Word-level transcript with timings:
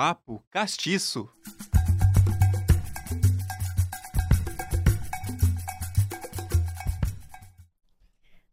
Papo 0.00 0.44
Castiço. 0.48 1.28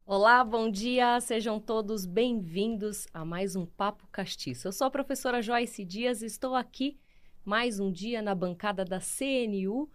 Olá, 0.03 0.43
bom 0.43 0.71
dia, 0.71 1.21
sejam 1.21 1.59
todos 1.59 2.07
bem-vindos 2.07 3.05
a 3.13 3.23
mais 3.23 3.55
um 3.55 3.63
Papo 3.63 4.07
Castiço. 4.07 4.67
Eu 4.67 4.71
sou 4.71 4.87
a 4.87 4.89
professora 4.89 5.39
Joyce 5.39 5.85
Dias 5.85 6.23
e 6.23 6.25
estou 6.25 6.55
aqui 6.55 6.99
mais 7.45 7.79
um 7.79 7.91
dia 7.91 8.23
na 8.23 8.33
bancada 8.33 8.83
da 8.83 8.99
CNU 8.99 9.87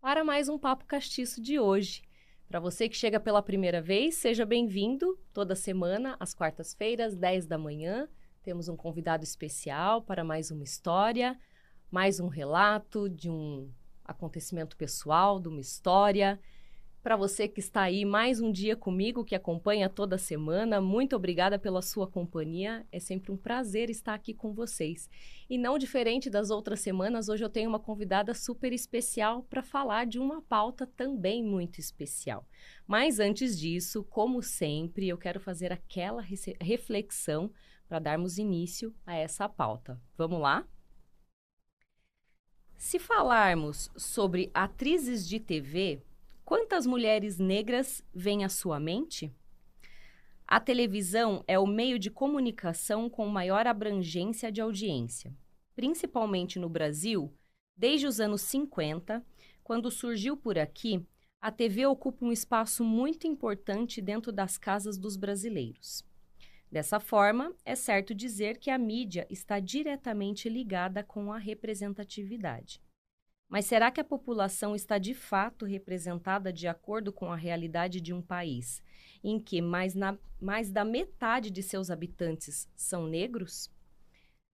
para 0.00 0.22
mais 0.22 0.48
um 0.48 0.56
Papo 0.56 0.84
Castiço 0.84 1.42
de 1.42 1.58
hoje. 1.58 2.04
Para 2.46 2.60
você 2.60 2.88
que 2.88 2.96
chega 2.96 3.18
pela 3.18 3.42
primeira 3.42 3.82
vez, 3.82 4.14
seja 4.14 4.46
bem-vindo 4.46 5.18
toda 5.32 5.56
semana, 5.56 6.16
às 6.20 6.32
quartas-feiras, 6.32 7.16
10 7.16 7.46
da 7.46 7.58
manhã. 7.58 8.08
Temos 8.42 8.68
um 8.68 8.76
convidado 8.76 9.22
especial 9.22 10.02
para 10.02 10.24
mais 10.24 10.50
uma 10.50 10.64
história, 10.64 11.38
mais 11.88 12.18
um 12.18 12.26
relato 12.26 13.08
de 13.08 13.30
um 13.30 13.70
acontecimento 14.04 14.76
pessoal, 14.76 15.38
de 15.38 15.46
uma 15.46 15.60
história. 15.60 16.40
Para 17.04 17.14
você 17.14 17.46
que 17.46 17.60
está 17.60 17.82
aí 17.82 18.04
mais 18.04 18.40
um 18.40 18.50
dia 18.50 18.74
comigo, 18.74 19.24
que 19.24 19.36
acompanha 19.36 19.88
toda 19.88 20.18
semana, 20.18 20.80
muito 20.80 21.14
obrigada 21.14 21.56
pela 21.56 21.80
sua 21.80 22.04
companhia. 22.08 22.84
É 22.90 22.98
sempre 22.98 23.30
um 23.30 23.36
prazer 23.36 23.88
estar 23.90 24.14
aqui 24.14 24.34
com 24.34 24.52
vocês. 24.52 25.08
E 25.48 25.56
não 25.56 25.78
diferente 25.78 26.28
das 26.28 26.50
outras 26.50 26.80
semanas, 26.80 27.28
hoje 27.28 27.44
eu 27.44 27.50
tenho 27.50 27.68
uma 27.68 27.78
convidada 27.78 28.34
super 28.34 28.72
especial 28.72 29.44
para 29.44 29.62
falar 29.62 30.04
de 30.04 30.18
uma 30.18 30.42
pauta 30.42 30.84
também 30.84 31.44
muito 31.44 31.78
especial. 31.78 32.44
Mas 32.88 33.20
antes 33.20 33.56
disso, 33.56 34.02
como 34.02 34.42
sempre, 34.42 35.08
eu 35.08 35.16
quero 35.16 35.38
fazer 35.38 35.72
aquela 35.72 36.24
reflexão 36.60 37.52
para 37.92 37.98
darmos 37.98 38.38
início 38.38 38.94
a 39.04 39.14
essa 39.14 39.46
pauta. 39.46 40.00
Vamos 40.16 40.40
lá? 40.40 40.66
Se 42.78 42.98
falarmos 42.98 43.90
sobre 43.94 44.50
atrizes 44.54 45.28
de 45.28 45.38
TV, 45.38 46.02
Quantas 46.44 46.84
mulheres 46.84 47.38
negras 47.38 48.04
vêm 48.12 48.44
à 48.44 48.48
sua 48.48 48.78
mente? 48.78 49.32
A 50.46 50.60
televisão 50.60 51.42
é 51.46 51.58
o 51.58 51.66
meio 51.66 51.98
de 51.98 52.10
comunicação 52.10 53.08
com 53.08 53.26
maior 53.26 53.66
abrangência 53.66 54.52
de 54.52 54.60
audiência. 54.60 55.34
Principalmente 55.74 56.58
no 56.58 56.68
Brasil, 56.68 57.32
desde 57.74 58.06
os 58.06 58.20
anos 58.20 58.42
50, 58.42 59.24
quando 59.64 59.90
surgiu 59.90 60.36
por 60.36 60.58
aqui, 60.58 61.02
a 61.40 61.50
TV 61.50 61.86
ocupa 61.86 62.24
um 62.24 62.32
espaço 62.32 62.84
muito 62.84 63.26
importante 63.26 64.02
dentro 64.02 64.30
das 64.30 64.58
casas 64.58 64.98
dos 64.98 65.16
brasileiros. 65.16 66.04
Dessa 66.72 66.98
forma, 66.98 67.54
é 67.66 67.74
certo 67.74 68.14
dizer 68.14 68.56
que 68.56 68.70
a 68.70 68.78
mídia 68.78 69.26
está 69.28 69.60
diretamente 69.60 70.48
ligada 70.48 71.04
com 71.04 71.30
a 71.30 71.36
representatividade. 71.36 72.80
Mas 73.46 73.66
será 73.66 73.90
que 73.90 74.00
a 74.00 74.04
população 74.04 74.74
está 74.74 74.96
de 74.96 75.12
fato 75.12 75.66
representada 75.66 76.50
de 76.50 76.66
acordo 76.66 77.12
com 77.12 77.30
a 77.30 77.36
realidade 77.36 78.00
de 78.00 78.14
um 78.14 78.22
país, 78.22 78.82
em 79.22 79.38
que 79.38 79.60
mais, 79.60 79.94
na, 79.94 80.18
mais 80.40 80.70
da 80.70 80.82
metade 80.82 81.50
de 81.50 81.62
seus 81.62 81.90
habitantes 81.90 82.66
são 82.74 83.06
negros? 83.06 83.70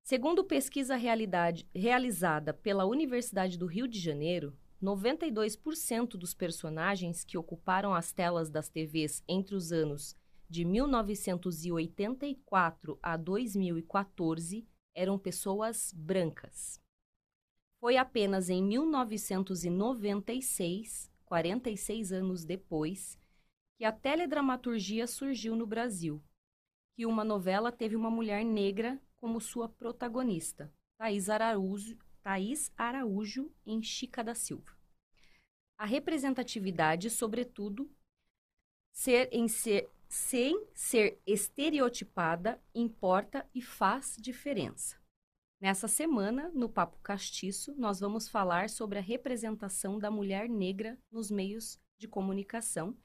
Segundo 0.03 0.43
pesquisa 0.43 0.97
realizada 0.97 2.53
pela 2.53 2.85
Universidade 2.85 3.57
do 3.57 3.67
Rio 3.67 3.87
de 3.87 4.01
Janeiro, 4.01 4.59
92% 4.83 6.17
dos 6.17 6.35
personagens 6.35 7.23
que 7.23 7.39
ocuparam 7.39 7.95
as 7.95 8.13
telas 8.13 8.51
das 8.51 8.69
TVs 8.69 9.23
entre 9.29 9.55
os 9.55 9.71
anos 9.71 10.17
de 10.49 10.65
1984 10.65 12.97
a 13.03 13.17
2014 13.17 14.65
eram 14.95 15.19
pessoas 15.19 15.93
brancas. 15.93 16.81
Foi 17.79 17.97
apenas 17.97 18.49
em 18.49 18.63
1996, 18.63 21.11
46 21.25 22.13
anos 22.13 22.45
depois, 22.45 23.19
que 23.77 23.85
a 23.85 23.93
teledramaturgia 23.93 25.07
surgiu 25.07 25.55
no 25.55 25.67
Brasil, 25.67 26.21
que 26.97 27.07
uma 27.07 27.23
novela 27.23 27.71
teve 27.71 27.95
uma 27.95 28.11
mulher 28.11 28.45
negra 28.45 29.01
como 29.15 29.41
sua 29.41 29.69
protagonista, 29.69 30.75
Thaís 30.97 31.29
Araújo, 31.29 31.97
Thaís 32.23 32.73
Araújo 32.77 33.53
em 33.65 33.81
Chica 33.81 34.25
da 34.25 34.35
Silva. 34.35 34.77
A 35.77 35.87
representatividade, 35.87 37.09
sobretudo, 37.09 37.89
ser 38.91 39.29
em 39.31 39.47
ser, 39.47 39.89
sem 40.09 40.67
ser 40.75 41.21
estereotipada, 41.27 42.61
importa 42.75 43.49
e 43.55 43.61
faz 43.61 44.17
diferença. 44.19 44.97
Nessa 45.61 45.89
semana, 45.89 46.51
no 46.55 46.69
Papo 46.69 46.99
Castiço, 47.01 47.75
nós 47.77 48.01
vamos 48.01 48.29
falar 48.29 48.71
sobre 48.71 48.99
a 48.99 49.03
representação 49.03 49.99
da 49.99 50.11
mulher 50.11 50.49
negra 50.49 50.97
nos 51.11 51.31
meios 51.31 51.79
de 51.99 52.07
comunicação. 52.07 52.97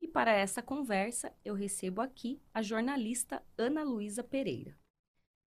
E 0.00 0.06
para 0.06 0.32
essa 0.32 0.62
conversa, 0.62 1.34
eu 1.44 1.54
recebo 1.54 2.00
aqui 2.00 2.40
a 2.52 2.60
jornalista 2.60 3.42
Ana 3.56 3.82
Luísa 3.82 4.22
Pereira. 4.22 4.76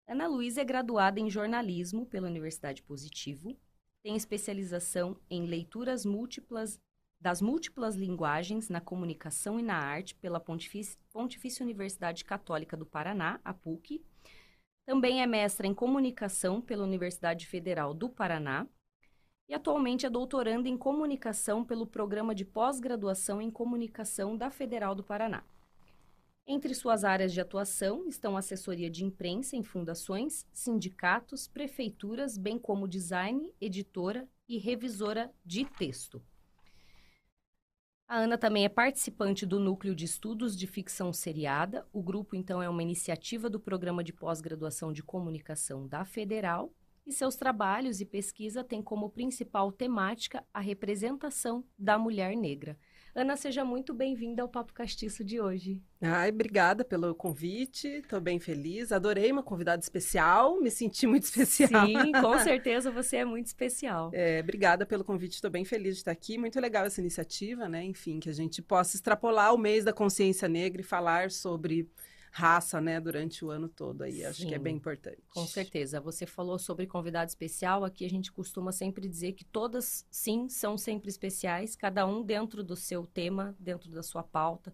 Ana 0.07 0.27
Luísa 0.27 0.61
é 0.61 0.65
graduada 0.65 1.19
em 1.19 1.29
jornalismo 1.29 2.05
pela 2.05 2.27
Universidade 2.27 2.81
Positivo, 2.81 3.55
tem 4.03 4.15
especialização 4.15 5.19
em 5.29 5.47
leituras 5.47 6.05
múltiplas 6.05 6.79
das 7.25 7.41
múltiplas 7.41 7.95
linguagens 7.95 8.69
na 8.69 8.79
comunicação 8.79 9.59
e 9.59 9.63
na 9.63 9.75
arte 9.75 10.13
pela 10.13 10.39
Pontifícia, 10.39 11.63
Universidade 11.63 12.23
Católica 12.23 12.77
do 12.77 12.85
Paraná, 12.85 13.39
a 13.43 13.51
PUC, 13.51 13.99
também 14.85 15.23
é 15.23 15.25
mestra 15.25 15.65
em 15.65 15.73
comunicação 15.73 16.61
pela 16.61 16.83
Universidade 16.83 17.47
Federal 17.47 17.95
do 17.95 18.09
Paraná 18.09 18.67
e 19.49 19.55
atualmente 19.55 20.05
é 20.05 20.09
doutoranda 20.11 20.69
em 20.69 20.77
comunicação 20.77 21.65
pelo 21.65 21.87
programa 21.87 22.35
de 22.35 22.45
pós-graduação 22.45 23.41
em 23.41 23.49
comunicação 23.49 24.37
da 24.37 24.51
Federal 24.51 24.93
do 24.93 25.03
Paraná. 25.03 25.43
Entre 26.45 26.75
suas 26.75 27.03
áreas 27.03 27.33
de 27.33 27.41
atuação 27.41 28.07
estão 28.07 28.37
assessoria 28.37 28.87
de 28.87 29.03
imprensa 29.03 29.55
em 29.55 29.63
fundações, 29.63 30.45
sindicatos, 30.53 31.47
prefeituras, 31.47 32.37
bem 32.37 32.59
como 32.59 32.87
design, 32.87 33.51
editora 33.59 34.29
e 34.47 34.59
revisora 34.59 35.33
de 35.43 35.65
texto. 35.65 36.21
A 38.07 38.17
Ana 38.17 38.37
também 38.37 38.65
é 38.65 38.69
participante 38.69 39.47
do 39.47 39.59
Núcleo 39.59 39.95
de 39.95 40.05
Estudos 40.05 40.55
de 40.55 40.67
Ficção 40.67 41.11
Seriada. 41.11 41.87
O 41.91 42.03
grupo, 42.03 42.35
então, 42.35 42.61
é 42.61 42.69
uma 42.69 42.83
iniciativa 42.83 43.49
do 43.49 43.59
Programa 43.59 44.03
de 44.03 44.13
Pós-Graduação 44.13 44.93
de 44.93 45.01
Comunicação 45.01 45.87
da 45.87 46.05
Federal. 46.05 46.71
E 47.03 47.11
seus 47.11 47.35
trabalhos 47.35 48.01
e 48.01 48.05
pesquisa 48.05 48.63
têm 48.63 48.79
como 48.79 49.09
principal 49.09 49.71
temática 49.71 50.45
a 50.53 50.59
representação 50.59 51.65
da 51.79 51.97
mulher 51.97 52.37
negra. 52.37 52.77
Ana, 53.15 53.37
seja 53.37 53.63
muito 53.63 53.93
bem-vinda 53.93 54.41
ao 54.41 54.49
Papo 54.49 54.73
Castiço 54.73 55.23
de 55.23 55.39
hoje. 55.39 55.81
Ai, 56.01 56.31
obrigada 56.31 56.83
pelo 56.83 57.15
convite, 57.15 57.87
estou 57.87 58.19
bem 58.19 58.41
feliz. 58.41 58.91
Adorei 58.91 59.31
uma 59.31 59.41
convidada 59.41 59.81
especial, 59.81 60.59
me 60.59 60.69
senti 60.69 61.07
muito 61.07 61.23
especial. 61.23 61.87
Sim, 61.87 62.11
com 62.11 62.37
certeza 62.43 62.91
você 62.91 63.15
é 63.15 63.25
muito 63.25 63.45
especial. 63.45 64.11
É, 64.13 64.41
obrigada 64.41 64.85
pelo 64.85 65.05
convite, 65.05 65.35
estou 65.35 65.49
bem 65.49 65.63
feliz 65.63 65.93
de 65.93 66.01
estar 66.01 66.11
aqui. 66.11 66.37
Muito 66.37 66.59
legal 66.59 66.85
essa 66.85 66.99
iniciativa, 66.99 67.69
né? 67.69 67.85
Enfim, 67.85 68.19
que 68.19 68.27
a 68.27 68.33
gente 68.33 68.61
possa 68.61 68.97
extrapolar 68.97 69.55
o 69.55 69.57
mês 69.57 69.85
da 69.85 69.93
consciência 69.93 70.49
negra 70.49 70.81
e 70.81 70.83
falar 70.83 71.31
sobre 71.31 71.89
raça, 72.37 72.81
né, 72.81 72.99
durante 72.99 73.45
o 73.45 73.49
ano 73.49 73.69
todo 73.69 74.01
aí. 74.01 74.15
Sim, 74.15 74.25
Acho 74.25 74.47
que 74.47 74.53
é 74.53 74.59
bem 74.59 74.75
importante. 74.75 75.23
Com 75.29 75.47
certeza. 75.47 76.01
Você 76.01 76.25
falou 76.25 76.59
sobre 76.59 76.85
convidado 76.85 77.29
especial. 77.29 77.85
Aqui 77.85 78.03
a 78.05 78.09
gente 78.09 78.29
costuma 78.29 78.73
sempre 78.73 79.07
dizer 79.07 79.31
que 79.31 79.45
todas, 79.45 80.05
sim, 80.11 80.49
são 80.49 80.77
sempre 80.77 81.07
especiais, 81.07 81.77
cada 81.77 82.05
um 82.05 82.21
dentro 82.21 82.61
do 82.61 82.75
seu 82.75 83.07
tema, 83.07 83.55
dentro 83.57 83.89
da 83.89 84.03
sua 84.03 84.21
pauta, 84.21 84.73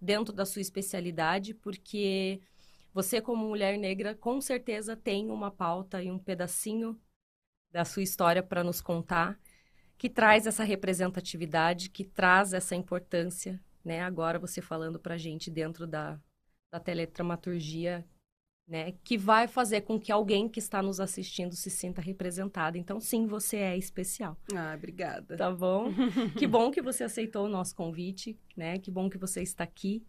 dentro 0.00 0.34
da 0.34 0.44
sua 0.44 0.60
especialidade, 0.60 1.54
porque 1.54 2.40
você, 2.92 3.20
como 3.20 3.46
mulher 3.46 3.78
negra, 3.78 4.16
com 4.16 4.40
certeza 4.40 4.96
tem 4.96 5.30
uma 5.30 5.52
pauta 5.52 6.02
e 6.02 6.10
um 6.10 6.18
pedacinho 6.18 7.00
da 7.70 7.84
sua 7.84 8.02
história 8.02 8.42
para 8.42 8.64
nos 8.64 8.80
contar, 8.80 9.38
que 9.96 10.10
traz 10.10 10.48
essa 10.48 10.64
representatividade, 10.64 11.90
que 11.90 12.02
traz 12.02 12.52
essa 12.52 12.74
importância, 12.74 13.62
né? 13.84 14.00
Agora 14.00 14.36
você 14.36 14.60
falando 14.60 14.98
para 14.98 15.16
gente 15.16 15.48
dentro 15.48 15.86
da, 15.86 16.18
da 16.70 16.78
teletramaturgia, 16.78 18.04
né, 18.66 18.92
que 19.02 19.16
vai 19.16 19.48
fazer 19.48 19.80
com 19.80 19.98
que 19.98 20.12
alguém 20.12 20.46
que 20.46 20.58
está 20.58 20.82
nos 20.82 21.00
assistindo 21.00 21.56
se 21.56 21.70
sinta 21.70 22.02
representado. 22.02 22.76
Então, 22.76 23.00
sim, 23.00 23.26
você 23.26 23.56
é 23.56 23.76
especial. 23.76 24.36
Ah, 24.54 24.74
obrigada. 24.76 25.36
Tá 25.36 25.50
bom? 25.50 25.90
que 26.38 26.46
bom 26.46 26.70
que 26.70 26.82
você 26.82 27.04
aceitou 27.04 27.46
o 27.46 27.48
nosso 27.48 27.74
convite, 27.74 28.38
né? 28.54 28.78
Que 28.78 28.90
bom 28.90 29.08
que 29.08 29.16
você 29.16 29.42
está 29.42 29.64
aqui. 29.64 30.04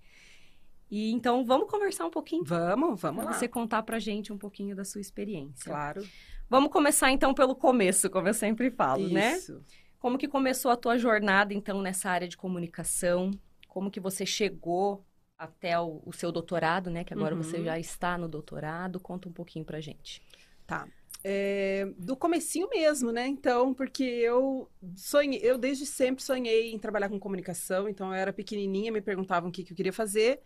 E 0.91 1.11
então, 1.11 1.45
vamos 1.45 1.69
conversar 1.69 2.05
um 2.05 2.09
pouquinho? 2.09 2.43
Vamos, 2.43 2.99
vamos 2.99 3.23
lá. 3.23 3.31
Você 3.31 3.47
contar 3.47 3.83
pra 3.83 3.99
gente 3.99 4.33
um 4.33 4.37
pouquinho 4.37 4.75
da 4.75 4.83
sua 4.83 4.99
experiência. 4.99 5.71
Claro. 5.71 6.05
Vamos 6.49 6.71
começar 6.71 7.11
então 7.11 7.33
pelo 7.33 7.55
começo, 7.55 8.09
como 8.09 8.27
eu 8.27 8.33
sempre 8.33 8.71
falo, 8.71 9.03
Isso. 9.03 9.13
né? 9.13 9.39
Como 9.99 10.17
que 10.17 10.27
começou 10.27 10.71
a 10.71 10.75
tua 10.75 10.97
jornada 10.97 11.53
então 11.53 11.81
nessa 11.81 12.09
área 12.09 12.27
de 12.27 12.35
comunicação? 12.35 13.31
Como 13.67 13.91
que 13.91 13.99
você 13.99 14.25
chegou 14.25 15.05
até 15.39 15.79
o, 15.79 16.01
o, 16.05 16.11
seu 16.11 16.31
doutorado, 16.31 16.91
né? 16.91 17.05
Que 17.05 17.13
agora 17.13 17.33
uhum. 17.33 17.41
você 17.41 17.63
já 17.63 17.79
está 17.79 18.17
no 18.17 18.27
doutorado. 18.27 18.99
Conta 18.99 19.29
um 19.29 19.31
pouquinho 19.31 19.63
pra 19.63 19.79
gente. 19.79 20.21
Tá. 20.67 20.87
é, 21.23 21.87
do 21.97 22.15
comecinho 22.15 22.69
mesmo, 22.69 23.11
né? 23.11 23.25
Então, 23.25 23.73
porque 23.73 24.03
eu 24.03 24.69
sonhei, 24.95 25.39
eu 25.41 25.57
desde 25.57 25.85
sempre 25.85 26.23
sonhei 26.23 26.71
em 26.71 26.77
trabalhar 26.77 27.09
com 27.09 27.19
comunicação, 27.19 27.89
então 27.89 28.09
eu 28.09 28.13
era 28.13 28.31
pequenininha, 28.31 28.91
me 28.91 29.01
perguntavam 29.01 29.49
o 29.49 29.51
que, 29.51 29.63
que 29.63 29.73
eu 29.73 29.75
queria 29.75 29.91
fazer, 29.91 30.41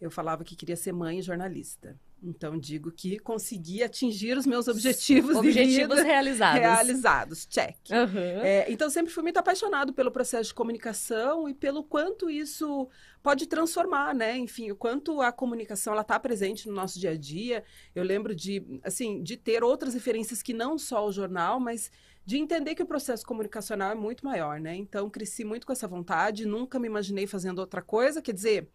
eu 0.00 0.12
falava 0.12 0.44
que 0.44 0.54
queria 0.54 0.76
ser 0.76 0.92
mãe 0.92 1.18
e 1.18 1.22
jornalista. 1.22 1.98
Então, 2.24 2.58
digo 2.58 2.90
que 2.90 3.18
consegui 3.18 3.82
atingir 3.82 4.36
os 4.36 4.46
meus 4.46 4.66
objetivos 4.66 5.36
Objetivos 5.36 6.00
realizados. 6.00 6.60
Realizados, 6.60 7.46
check. 7.46 7.76
Uhum. 7.90 8.40
É, 8.42 8.70
então, 8.70 8.88
sempre 8.88 9.12
fui 9.12 9.22
muito 9.22 9.36
apaixonado 9.36 9.92
pelo 9.92 10.10
processo 10.10 10.48
de 10.48 10.54
comunicação 10.54 11.46
e 11.48 11.52
pelo 11.52 11.84
quanto 11.84 12.30
isso 12.30 12.88
pode 13.22 13.46
transformar, 13.46 14.14
né? 14.14 14.36
Enfim, 14.38 14.70
o 14.70 14.76
quanto 14.76 15.20
a 15.20 15.30
comunicação 15.30 15.92
ela 15.92 16.02
está 16.02 16.18
presente 16.18 16.66
no 16.66 16.74
nosso 16.74 16.98
dia 16.98 17.10
a 17.10 17.16
dia. 17.16 17.62
Eu 17.94 18.02
lembro 18.02 18.34
de, 18.34 18.80
assim, 18.82 19.22
de 19.22 19.36
ter 19.36 19.62
outras 19.62 19.92
referências 19.92 20.42
que 20.42 20.54
não 20.54 20.78
só 20.78 21.06
o 21.06 21.12
jornal, 21.12 21.60
mas 21.60 21.90
de 22.24 22.38
entender 22.38 22.74
que 22.74 22.82
o 22.82 22.86
processo 22.86 23.26
comunicacional 23.26 23.92
é 23.92 23.94
muito 23.94 24.24
maior, 24.24 24.58
né? 24.58 24.74
Então, 24.74 25.10
cresci 25.10 25.44
muito 25.44 25.66
com 25.66 25.72
essa 25.72 25.86
vontade, 25.86 26.46
nunca 26.46 26.78
me 26.78 26.86
imaginei 26.86 27.26
fazendo 27.26 27.58
outra 27.58 27.82
coisa, 27.82 28.22
quer 28.22 28.32
dizer 28.32 28.68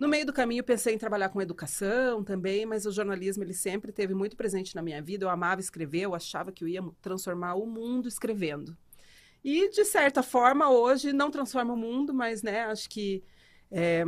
no 0.00 0.08
meio 0.08 0.24
do 0.24 0.32
caminho, 0.32 0.64
pensei 0.64 0.94
em 0.94 0.98
trabalhar 0.98 1.28
com 1.28 1.42
educação 1.42 2.24
também, 2.24 2.64
mas 2.64 2.86
o 2.86 2.90
jornalismo 2.90 3.44
ele 3.44 3.52
sempre 3.52 3.92
teve 3.92 4.14
muito 4.14 4.34
presente 4.34 4.74
na 4.74 4.80
minha 4.80 5.02
vida. 5.02 5.26
Eu 5.26 5.28
amava 5.28 5.60
escrever, 5.60 6.00
eu 6.00 6.14
achava 6.14 6.50
que 6.50 6.64
eu 6.64 6.68
ia 6.68 6.82
transformar 7.02 7.54
o 7.56 7.66
mundo 7.66 8.08
escrevendo. 8.08 8.74
E, 9.44 9.68
de 9.68 9.84
certa 9.84 10.22
forma, 10.22 10.70
hoje 10.70 11.12
não 11.12 11.30
transforma 11.30 11.74
o 11.74 11.76
mundo, 11.76 12.14
mas 12.14 12.42
né, 12.42 12.62
acho 12.62 12.88
que 12.88 13.22
é, 13.70 14.02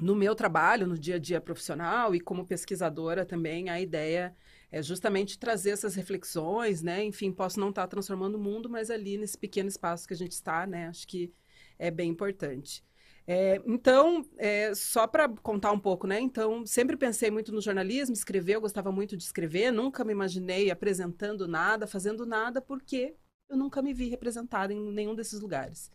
no 0.00 0.14
meu 0.14 0.32
trabalho, 0.36 0.86
no 0.86 0.96
dia 0.96 1.16
a 1.16 1.18
dia 1.18 1.40
profissional 1.40 2.14
e 2.14 2.20
como 2.20 2.46
pesquisadora 2.46 3.26
também, 3.26 3.68
a 3.68 3.80
ideia 3.80 4.32
é 4.70 4.80
justamente 4.80 5.38
trazer 5.40 5.70
essas 5.70 5.96
reflexões, 5.96 6.82
né? 6.82 7.04
Enfim, 7.04 7.32
posso 7.32 7.58
não 7.58 7.70
estar 7.70 7.88
transformando 7.88 8.36
o 8.36 8.40
mundo, 8.40 8.70
mas 8.70 8.90
ali 8.90 9.18
nesse 9.18 9.36
pequeno 9.36 9.68
espaço 9.68 10.06
que 10.06 10.14
a 10.14 10.16
gente 10.16 10.32
está, 10.32 10.66
né? 10.68 10.86
Acho 10.86 11.06
que 11.06 11.32
é 11.78 11.90
bem 11.90 12.10
importante. 12.10 12.82
É, 13.26 13.60
então, 13.66 14.24
é, 14.36 14.74
só 14.74 15.06
para 15.06 15.28
contar 15.28 15.72
um 15.72 15.78
pouco, 15.78 16.06
né? 16.06 16.20
Então, 16.20 16.66
sempre 16.66 16.96
pensei 16.96 17.30
muito 17.30 17.52
no 17.52 17.60
jornalismo, 17.60 18.12
escrever, 18.12 18.56
eu 18.56 18.60
gostava 18.60 18.92
muito 18.92 19.16
de 19.16 19.24
escrever, 19.24 19.70
nunca 19.70 20.04
me 20.04 20.12
imaginei 20.12 20.70
apresentando 20.70 21.48
nada, 21.48 21.86
fazendo 21.86 22.26
nada, 22.26 22.60
porque 22.60 23.14
eu 23.48 23.56
nunca 23.56 23.80
me 23.80 23.94
vi 23.94 24.08
representada 24.08 24.74
em 24.74 24.92
nenhum 24.92 25.14
desses 25.14 25.40
lugares. 25.40 25.90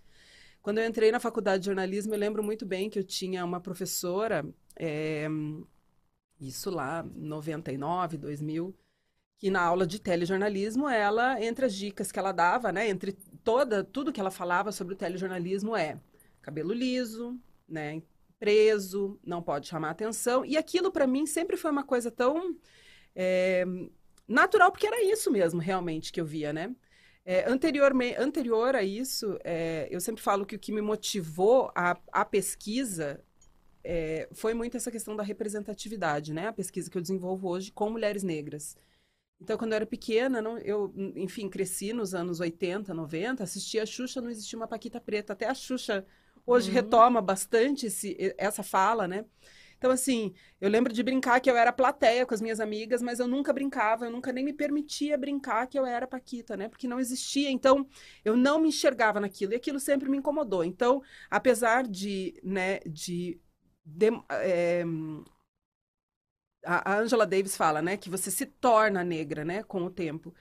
Quando 0.61 0.79
eu 0.79 0.87
entrei 0.87 1.11
na 1.11 1.19
faculdade 1.19 1.61
de 1.61 1.67
jornalismo, 1.67 2.13
eu 2.13 2.19
lembro 2.19 2.43
muito 2.43 2.65
bem 2.65 2.89
que 2.89 2.97
eu 2.97 3.03
tinha 3.03 3.45
uma 3.45 3.61
professora, 3.61 4.43
é, 4.75 5.27
isso 6.39 6.71
lá, 6.71 7.03
99, 7.03 8.17
2000, 8.17 8.75
que 9.37 9.51
na 9.51 9.61
aula 9.61 9.85
de 9.85 9.99
telejornalismo, 9.99 10.89
ela, 10.89 11.41
entre 11.43 11.65
as 11.65 11.75
dicas 11.75 12.11
que 12.11 12.19
ela 12.19 12.31
dava, 12.31 12.71
né, 12.71 12.89
entre 12.89 13.13
toda, 13.43 13.83
tudo 13.83 14.11
que 14.11 14.19
ela 14.19 14.31
falava 14.31 14.71
sobre 14.71 14.95
o 14.95 14.97
telejornalismo 14.97 15.75
é 15.77 15.99
cabelo 16.41 16.73
liso, 16.73 17.39
né? 17.67 18.01
Preso, 18.39 19.19
não 19.23 19.41
pode 19.41 19.67
chamar 19.67 19.89
atenção. 19.91 20.45
E 20.45 20.57
aquilo 20.57 20.91
para 20.91 21.07
mim 21.07 21.25
sempre 21.25 21.57
foi 21.57 21.71
uma 21.71 21.83
coisa 21.83 22.09
tão 22.09 22.55
é, 23.15 23.65
natural, 24.27 24.71
porque 24.71 24.87
era 24.87 25.03
isso 25.03 25.31
mesmo, 25.31 25.59
realmente, 25.59 26.11
que 26.11 26.21
eu 26.21 26.25
via, 26.25 26.53
né? 26.53 26.75
É, 27.25 27.49
anterior, 27.49 27.91
anterior 28.17 28.75
a 28.75 28.83
isso, 28.83 29.37
é, 29.43 29.87
eu 29.91 29.99
sempre 29.99 30.21
falo 30.21 30.45
que 30.45 30.55
o 30.55 30.59
que 30.59 30.71
me 30.71 30.81
motivou 30.81 31.71
a, 31.75 31.97
a 32.11 32.25
pesquisa 32.25 33.23
é, 33.83 34.27
foi 34.31 34.53
muito 34.53 34.77
essa 34.77 34.89
questão 34.89 35.15
da 35.15 35.23
representatividade, 35.23 36.33
né? 36.33 36.47
A 36.47 36.53
pesquisa 36.53 36.89
que 36.89 36.97
eu 36.97 37.01
desenvolvo 37.01 37.49
hoje 37.49 37.71
com 37.71 37.89
mulheres 37.89 38.23
negras. 38.23 38.75
Então, 39.41 39.57
quando 39.57 39.71
eu 39.71 39.77
era 39.77 39.85
pequena, 39.85 40.41
não, 40.41 40.57
eu, 40.57 40.93
enfim, 41.15 41.47
cresci 41.49 41.93
nos 41.93 42.13
anos 42.13 42.39
80, 42.39 42.93
90, 42.93 43.43
assistia 43.43 43.83
a 43.83 43.85
Xuxa, 43.85 44.21
não 44.21 44.29
existia 44.29 44.57
uma 44.57 44.67
Paquita 44.67 44.99
Preta. 44.99 45.33
Até 45.33 45.47
a 45.47 45.53
Xuxa 45.53 46.05
hoje 46.49 46.69
uhum. 46.69 46.75
retoma 46.75 47.21
bastante 47.21 47.87
esse, 47.87 48.33
essa 48.37 48.63
fala, 48.63 49.07
né? 49.07 49.25
Então, 49.77 49.91
assim, 49.91 50.33
eu 50.59 50.69
lembro 50.69 50.91
de 50.91 51.01
brincar 51.01 51.39
que 51.39 51.49
eu 51.49 51.55
era 51.55 51.71
plateia 51.71 52.25
com 52.25 52.33
as 52.33 52.41
minhas 52.41 52.59
amigas, 52.59 53.01
mas 53.01 53.19
eu 53.19 53.27
nunca 53.27 53.53
brincava, 53.53 54.05
eu 54.05 54.11
nunca 54.11 54.33
nem 54.33 54.43
me 54.43 54.51
permitia 54.51 55.17
brincar 55.17 55.67
que 55.67 55.79
eu 55.79 55.85
era 55.85 56.05
Paquita, 56.05 56.57
né? 56.57 56.67
Porque 56.67 56.87
não 56.87 56.99
existia. 56.99 57.49
Então, 57.49 57.87
eu 58.25 58.35
não 58.35 58.59
me 58.59 58.67
enxergava 58.67 59.21
naquilo 59.21 59.53
e 59.53 59.55
aquilo 59.55 59.79
sempre 59.79 60.09
me 60.09 60.17
incomodou. 60.17 60.65
Então, 60.65 61.01
apesar 61.29 61.87
de, 61.87 62.37
né, 62.43 62.79
de. 62.79 63.39
de 63.85 64.11
é, 64.31 64.83
a 66.65 66.97
Angela 66.97 67.25
Davis 67.25 67.55
fala, 67.55 67.81
né, 67.81 67.95
que 67.95 68.09
você 68.09 68.29
se 68.29 68.45
torna 68.45 69.01
negra, 69.03 69.45
né, 69.45 69.63
com 69.63 69.83
o 69.83 69.89
tempo. 69.89 70.33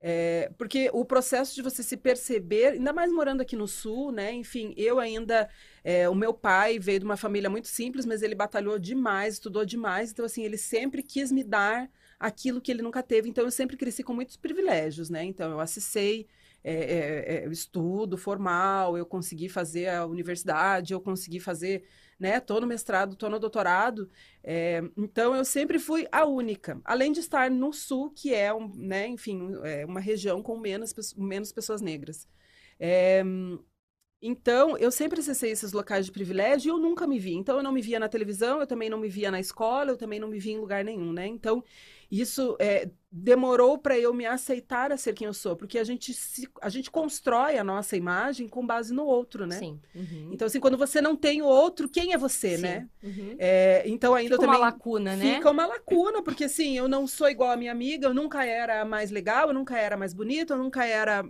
É, 0.00 0.52
porque 0.58 0.90
o 0.92 1.04
processo 1.04 1.54
de 1.54 1.62
você 1.62 1.82
se 1.82 1.96
perceber, 1.96 2.74
ainda 2.74 2.92
mais 2.92 3.10
morando 3.10 3.40
aqui 3.40 3.56
no 3.56 3.66
Sul, 3.66 4.12
né? 4.12 4.32
Enfim, 4.32 4.74
eu 4.76 4.98
ainda. 4.98 5.48
É, 5.82 6.08
o 6.08 6.14
meu 6.14 6.34
pai 6.34 6.78
veio 6.78 6.98
de 6.98 7.04
uma 7.04 7.16
família 7.16 7.48
muito 7.48 7.68
simples, 7.68 8.04
mas 8.04 8.22
ele 8.22 8.34
batalhou 8.34 8.78
demais, 8.78 9.34
estudou 9.34 9.64
demais. 9.64 10.10
Então, 10.12 10.24
assim, 10.24 10.44
ele 10.44 10.58
sempre 10.58 11.02
quis 11.02 11.32
me 11.32 11.42
dar 11.42 11.90
aquilo 12.18 12.60
que 12.60 12.70
ele 12.70 12.82
nunca 12.82 13.02
teve. 13.02 13.28
Então, 13.28 13.44
eu 13.44 13.50
sempre 13.50 13.76
cresci 13.76 14.02
com 14.02 14.14
muitos 14.14 14.36
privilégios, 14.36 15.08
né? 15.10 15.24
Então, 15.24 15.50
eu 15.50 15.60
acessei 15.60 16.26
é, 16.72 17.44
é, 17.44 17.44
é 17.44 17.48
estudo 17.48 18.16
formal, 18.18 18.96
eu 18.98 19.06
consegui 19.06 19.48
fazer 19.48 19.88
a 19.88 20.06
universidade, 20.06 20.92
eu 20.92 21.00
consegui 21.00 21.40
fazer 21.40 21.84
né? 22.18 22.40
Tô 22.40 22.60
no 22.60 22.66
mestrado, 22.66 23.16
tô 23.16 23.28
no 23.28 23.38
doutorado. 23.38 24.10
É, 24.42 24.82
então, 24.96 25.34
eu 25.34 25.44
sempre 25.44 25.78
fui 25.78 26.06
a 26.10 26.24
única. 26.24 26.80
Além 26.84 27.12
de 27.12 27.20
estar 27.20 27.50
no 27.50 27.72
Sul, 27.72 28.10
que 28.10 28.34
é, 28.34 28.52
um, 28.52 28.68
né, 28.74 29.06
enfim, 29.06 29.50
é 29.64 29.84
uma 29.84 30.00
região 30.00 30.42
com 30.42 30.58
menos, 30.58 30.94
menos 31.16 31.52
pessoas 31.52 31.80
negras. 31.80 32.26
Então, 34.20 34.78
eu 34.78 34.90
sempre 34.90 35.20
acessei 35.20 35.50
esses 35.50 35.72
locais 35.72 36.06
de 36.06 36.12
privilégio 36.12 36.68
e 36.68 36.72
eu 36.72 36.78
nunca 36.78 37.06
me 37.06 37.18
vi. 37.18 37.34
Então, 37.34 37.58
eu 37.58 37.62
não 37.62 37.72
me 37.72 37.82
via 37.82 38.00
na 38.00 38.08
televisão, 38.08 38.60
eu 38.60 38.66
também 38.66 38.88
não 38.88 38.98
me 38.98 39.08
via 39.08 39.30
na 39.30 39.38
escola, 39.38 39.90
eu 39.90 39.96
também 39.96 40.18
não 40.18 40.28
me 40.28 40.38
via 40.38 40.54
em 40.54 40.58
lugar 40.58 40.82
nenhum, 40.82 41.12
né? 41.12 41.26
Então, 41.26 41.62
isso 42.10 42.56
é, 42.58 42.88
demorou 43.12 43.76
para 43.78 43.98
eu 43.98 44.14
me 44.14 44.24
aceitar 44.24 44.90
a 44.90 44.96
ser 44.96 45.12
quem 45.12 45.26
eu 45.26 45.34
sou, 45.34 45.54
porque 45.54 45.78
a 45.78 45.84
gente, 45.84 46.14
se, 46.14 46.48
a 46.62 46.68
gente 46.70 46.90
constrói 46.90 47.58
a 47.58 47.64
nossa 47.64 47.94
imagem 47.94 48.48
com 48.48 48.66
base 48.66 48.94
no 48.94 49.04
outro, 49.04 49.46
né? 49.46 49.58
Sim. 49.58 49.80
Uhum. 49.94 50.30
Então, 50.32 50.46
assim, 50.46 50.60
quando 50.60 50.78
você 50.78 51.00
não 51.00 51.14
tem 51.14 51.42
o 51.42 51.46
outro, 51.46 51.86
quem 51.86 52.14
é 52.14 52.18
você, 52.18 52.56
Sim. 52.56 52.62
né? 52.62 52.88
Uhum. 53.02 53.36
É, 53.38 53.82
então, 53.86 54.14
ainda 54.14 54.36
Fica 54.36 54.46
também... 54.46 54.60
uma 54.60 54.66
lacuna, 54.66 55.14
né? 55.14 55.34
Fica 55.34 55.50
uma 55.50 55.66
lacuna, 55.66 56.22
porque, 56.22 56.44
assim, 56.44 56.76
eu 56.76 56.88
não 56.88 57.06
sou 57.06 57.28
igual 57.28 57.50
a 57.50 57.56
minha 57.56 57.72
amiga, 57.72 58.06
eu 58.08 58.14
nunca 58.14 58.46
era 58.46 58.82
mais 58.84 59.10
legal, 59.10 59.48
eu 59.48 59.54
nunca 59.54 59.78
era 59.78 59.96
mais 59.96 60.14
bonita, 60.14 60.54
eu 60.54 60.58
nunca 60.58 60.86
era 60.86 61.22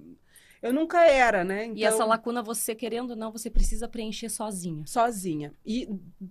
eu 0.66 0.72
nunca 0.72 1.06
era, 1.06 1.44
né? 1.44 1.66
Então, 1.66 1.76
e 1.76 1.84
essa 1.84 1.96
então 1.96 2.08
lacuna, 2.08 2.42
você 2.42 2.74
querendo 2.74 3.10
ou 3.10 3.16
não, 3.16 3.32
você 3.32 3.48
precisa 3.50 3.88
preencher 3.88 4.28
sozinha. 4.28 4.84
Sozinha. 4.86 5.52
E 5.64 5.88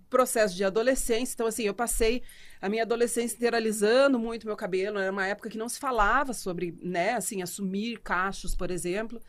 processo 0.10 0.56
de 0.56 0.64
adolescência, 0.64 1.34
então 1.34 1.48
assim, 1.48 1.64
eu 1.64 1.74
passei 1.74 2.22
a 2.62 2.70
minha 2.70 2.84
adolescência 2.84 3.36
integralizando 3.36 4.20
muito 4.20 4.48
meu 4.48 4.56
cabelo, 4.56 5.00
era 5.00 5.12
uma 5.12 5.26
época 5.26 5.50
que 5.50 5.58
não 5.58 5.70
se 5.70 5.80
falava 5.80 6.34
sobre, 6.34 6.78
né, 6.82 7.14
assim, 7.14 7.42
assumir 7.42 8.00
cachos, 8.00 8.56
por 8.56 8.72
exemplo. 8.72 9.22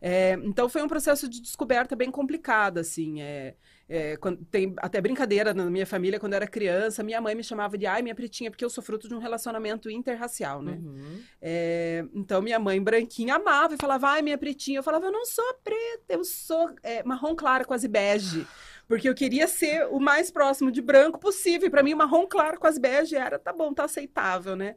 É, 0.00 0.38
então 0.42 0.68
foi 0.68 0.82
um 0.82 0.88
processo 0.88 1.28
de 1.28 1.40
descoberta 1.40 1.96
bem 1.96 2.10
complicado, 2.10 2.78
assim. 2.78 3.22
É, 3.22 3.54
é, 3.88 4.16
quando, 4.16 4.44
tem 4.46 4.74
até 4.78 5.00
brincadeira 5.00 5.52
na 5.52 5.66
minha 5.66 5.86
família, 5.86 6.18
quando 6.18 6.32
eu 6.32 6.36
era 6.36 6.46
criança, 6.46 7.02
minha 7.02 7.20
mãe 7.20 7.34
me 7.34 7.44
chamava 7.44 7.76
de 7.76 7.86
ai, 7.86 8.00
minha 8.00 8.14
pretinha, 8.14 8.50
porque 8.50 8.64
eu 8.64 8.70
sou 8.70 8.82
fruto 8.82 9.08
de 9.08 9.14
um 9.14 9.18
relacionamento 9.18 9.90
interracial, 9.90 10.62
né? 10.62 10.72
Uhum. 10.82 11.22
É, 11.40 12.04
então 12.14 12.40
minha 12.40 12.58
mãe 12.58 12.82
branquinha 12.82 13.34
amava 13.34 13.74
e 13.74 13.76
falava, 13.76 14.08
ai, 14.08 14.22
minha 14.22 14.38
pretinha. 14.38 14.78
Eu 14.78 14.82
falava, 14.82 15.06
eu 15.06 15.12
não 15.12 15.26
sou 15.26 15.44
preta, 15.62 16.14
eu 16.14 16.24
sou 16.24 16.70
é, 16.82 17.02
marrom 17.02 17.36
claro, 17.36 17.66
quase 17.66 17.86
bege. 17.86 18.46
Porque 18.86 19.08
eu 19.08 19.14
queria 19.14 19.46
ser 19.46 19.86
o 19.90 19.98
mais 19.98 20.30
próximo 20.30 20.70
de 20.70 20.80
branco 20.80 21.18
possível. 21.18 21.66
E 21.66 21.70
para 21.70 21.82
mim, 21.82 21.94
marrom 21.94 22.26
claro, 22.26 22.58
quase 22.58 22.80
bege 22.80 23.16
era, 23.16 23.38
tá 23.38 23.52
bom, 23.52 23.72
tá 23.72 23.84
aceitável, 23.84 24.56
né? 24.56 24.76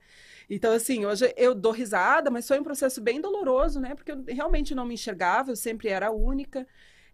Então, 0.50 0.72
assim, 0.74 1.06
hoje 1.06 1.34
eu 1.36 1.54
dou 1.54 1.74
risada, 1.74 2.30
mas 2.30 2.48
foi 2.48 2.60
um 2.60 2.64
processo 2.64 3.02
bem 3.02 3.20
doloroso, 3.20 3.80
né? 3.82 3.96
Porque 3.96 4.12
eu 4.12 4.24
realmente 4.28 4.74
não 4.74 4.86
me 4.86 4.94
enxergava, 4.94 5.52
eu 5.52 5.56
sempre 5.56 5.90
era 5.90 6.08
a 6.08 6.12
única. 6.12 6.66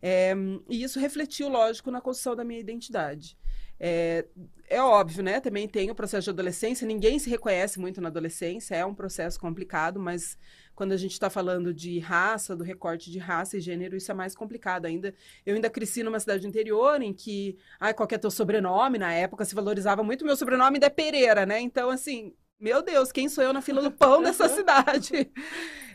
É, 0.05 0.33
e 0.67 0.83
isso 0.83 0.99
refletiu, 0.99 1.47
lógico, 1.47 1.89
na 1.89 2.01
construção 2.01 2.35
da 2.35 2.43
minha 2.43 2.59
identidade. 2.59 3.37
É, 3.79 4.25
é, 4.69 4.81
óbvio, 4.81 5.23
né? 5.23 5.39
Também 5.39 5.65
tem 5.65 5.89
o 5.89 5.95
processo 5.95 6.25
de 6.25 6.29
adolescência, 6.29 6.85
ninguém 6.85 7.17
se 7.19 7.29
reconhece 7.29 7.79
muito 7.79 8.01
na 8.01 8.09
adolescência, 8.09 8.75
é 8.75 8.85
um 8.85 8.93
processo 8.93 9.39
complicado, 9.39 10.01
mas 10.01 10.37
quando 10.75 10.91
a 10.91 10.97
gente 10.97 11.13
está 11.13 11.29
falando 11.29 11.73
de 11.73 11.99
raça, 11.99 12.53
do 12.53 12.65
recorte 12.65 13.09
de 13.09 13.17
raça 13.17 13.57
e 13.57 13.61
gênero, 13.61 13.95
isso 13.95 14.11
é 14.11 14.13
mais 14.13 14.35
complicado 14.35 14.85
ainda. 14.87 15.15
Eu 15.45 15.55
ainda 15.55 15.69
cresci 15.69 16.03
numa 16.03 16.19
cidade 16.19 16.45
interior 16.45 17.01
em 17.01 17.13
que, 17.13 17.57
ai, 17.79 17.93
qual 17.93 18.05
que 18.05 18.15
é 18.15 18.17
teu 18.17 18.31
sobrenome? 18.31 18.97
Na 18.97 19.13
época 19.13 19.45
se 19.45 19.55
valorizava 19.55 20.03
muito, 20.03 20.25
meu 20.25 20.35
sobrenome 20.35 20.79
é 20.81 20.89
Pereira, 20.89 21.45
né? 21.45 21.61
Então, 21.61 21.89
assim, 21.89 22.33
meu 22.59 22.81
Deus, 22.81 23.09
quem 23.09 23.29
sou 23.29 23.41
eu 23.41 23.53
na 23.53 23.61
fila 23.61 23.81
do 23.81 23.91
pão 23.91 24.19
dessa 24.23 24.49
cidade? 24.49 25.31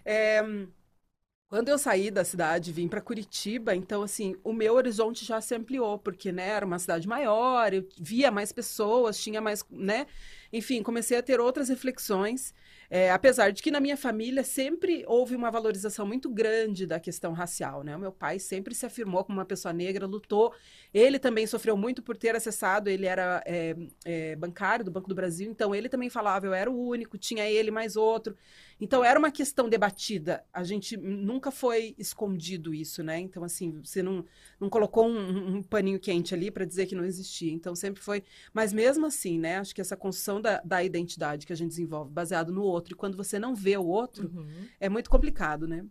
É, 0.03 0.43
quando 1.49 1.71
eu 1.71 1.79
saí 1.79 2.11
da 2.11 2.25
cidade, 2.25 2.73
vim 2.73 2.87
para 2.87 3.01
Curitiba, 3.01 3.75
então 3.75 4.03
assim, 4.03 4.37
o 4.45 4.53
meu 4.53 4.75
horizonte 4.75 5.25
já 5.25 5.41
se 5.41 5.55
ampliou, 5.55 5.99
porque 5.99 6.31
né, 6.31 6.49
era 6.49 6.67
uma 6.67 6.79
cidade 6.79 7.09
maior, 7.09 7.73
eu 7.73 7.89
via 7.99 8.31
mais 8.31 8.53
pessoas, 8.53 9.19
tinha 9.19 9.41
mais, 9.41 9.65
né? 9.71 10.07
Enfim, 10.53 10.83
comecei 10.83 11.19
a 11.19 11.23
ter 11.23 11.41
outras 11.41 11.69
reflexões. 11.69 12.55
É, 12.91 13.11
apesar 13.11 13.51
de 13.51 13.63
que 13.63 13.71
na 13.71 13.81
minha 13.81 13.99
família 13.99 14.43
sempre 14.43 15.05
houve 15.07 15.37
uma 15.37 15.51
valorização 15.51 16.07
muito 16.07 16.31
grande 16.31 16.87
da 16.87 16.99
questão 16.99 17.35
racial, 17.35 17.83
né? 17.83 17.95
O 17.95 17.99
meu 17.99 18.11
pai 18.11 18.39
sempre 18.39 18.75
se 18.75 18.87
afirmou 18.87 19.23
como 19.23 19.39
uma 19.39 19.45
pessoa 19.45 19.75
negra, 19.75 20.07
lutou. 20.07 20.55
Ele 20.93 21.19
também 21.19 21.47
sofreu 21.47 21.77
muito 21.77 22.03
por 22.03 22.17
ter 22.17 22.35
acessado, 22.35 22.89
ele 22.89 23.05
era 23.05 23.43
é, 23.45 23.77
é, 24.07 24.37
bancário 24.37 24.87
do 24.87 24.91
Banco 24.91 25.07
do 25.07 25.15
Brasil, 25.15 25.51
então 25.51 25.75
ele 25.75 25.89
também 25.89 26.09
falava, 26.09 26.47
eu 26.47 26.55
era 26.55 26.71
o 26.71 26.89
único, 26.89 27.19
tinha 27.19 27.45
ele 27.45 27.71
mais 27.71 27.95
outro. 27.95 28.35
Então 28.81 29.05
era 29.05 29.19
uma 29.19 29.31
questão 29.31 29.69
debatida. 29.69 30.45
A 30.53 30.63
gente 30.63 30.97
nunca 30.97 31.51
foi 31.51 31.95
escondido 31.99 32.73
isso, 32.73 33.03
né? 33.03 33.19
Então, 33.19 33.43
assim, 33.43 33.81
você 33.83 34.03
não, 34.03 34.25
não 34.61 34.71
colocou 34.71 35.07
um, 35.07 35.57
um 35.57 35.63
paninho 35.63 35.99
quente 35.99 36.33
ali 36.33 36.51
para 36.51 36.65
dizer 36.65 36.87
que 36.87 36.95
não 36.95 37.05
existia. 37.05 37.53
Então 37.53 37.75
sempre 37.75 38.01
foi. 38.01 38.23
Mas 38.53 38.73
mesmo 38.73 39.05
assim, 39.07 39.39
né? 39.39 39.59
Acho 39.59 39.75
que 39.75 39.81
essa 39.81 39.97
construção 39.97 40.38
da, 40.41 40.61
da 40.65 40.83
identidade 40.83 41.47
que 41.47 41.53
a 41.53 41.57
gente 41.57 41.71
desenvolve 41.71 42.11
baseado 42.11 42.53
no 42.53 42.63
outro, 42.63 42.95
e 42.95 42.97
quando 42.97 43.17
você 43.17 43.39
não 43.39 43.55
vê 43.55 43.77
o 43.77 43.87
outro, 43.87 44.31
uhum. 44.35 44.67
é 44.81 44.89
muito 44.89 45.11
complicado, 45.11 45.67
né? 45.67 45.85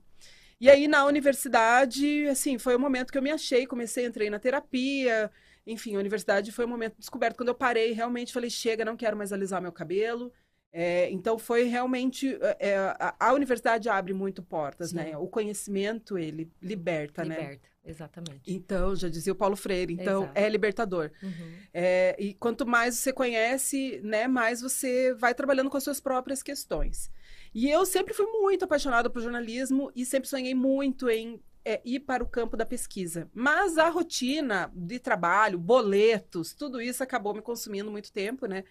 E 0.60 0.70
aí, 0.70 0.88
na 0.88 1.06
universidade, 1.06 2.28
assim, 2.28 2.58
foi 2.58 2.76
o 2.76 2.80
momento 2.80 3.12
que 3.12 3.18
eu 3.18 3.22
me 3.22 3.30
achei, 3.30 3.68
comecei, 3.68 4.06
entrei 4.06 4.30
na 4.30 4.40
terapia, 4.40 5.32
enfim, 5.68 5.96
a 5.96 6.00
universidade 6.00 6.52
foi 6.52 6.66
um 6.66 6.70
momento 6.70 6.98
descoberto. 6.98 7.38
Quando 7.38 7.50
eu 7.50 7.56
parei, 7.56 7.92
realmente 7.92 8.34
falei, 8.34 8.50
chega, 8.50 8.86
não 8.86 8.98
quero 8.98 9.16
mais 9.16 9.32
alisar 9.32 9.62
meu 9.62 9.72
cabelo, 9.72 10.34
é, 10.72 11.10
então 11.12 11.40
foi 11.40 11.64
realmente 11.64 12.38
é, 12.60 12.76
a, 13.00 13.16
a, 13.20 13.34
universidade 13.34 13.90
abre 13.90 14.14
muito 14.14 14.44
portas, 14.44 14.92
né? 14.92 15.06
Sim. 15.06 15.12
né? 15.12 15.18
O 15.18 15.28
conhecimento 15.28 16.18
ele 16.18 16.52
liberta, 16.62 17.24
liberta 17.24 17.24
né? 17.24 17.36
Liberta, 17.36 17.70
exatamente. 17.84 18.42
Então 18.54 18.96
já 18.96 19.08
dizia 19.10 19.34
o 19.34 19.36
Paulo 19.36 19.56
Freire, 19.56 19.94
então 19.94 20.24
Exato. 20.24 20.40
é 20.40 20.50
libertador. 20.50 21.12
Uhum. 21.24 21.54
É, 21.74 22.16
e 22.20 22.34
quanto 22.34 22.66
mais 22.66 22.96
você 22.96 23.14
conhece, 23.14 24.00
né, 24.04 24.28
mais 24.28 24.62
você 24.62 25.14
vai 25.14 25.34
trabalhando 25.34 25.70
com 25.70 25.78
as 25.78 25.84
suas 25.84 26.00
próprias 26.00 26.44
questões. 26.44 27.10
E 27.54 27.70
eu 27.70 27.86
sempre 27.86 28.14
fui 28.14 28.28
muito 28.28 28.66
apaixonada 28.66 29.10
por 29.10 29.22
jornalismo 29.22 29.92
e 29.96 30.06
sempre 30.06 30.30
sonhei 30.30 30.54
muito 30.54 31.10
em 31.10 31.42
é, 31.66 31.82
ir 31.84 32.02
para 32.02 32.24
o 32.24 32.28
campo 32.28 32.56
da 32.56 32.66
pesquisa. 32.66 33.30
Mas 33.34 33.78
a 33.78 33.90
rotina 33.90 34.72
de 34.74 35.00
trabalho, 35.00 35.58
boletos, 35.58 36.54
tudo 36.54 36.80
isso 36.80 37.04
acabou 37.04 37.34
me 37.34 37.42
consumindo 37.42 37.92
muito 37.92 38.12
tempo, 38.12 38.46
né? 38.46 38.64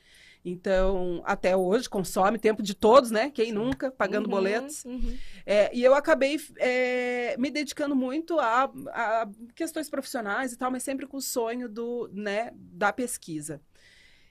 Então, 0.49 1.21
até 1.25 1.57
hoje, 1.57 1.91
consome 1.91 2.39
tempo 2.39 2.63
de 2.63 2.73
todos, 2.73 3.11
né? 3.11 3.31
Quem 3.31 3.51
nunca, 3.51 3.91
pagando 3.91 4.27
uhum, 4.27 4.31
boletos. 4.31 4.85
Uhum. 4.85 5.19
É, 5.45 5.75
e 5.75 5.83
eu 5.83 5.93
acabei 5.93 6.41
é, 6.59 7.37
me 7.37 7.51
dedicando 7.51 7.97
muito 7.97 8.39
a, 8.39 8.71
a, 8.93 9.29
questões 9.57 9.91
profissionais 9.91 10.53
e 10.53 10.57
tal, 10.57 10.71
mas 10.71 10.85
sempre 10.85 11.05
com 11.05 11.17
o 11.17 11.21
sonho 11.21 11.69
do, 11.69 12.09
né, 12.13 12.53
da 12.55 12.93
pesquisa. 12.93 13.61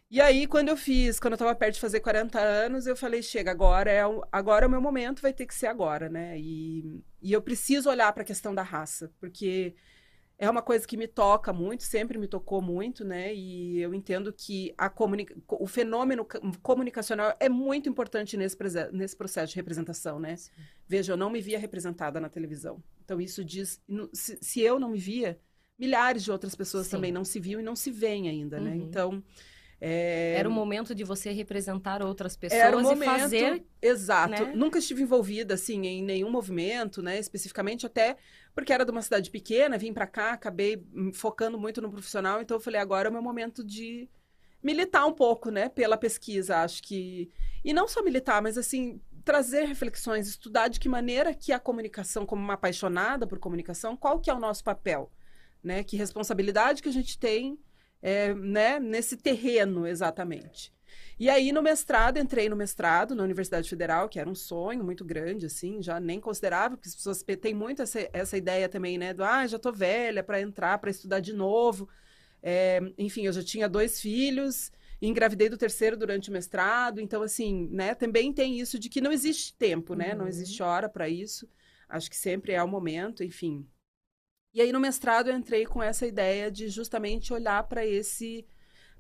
E 0.10 0.22
aí, 0.22 0.48
quando 0.48 0.70
eu 0.70 0.78
fiz, 0.78 1.20
quando 1.20 1.34
eu 1.34 1.36
estava 1.36 1.54
perto 1.54 1.74
de 1.74 1.82
fazer 1.82 2.00
40 2.00 2.40
anos, 2.40 2.88
eu 2.88 2.96
falei, 2.96 3.22
chega, 3.22 3.52
agora 3.52 3.92
é, 3.92 4.08
o, 4.08 4.24
agora 4.32 4.64
é 4.64 4.68
o 4.70 4.72
meu 4.72 4.80
momento, 4.80 5.22
vai 5.22 5.34
ter 5.34 5.46
que 5.46 5.54
ser 5.54 5.68
agora, 5.68 6.08
né? 6.08 6.40
E, 6.40 7.04
e 7.22 7.34
eu 7.34 7.42
preciso 7.42 7.90
olhar 7.90 8.14
para 8.14 8.24
a 8.24 8.26
questão 8.26 8.56
da 8.56 8.64
raça, 8.64 9.12
porque 9.20 9.76
é 10.38 10.50
uma 10.50 10.62
coisa 10.62 10.86
que 10.86 10.98
me 10.98 11.08
toca 11.08 11.54
muito, 11.54 11.84
sempre 11.84 12.18
me 12.18 12.28
tocou 12.28 12.62
muito, 12.62 13.06
né? 13.06 13.34
E 13.34 13.80
eu 13.80 13.94
entendo 13.94 14.34
que 14.34 14.74
a 14.78 14.90
comunica... 14.90 15.36
o 15.48 15.66
fenômeno 15.66 16.28
comunicacional 16.62 17.34
é 17.40 17.48
muito 17.48 17.88
importante 17.88 18.36
nesse, 18.36 18.58
nesse 18.92 19.16
processo 19.16 19.54
de 19.54 19.56
representação, 19.56 20.20
né? 20.20 20.36
Sim. 20.36 20.52
Veja, 20.88 21.14
eu 21.14 21.18
não 21.18 21.30
me 21.30 21.40
via 21.40 21.58
representada 21.58 22.20
na 22.20 22.28
televisão. 22.28 22.84
Então, 23.04 23.22
isso 23.22 23.46
diz. 23.46 23.82
Se, 24.14 24.38
se 24.42 24.62
eu 24.62 24.78
não 24.78 24.90
me 24.90 25.00
via, 25.00 25.40
milhares 25.80 26.24
de 26.24 26.32
outras 26.32 26.54
pessoas 26.54 26.88
Sim. 26.88 26.92
também 26.92 27.12
não 27.12 27.24
se 27.24 27.40
viam 27.40 27.62
e 27.62 27.64
não 27.64 27.76
se 27.76 27.90
veem 27.90 28.28
ainda, 28.28 28.60
né? 28.60 28.72
uhum. 28.72 28.78
né? 28.78 28.84
Então. 28.84 29.24
É... 29.80 30.36
Era 30.38 30.48
o 30.48 30.52
momento 30.52 30.96
de 30.96 31.04
você 31.04 31.32
representar 31.32 32.02
outras 32.02 32.36
pessoas 32.36 32.62
Era 32.62 32.78
o 32.78 32.82
momento, 32.82 33.04
e 33.04 33.20
fazer. 33.20 33.66
Exato. 33.82 34.46
Né? 34.46 34.54
Nunca 34.56 34.80
estive 34.80 35.04
envolvida, 35.04 35.54
assim, 35.54 35.86
em 35.86 36.04
nenhum 36.04 36.30
movimento, 36.30 37.02
né? 37.02 37.20
Especificamente, 37.20 37.86
até 37.86 38.18
porque 38.54 38.72
era 38.72 38.86
de 38.86 38.92
uma 38.92 39.02
cidade 39.02 39.30
pequena, 39.30 39.78
vim 39.78 39.94
para 39.94 40.08
cá, 40.08 40.32
acabei 40.32 40.82
focando 41.14 41.60
muito 41.60 41.82
no 41.82 41.92
profissional, 41.92 42.42
então 42.42 42.56
eu 42.56 42.62
falei, 42.62 42.80
agora 42.80 43.08
é 43.08 43.10
o 43.10 43.14
meu 43.14 43.22
momento 43.22 43.64
de 43.64 44.10
militar 44.64 45.06
um 45.06 45.12
pouco, 45.12 45.52
né? 45.52 45.70
Pela 45.70 45.98
pesquisa, 45.98 46.58
acho 46.58 46.82
que. 46.82 47.30
E 47.64 47.74
não 47.74 47.88
só 47.88 48.02
militar, 48.02 48.42
mas 48.42 48.58
assim, 48.58 49.00
trazer 49.24 49.66
reflexões, 49.66 50.28
estudar 50.28 50.70
de 50.70 50.80
que 50.80 50.88
maneira 50.88 51.34
que 51.34 51.52
a 51.52 51.60
comunicação, 51.60 52.26
como 52.26 52.42
uma 52.42 52.54
apaixonada 52.54 53.28
por 53.28 53.40
comunicação, 53.40 53.98
qual 53.98 54.20
que 54.20 54.30
é 54.30 54.34
o 54.34 54.40
nosso 54.40 54.64
papel, 54.64 55.12
né? 55.62 55.84
Que 55.84 55.98
responsabilidade 55.98 56.82
que 56.82 56.90
a 56.90 56.94
gente 56.94 57.20
tem 57.20 57.60
é, 58.06 58.36
né, 58.36 58.80
nesse 58.80 59.18
terreno 59.18 59.88
exatamente. 59.88 60.72
E 61.20 61.28
aí, 61.28 61.52
no 61.52 61.64
mestrado, 61.64 62.20
entrei 62.20 62.48
no 62.48 62.56
mestrado 62.56 63.16
na 63.16 63.24
Universidade 63.24 63.68
Federal, 63.68 64.08
que 64.08 64.20
era 64.20 64.30
um 64.30 64.36
sonho 64.36 64.84
muito 64.84 65.04
grande, 65.04 65.48
assim, 65.48 65.82
já 65.82 66.00
nem 66.00 66.20
considerava, 66.20 66.78
porque 66.78 66.88
as 66.88 66.96
pessoas 66.96 67.24
têm 67.42 67.56
muito 67.56 67.82
essa, 67.82 68.08
essa 68.14 68.38
ideia 68.38 68.70
também, 68.70 69.00
né, 69.00 69.12
do, 69.12 69.24
ah, 69.24 69.48
já 69.48 69.58
tô 69.58 69.72
velha 69.72 70.24
para 70.24 70.40
entrar, 70.40 70.78
para 70.78 70.92
estudar 70.92 71.20
de 71.20 71.34
novo. 71.34 71.90
É, 72.44 72.80
enfim, 72.96 73.26
eu 73.26 73.34
já 73.34 73.44
tinha 73.44 73.68
dois 73.68 74.00
filhos, 74.00 74.72
engravidei 75.02 75.50
do 75.50 75.58
terceiro 75.58 75.98
durante 75.98 76.30
o 76.30 76.34
mestrado, 76.34 77.02
então, 77.02 77.24
assim, 77.24 77.68
né, 77.72 77.96
também 77.96 78.32
tem 78.32 78.60
isso 78.60 78.78
de 78.78 78.88
que 78.88 79.02
não 79.02 79.12
existe 79.12 79.56
tempo, 79.56 79.96
né, 79.96 80.12
uhum. 80.12 80.20
não 80.20 80.28
existe 80.28 80.62
hora 80.62 80.88
para 80.88 81.10
isso. 81.10 81.50
Acho 81.90 82.08
que 82.08 82.18
sempre 82.18 82.54
é 82.54 82.62
o 82.62 82.68
momento, 82.68 83.24
enfim. 83.24 83.66
E 84.56 84.62
aí 84.62 84.72
no 84.72 84.80
mestrado 84.80 85.30
eu 85.30 85.36
entrei 85.36 85.66
com 85.66 85.84
essa 85.84 86.08
ideia 86.08 86.50
de 86.50 86.70
justamente 86.70 87.34
olhar 87.34 87.62
para 87.64 87.86
esse 87.86 88.48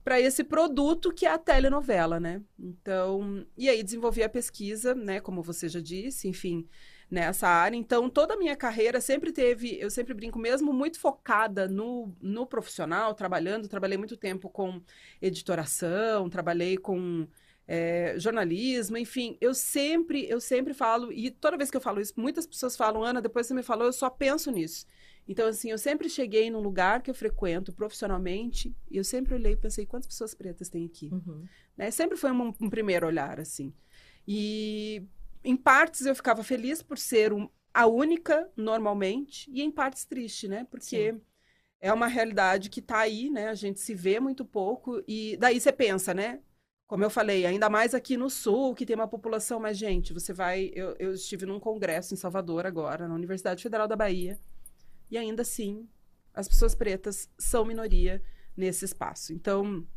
para 0.03 0.19
esse 0.21 0.43
produto 0.43 1.11
que 1.13 1.25
é 1.25 1.31
a 1.31 1.37
telenovela, 1.37 2.19
né? 2.19 2.41
Então, 2.59 3.45
e 3.57 3.69
aí 3.69 3.81
desenvolvi 3.83 4.21
a 4.21 4.29
pesquisa, 4.29 4.93
né, 4.93 5.19
como 5.19 5.41
você 5.41 5.67
já 5.69 5.79
disse, 5.81 6.27
enfim, 6.27 6.67
nessa 7.09 7.47
área. 7.47 7.75
Então, 7.77 8.09
toda 8.09 8.35
a 8.35 8.37
minha 8.37 8.55
carreira 8.55 9.01
sempre 9.01 9.31
teve, 9.31 9.79
eu 9.79 9.89
sempre 9.89 10.13
brinco 10.13 10.37
mesmo, 10.39 10.71
muito 10.73 10.99
focada 10.99 11.67
no, 11.67 12.15
no 12.21 12.45
profissional, 12.45 13.15
trabalhando, 13.15 13.67
trabalhei 13.67 13.97
muito 13.97 14.15
tempo 14.17 14.49
com 14.49 14.81
editoração, 15.21 16.29
trabalhei 16.29 16.77
com 16.77 17.27
é, 17.67 18.15
jornalismo, 18.17 18.97
enfim, 18.97 19.37
eu 19.41 19.55
sempre, 19.55 20.29
eu 20.29 20.39
sempre 20.39 20.73
falo, 20.73 21.11
e 21.11 21.31
toda 21.31 21.57
vez 21.57 21.71
que 21.71 21.77
eu 21.77 21.81
falo 21.81 21.99
isso, 21.99 22.13
muitas 22.15 22.45
pessoas 22.45 22.77
falam, 22.77 23.03
Ana, 23.03 23.21
depois 23.21 23.47
você 23.47 23.55
me 23.55 23.63
falou, 23.63 23.87
eu 23.87 23.93
só 23.93 24.09
penso 24.09 24.51
nisso. 24.51 24.85
Então, 25.27 25.47
assim, 25.47 25.71
eu 25.71 25.77
sempre 25.77 26.07
cheguei 26.07 26.49
num 26.49 26.59
lugar 26.59 27.01
que 27.01 27.09
eu 27.09 27.15
frequento 27.15 27.73
profissionalmente 27.73 28.75
e 28.89 28.97
eu 28.97 29.03
sempre 29.03 29.33
olhei 29.33 29.53
e 29.53 29.57
pensei, 29.57 29.85
quantas 29.85 30.07
pessoas 30.07 30.35
pretas 30.35 30.69
tem 30.69 30.85
aqui? 30.85 31.09
Uhum. 31.11 31.45
Né? 31.75 31.89
Sempre 31.89 32.15
foi 32.15 32.31
um, 32.31 32.53
um, 32.61 32.69
primeiro 32.69 33.07
olhar, 33.07 33.39
assim. 33.39 33.73
E, 34.27 35.03
em 35.43 35.57
partes, 35.57 36.05
eu 36.05 36.15
ficava 36.15 36.43
feliz 36.43 36.83
por 36.83 36.97
ser 36.97 37.33
um, 37.33 37.49
a 37.73 37.87
única, 37.87 38.49
normalmente, 38.55 39.49
e 39.51 39.61
em 39.61 39.71
partes 39.71 40.05
triste, 40.05 40.47
né? 40.47 40.65
Porque... 40.69 41.13
Sim. 41.13 41.21
É 41.81 41.93
uma 41.93 42.07
realidade 42.07 42.69
que 42.69 42.79
está 42.79 42.99
aí, 42.99 43.29
né? 43.29 43.47
A 43.47 43.53
gente 43.53 43.79
se 43.79 43.93
vê 43.93 44.19
muito 44.19 44.43
pouco 44.43 45.03
e 45.07 45.37
daí 45.37 45.59
você 45.59 45.71
pensa, 45.71 46.15
né? 46.15 46.39
Como 46.87 47.03
eu 47.03 47.09
falei, 47.11 47.45
ainda 47.45 47.69
mais 47.69 47.93
aqui 47.93 48.17
no 48.17 48.29
sul, 48.29 48.73
que 48.73 48.85
tem 48.85 48.95
uma 48.95 49.07
população 49.07 49.59
mais 49.59 49.77
gente. 49.77 50.13
Você 50.13 50.33
vai. 50.33 50.71
Eu, 50.73 50.95
eu 50.97 51.13
estive 51.13 51.45
num 51.45 51.59
congresso 51.59 52.13
em 52.13 52.17
Salvador 52.17 52.65
agora, 52.65 53.07
na 53.07 53.13
Universidade 53.13 53.61
Federal 53.61 53.87
da 53.87 53.95
Bahia. 53.95 54.39
E 55.15 55.17
ainda 55.17 55.43
assim, 55.43 55.87
as 56.33 56.45
pessoas 56.45 56.75
pretas 56.75 57.29
são 57.39 57.63
minoria 57.63 58.21
nesse 58.55 58.83
espaço. 58.83 59.31
Então, 59.31 59.87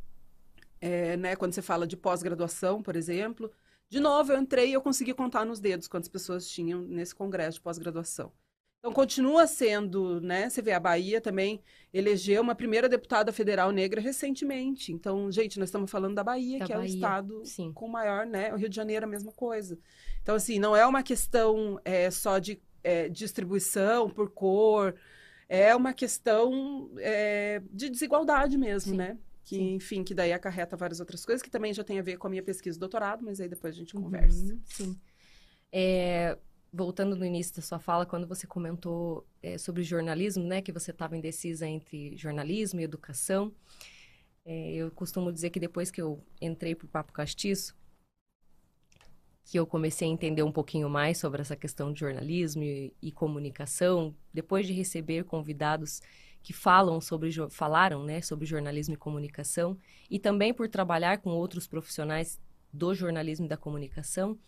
é, 0.81 1.17
né, 1.17 1.35
quando 1.35 1.53
você 1.53 1.61
fala 1.61 1.89
de 1.89 1.97
pós-graduação, 1.97 2.81
por 2.81 2.95
exemplo, 2.95 3.51
de 3.89 3.99
novo, 3.99 4.33
eu 4.33 4.39
entrei 4.39 4.71
e 4.71 4.75
eu 4.75 4.81
consegui 4.81 5.13
contar 5.13 5.45
nos 5.45 5.59
dedos 5.59 5.89
quantas 5.89 6.09
pessoas 6.09 6.49
tinham 6.49 6.83
nesse 6.83 7.17
congresso 7.17 7.59
de 7.59 7.63
pós-graduação. 7.63 8.33
Então, 8.79 8.93
continua 8.93 9.45
sendo, 9.49 10.21
né? 10.21 10.49
Você 10.49 10.63
vê, 10.63 10.71
a 10.71 10.79
Bahia 10.79 11.21
também 11.21 11.61
elegeu 11.93 12.41
uma 12.41 12.55
primeira 12.55 12.89
deputada 12.89 13.33
federal 13.33 13.73
negra 13.73 14.01
recentemente. 14.01 14.93
Então, 14.93 15.33
gente, 15.33 15.59
nós 15.59 15.69
estamos 15.69 15.91
falando 15.91 16.15
da 16.15 16.23
Bahia, 16.23 16.61
da 16.61 16.67
que 16.67 16.73
Bahia, 16.73 16.87
é 16.87 16.93
o 16.93 16.95
estado 16.95 17.45
sim. 17.45 17.73
com 17.73 17.89
maior, 17.89 18.25
né? 18.25 18.55
O 18.55 18.57
Rio 18.57 18.69
de 18.69 18.77
Janeiro, 18.77 19.05
a 19.05 19.09
mesma 19.09 19.33
coisa. 19.33 19.77
Então, 20.23 20.37
assim, 20.37 20.61
não 20.61 20.77
é 20.77 20.87
uma 20.87 21.03
questão 21.03 21.81
é, 21.85 22.09
só 22.09 22.39
de 22.39 22.63
é, 22.89 23.09
distribuição 23.09 24.09
por 24.09 24.31
cor, 24.31 24.95
é 25.47 25.77
uma 25.77 25.93
questão 25.93 26.91
é, 26.99 27.63
de 27.71 27.91
desigualdade 27.91 28.57
mesmo, 28.57 28.93
Sim. 28.93 28.97
né? 28.97 29.19
Que, 29.45 29.57
Sim. 29.57 29.75
enfim, 29.75 30.05
que 30.05 30.15
daí 30.15 30.33
acarreta 30.33 30.77
várias 30.77 30.99
outras 30.99 31.25
coisas, 31.25 31.43
que 31.43 31.51
também 31.51 31.75
já 31.75 31.85
tem 31.85 31.99
a 31.99 32.03
ver 32.03 32.17
com 32.17 32.27
a 32.27 32.31
minha 32.31 32.43
pesquisa 32.43 32.77
de 32.77 32.81
doutorado, 32.81 33.23
mas 33.23 33.41
aí 33.41 33.49
depois 33.49 33.75
a 33.75 33.79
gente 33.79 33.95
uhum, 33.95 34.05
conversa. 34.05 34.59
Sim. 34.65 34.99
É, 35.71 36.39
voltando 36.73 37.15
no 37.15 37.25
início 37.25 37.55
da 37.57 37.63
sua 37.63 37.79
fala, 37.79 38.07
quando 38.07 38.27
você 38.27 38.47
comentou 38.47 39.27
é, 39.43 39.59
sobre 39.59 39.83
jornalismo, 39.83 40.45
né? 40.45 40.63
Que 40.63 40.73
você 40.73 40.91
estava 40.91 41.17
indecisa 41.17 41.67
entre 41.67 42.17
jornalismo 42.17 42.81
e 42.81 42.85
educação. 42.85 43.53
É, 44.45 44.75
eu 44.75 44.91
costumo 44.91 45.31
dizer 45.31 45.51
que 45.51 45.61
depois 45.61 45.91
que 45.91 46.01
eu 46.01 46.25
entrei 46.41 46.75
para 46.75 46.87
o 46.87 46.89
Papo 46.89 47.13
Castiço, 47.13 47.77
que 49.49 49.59
eu 49.59 49.67
comecei 49.67 50.07
a 50.07 50.11
entender 50.11 50.43
um 50.43 50.53
pouquinho 50.53 50.91
mais 50.91 51.17
sobre 51.17 51.41
essa 51.41 51.57
questão 51.57 51.91
de 51.91 52.01
jornalismo 52.01 52.63
e, 52.63 52.93
e 53.01 53.11
comunicação, 53.11 54.15
depois 54.33 54.67
de 54.67 54.75
receber 54.75 55.25
convidados 55.25 56.03
que 56.43 56.53
falam 56.53 57.01
sobre 57.01 57.31
falaram, 57.49 58.05
né, 58.05 58.21
sobre 58.21 58.45
jornalismo 58.45 58.93
e 58.93 58.99
comunicação, 58.99 59.79
e 60.11 60.19
também 60.19 60.53
por 60.53 60.69
trabalhar 60.69 61.23
com 61.23 61.31
outros 61.31 61.67
profissionais 61.67 62.39
do 62.71 62.95
jornalismo 62.95 63.47
e 63.47 63.49
da 63.49 63.57
comunicação, 63.57 64.39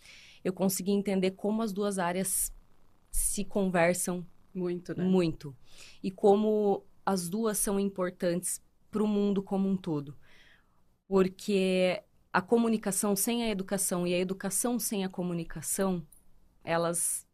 eu 0.43 0.53
consegui 0.53 0.91
entender 0.91 1.31
como 1.31 1.63
as 1.63 1.73
duas 1.73 1.97
áreas 1.97 2.53
se 3.09 3.43
conversam 3.43 4.23
muito, 4.53 4.95
né? 4.95 5.03
Muito. 5.03 5.55
E 6.03 6.11
como 6.11 6.85
as 7.03 7.27
duas 7.27 7.57
são 7.57 7.79
importantes 7.79 8.61
para 8.91 9.01
o 9.01 9.07
mundo 9.07 9.41
como 9.41 9.67
um 9.67 9.75
todo. 9.75 10.15
Porque 11.07 12.03
a 12.33 12.41
comunicação 12.41 13.15
sem 13.15 13.43
a 13.43 13.49
educação 13.49 14.07
e 14.07 14.13
a 14.13 14.19
educação 14.19 14.79
sem 14.79 15.03
a 15.03 15.09
comunicação, 15.09 16.05
elas 16.63 17.27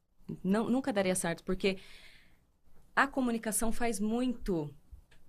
não, 0.43 0.69
nunca 0.69 0.91
daria 0.91 1.15
certo, 1.15 1.43
porque 1.43 1.77
a 2.95 3.07
comunicação 3.07 3.71
faz 3.71 3.99
muito, 3.99 4.73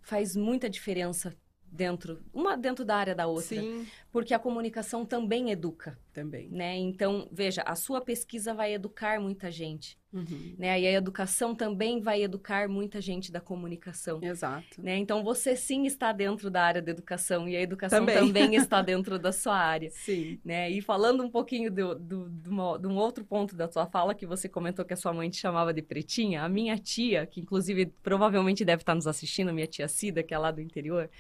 faz 0.01 0.35
muita 0.35 0.71
diferença 0.71 1.37
dentro, 1.71 2.23
uma 2.33 2.57
dentro 2.57 2.85
da 2.85 2.97
área 2.97 3.15
da 3.15 3.27
outra. 3.27 3.61
Sim. 3.61 3.87
Porque 4.11 4.33
a 4.33 4.39
comunicação 4.39 5.05
também 5.05 5.51
educa. 5.51 5.99
Também. 6.15 6.49
Né? 6.49 6.77
Então, 6.79 7.29
veja, 7.31 7.63
a 7.67 7.75
sua 7.77 8.01
pesquisa 8.01 8.55
vai 8.55 8.73
educar 8.73 9.21
muita 9.21 9.51
gente. 9.51 9.99
Uhum. 10.11 10.55
Né? 10.59 10.81
E 10.81 10.87
a 10.87 10.93
educação 10.93 11.55
também 11.55 12.01
vai 12.01 12.23
educar 12.23 12.69
muita 12.71 13.03
gente 13.03 13.31
da 13.31 13.39
comunicação. 13.41 14.19
Exato. 14.23 14.83
Né? 14.83 14.97
Então, 14.97 15.23
você 15.23 15.55
sim 15.55 15.85
está 15.85 16.11
dentro 16.11 16.51
da 16.51 16.63
área 16.63 16.81
da 16.81 16.91
educação 16.91 17.47
e 17.47 17.55
a 17.55 17.61
educação 17.61 17.99
Também. 18.01 18.17
também, 18.17 18.55
está 18.57 18.81
dentro 18.81 19.19
da 19.19 19.31
sua 19.31 19.57
área. 19.59 19.91
Sim. 19.91 20.41
Né? 20.43 20.71
E 20.71 20.81
falando 20.81 21.23
um 21.23 21.31
pouquinho 21.31 21.71
do, 21.71 21.95
do, 21.95 22.31
do 22.31 22.51
uma- 22.51 22.79
de 22.79 22.87
um 22.87 22.97
outro 22.97 23.23
ponto 23.27 23.55
da 23.55 23.71
sua 23.71 23.87
fala, 23.87 24.15
que 24.15 24.25
você 24.27 24.49
comentou 24.49 24.87
que 24.87 24.95
a 24.95 24.97
sua 24.97 25.13
mãe 25.13 25.29
te 25.29 25.37
chamava 25.37 25.75
de 25.75 25.83
pretinha, 25.83 26.43
a 26.43 26.49
minha 26.49 26.79
tia, 26.79 27.27
que 27.27 27.41
inclusive 27.41 27.93
provavelmente 28.03 28.65
deve 28.65 28.83
estar 28.83 28.95
nos 28.95 29.07
assistindo, 29.07 29.53
minha 29.53 29.67
tia 29.67 29.87
Cida, 29.87 30.23
que 30.23 30.33
é 30.33 30.39
lá 30.39 30.51
do 30.51 30.63
interior, 30.63 31.11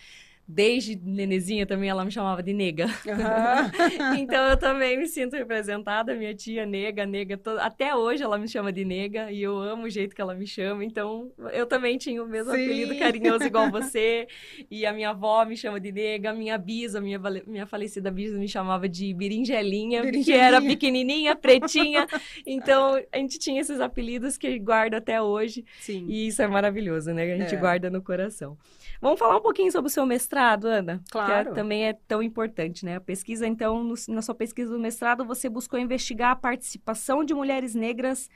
desde 0.51 0.97
nenezinha 0.97 1.67
também 1.67 1.91
ela 1.91 2.03
me 2.07 2.11
chamava 2.11 2.43
de 2.43 2.55
nega. 2.87 2.87
Aham. 3.09 3.71
Então 4.19 4.49
eu 4.49 4.57
também 4.57 4.97
me 4.99 5.07
sinto 5.07 5.35
representada, 5.37 6.15
minha 6.15 6.35
tia 6.35 6.65
nega, 6.67 7.05
nega, 7.07 7.37
to- 7.37 7.59
até 7.61 7.95
hoje 7.95 8.23
ela 8.23 8.39
me 8.39 8.49
chama 8.49 8.73
de 8.73 8.85
nega 8.85 9.31
e 9.31 9.43
eu 9.43 9.57
amo 9.59 9.85
o 9.85 9.91
jeito 9.91 10.15
que 10.15 10.21
ela 10.21 10.35
me 10.35 10.47
chama, 10.47 10.85
então 10.85 11.31
eu 11.53 11.67
também 11.67 11.97
tinha 11.99 12.23
o 12.23 12.27
mesmo 12.27 12.53
Sim. 12.53 12.65
apelido 12.65 12.99
carinhoso 12.99 13.45
igual 13.45 13.71
você, 13.71 14.27
e 14.71 14.85
a 14.87 14.93
minha 14.93 15.11
avó 15.11 15.45
me 15.45 15.57
chama 15.57 15.81
de 15.81 15.91
nega, 15.93 16.33
minha 16.33 16.59
bisa, 16.59 17.01
minha, 17.01 17.19
vale- 17.19 17.45
minha 17.47 17.67
falecida 17.67 18.11
bisa 18.11 18.37
me 18.39 18.49
chamava 18.49 18.89
de 18.89 19.13
berinjelinha, 19.15 20.03
que 20.11 20.33
era 20.33 20.61
pequenininha, 20.61 21.35
pretinha, 21.37 22.07
então 22.47 23.01
a 23.13 23.17
gente 23.19 23.39
tinha 23.39 23.61
esses 23.61 23.81
apelidos 23.81 24.37
que 24.37 24.59
guarda 24.59 24.99
até 24.99 25.21
hoje, 25.21 25.65
Sim. 25.81 26.07
e 26.09 26.29
isso 26.29 26.43
é 26.43 26.47
maravilhoso, 26.47 27.13
né, 27.13 27.33
a 27.33 27.37
gente 27.39 27.55
É. 27.55 27.59
guarda 27.59 27.91
no 27.91 28.03
coração. 28.03 28.57
Vamos 29.01 29.19
falar 29.19 29.37
um 29.37 29.41
pouquinho 29.43 29.71
sobre 29.71 29.89
o 29.89 29.93
seu 29.93 30.05
mestrado, 30.05 30.67
Ana? 30.67 31.01
Claro. 31.11 31.45
Que 31.47 31.51
é- 31.51 31.55
também 31.55 31.87
é 31.87 31.93
tão 32.09 32.21
importante, 32.23 32.68
né? 32.85 32.97
A 32.97 33.01
pesquisa, 33.01 33.47
então, 33.47 33.83
no- 33.85 33.95
na 34.09 34.23
sua 34.23 34.35
pesquisa 34.35 34.71
do 34.71 34.79
mestrado, 34.79 35.25
você 35.25 35.49
buscou 35.49 35.79
investigar 35.79 36.33
a 36.33 36.37
participação 36.37 37.25
de 37.25 37.35
mulheres 37.35 37.75
negras 37.75 38.29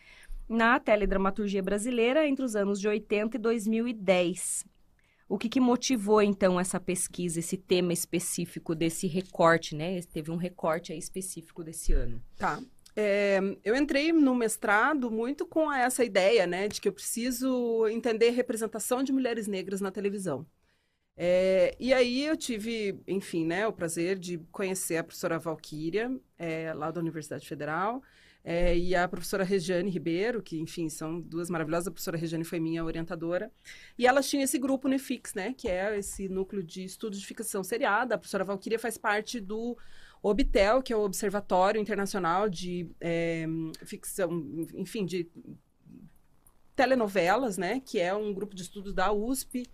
na 0.49 0.79
teledramaturgia 0.81 1.63
brasileira 1.63 2.27
entre 2.27 2.45
os 2.45 2.55
anos 2.57 2.81
de 2.81 2.89
80 2.89 3.37
e 3.37 3.41
2010. 3.41 4.65
O 5.29 5.39
que, 5.39 5.49
que 5.49 5.61
motivou, 5.61 6.21
então, 6.21 6.61
essa 6.61 6.79
pesquisa, 6.79 7.39
esse 7.39 7.57
tema 7.57 7.93
específico 7.93 8.75
desse 8.75 9.07
recorte, 9.07 9.75
né? 9.75 10.01
Teve 10.13 10.31
um 10.31 10.37
recorte 10.37 10.93
aí 10.93 10.99
específico 10.99 11.65
desse 11.65 11.93
ano. 11.93 12.23
Tá. 12.37 12.61
É, 12.95 13.41
eu 13.65 13.75
entrei 13.75 14.13
no 14.13 14.35
mestrado 14.35 15.11
muito 15.11 15.47
com 15.47 15.73
essa 15.73 16.05
ideia, 16.05 16.47
né, 16.47 16.69
de 16.69 16.79
que 16.79 16.87
eu 16.89 16.93
preciso 16.93 17.87
entender 17.89 18.29
a 18.29 18.33
representação 18.33 19.03
de 19.03 19.11
mulheres 19.13 19.47
negras 19.47 19.81
na 19.81 19.91
televisão. 19.91 20.45
É, 21.17 21.77
e 21.79 21.93
aí 21.93 22.25
eu 22.25 22.37
tive, 22.37 23.01
enfim, 23.07 23.45
né, 23.45 23.67
o 23.67 23.73
prazer 23.73 24.19
de 24.19 24.39
conhecer 24.51 24.97
a 24.97 25.05
professora 25.05 25.39
Valquíria, 25.39 26.11
é, 26.39 26.73
lá 26.73 26.91
da 26.91 27.01
Universidade 27.01 27.47
Federal, 27.47 28.03
é, 28.45 28.77
e 28.77 28.95
a 28.95 29.07
professora 29.07 29.45
Regiane 29.45 29.89
Ribeiro, 29.91 30.43
que, 30.43 30.59
enfim, 30.59 30.89
são 30.89 31.21
duas 31.21 31.49
maravilhosas. 31.49 31.87
A 31.87 31.91
professora 31.93 32.17
Regiane 32.17 32.45
foi 32.45 32.59
minha 32.59 32.85
orientadora. 32.85 33.53
E 33.97 34.07
elas 34.07 34.29
tinham 34.29 34.43
esse 34.43 34.59
grupo 34.59 34.89
Unifix, 34.89 35.33
né, 35.35 35.55
que 35.57 35.69
é 35.69 35.97
esse 35.97 36.29
núcleo 36.29 36.63
de 36.63 36.83
estudos 36.83 37.21
de 37.21 37.27
ficção 37.27 37.63
seriada. 37.63 38.15
A 38.15 38.19
professora 38.19 38.45
Valquíria 38.45 38.79
faz 38.79 38.99
parte 38.99 39.39
do 39.39 39.77
OBTEL, 40.23 40.83
que 40.83 40.93
é 40.93 40.97
o 40.97 41.03
Observatório 41.05 41.81
Internacional 41.81 42.49
de 42.49 42.89
Ficção, 43.85 44.31
enfim, 44.75 45.05
de 45.05 45.29
telenovelas, 46.75 47.57
né? 47.59 47.81
Que 47.81 48.01
é 48.01 48.15
um 48.15 48.33
grupo 48.33 48.57
de 48.57 48.63
estudos 48.63 48.95
da 48.95 49.13
USP, 49.13 49.65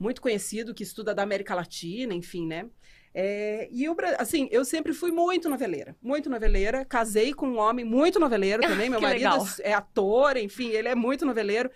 muito 0.00 0.22
conhecido, 0.22 0.74
que 0.74 0.82
estuda 0.82 1.14
da 1.14 1.22
América 1.22 1.54
Latina, 1.54 2.14
enfim, 2.14 2.46
né? 2.46 2.66
É, 3.12 3.68
e 3.70 3.84
eu, 3.84 3.94
assim, 4.18 4.48
eu 4.50 4.64
sempre 4.64 4.92
fui 4.92 5.10
muito 5.10 5.48
noveleira, 5.48 5.94
muito 6.00 6.30
noveleira. 6.30 6.84
Casei 6.84 7.34
com 7.34 7.48
um 7.48 7.58
homem 7.58 7.84
muito 7.84 8.18
noveleiro 8.18 8.62
também. 8.62 8.88
Meu 8.90 9.00
marido 9.00 9.24
legal. 9.24 9.46
é 9.60 9.74
ator, 9.74 10.36
enfim, 10.36 10.68
ele 10.68 10.88
é 10.88 10.94
muito 10.94 11.26
noveleiro. 11.26 11.70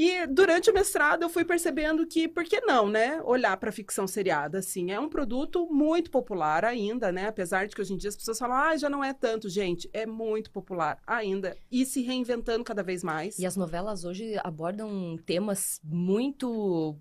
E 0.00 0.28
durante 0.28 0.70
o 0.70 0.72
mestrado 0.72 1.24
eu 1.24 1.28
fui 1.28 1.44
percebendo 1.44 2.06
que, 2.06 2.28
por 2.28 2.44
que 2.44 2.60
não, 2.60 2.88
né? 2.88 3.20
Olhar 3.24 3.56
para 3.56 3.72
ficção 3.72 4.06
seriada, 4.06 4.58
assim, 4.58 4.92
é 4.92 5.00
um 5.00 5.08
produto 5.08 5.66
muito 5.72 6.08
popular 6.08 6.64
ainda, 6.64 7.10
né? 7.10 7.26
Apesar 7.26 7.66
de 7.66 7.74
que 7.74 7.80
hoje 7.80 7.94
em 7.94 7.96
dia 7.96 8.08
as 8.08 8.16
pessoas 8.16 8.38
falam, 8.38 8.56
ah, 8.56 8.76
já 8.76 8.88
não 8.88 9.02
é 9.02 9.12
tanto, 9.12 9.48
gente, 9.48 9.90
é 9.92 10.06
muito 10.06 10.52
popular 10.52 11.00
ainda 11.04 11.56
e 11.68 11.84
se 11.84 12.00
reinventando 12.02 12.62
cada 12.62 12.80
vez 12.80 13.02
mais. 13.02 13.40
E 13.40 13.46
as 13.46 13.56
novelas 13.56 14.04
hoje 14.04 14.36
abordam 14.44 15.18
temas 15.26 15.80
muito 15.82 16.96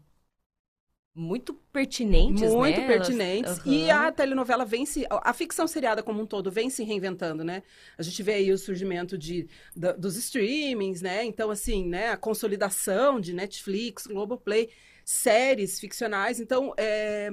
muito 1.17 1.53
pertinentes, 1.73 2.53
muito 2.53 2.79
né? 2.79 2.87
Pertinentes. 2.87 3.59
Aham. 3.59 3.73
E 3.73 3.89
a 3.89 4.11
telenovela 4.11 4.63
vem 4.63 4.85
se. 4.85 5.05
A 5.09 5.33
ficção 5.33 5.65
seriada 5.67 6.03
como 6.03 6.21
um 6.21 6.25
todo 6.27 6.51
vem 6.51 6.69
se 6.69 6.83
reinventando, 6.83 7.43
né? 7.43 7.63
A 7.97 8.03
gente 8.03 8.21
vê 8.21 8.33
aí 8.35 8.51
o 8.51 8.57
surgimento 8.57 9.17
de, 9.17 9.47
da- 9.75 9.93
dos 9.93 10.15
streamings, 10.15 11.01
né? 11.01 11.25
Então, 11.25 11.49
assim, 11.49 11.87
né? 11.87 12.09
A 12.09 12.17
consolidação 12.17 13.19
de 13.19 13.33
Netflix, 13.33 14.05
Globoplay, 14.05 14.69
séries 15.03 15.79
ficcionais. 15.79 16.39
Então, 16.39 16.73
é, 16.77 17.29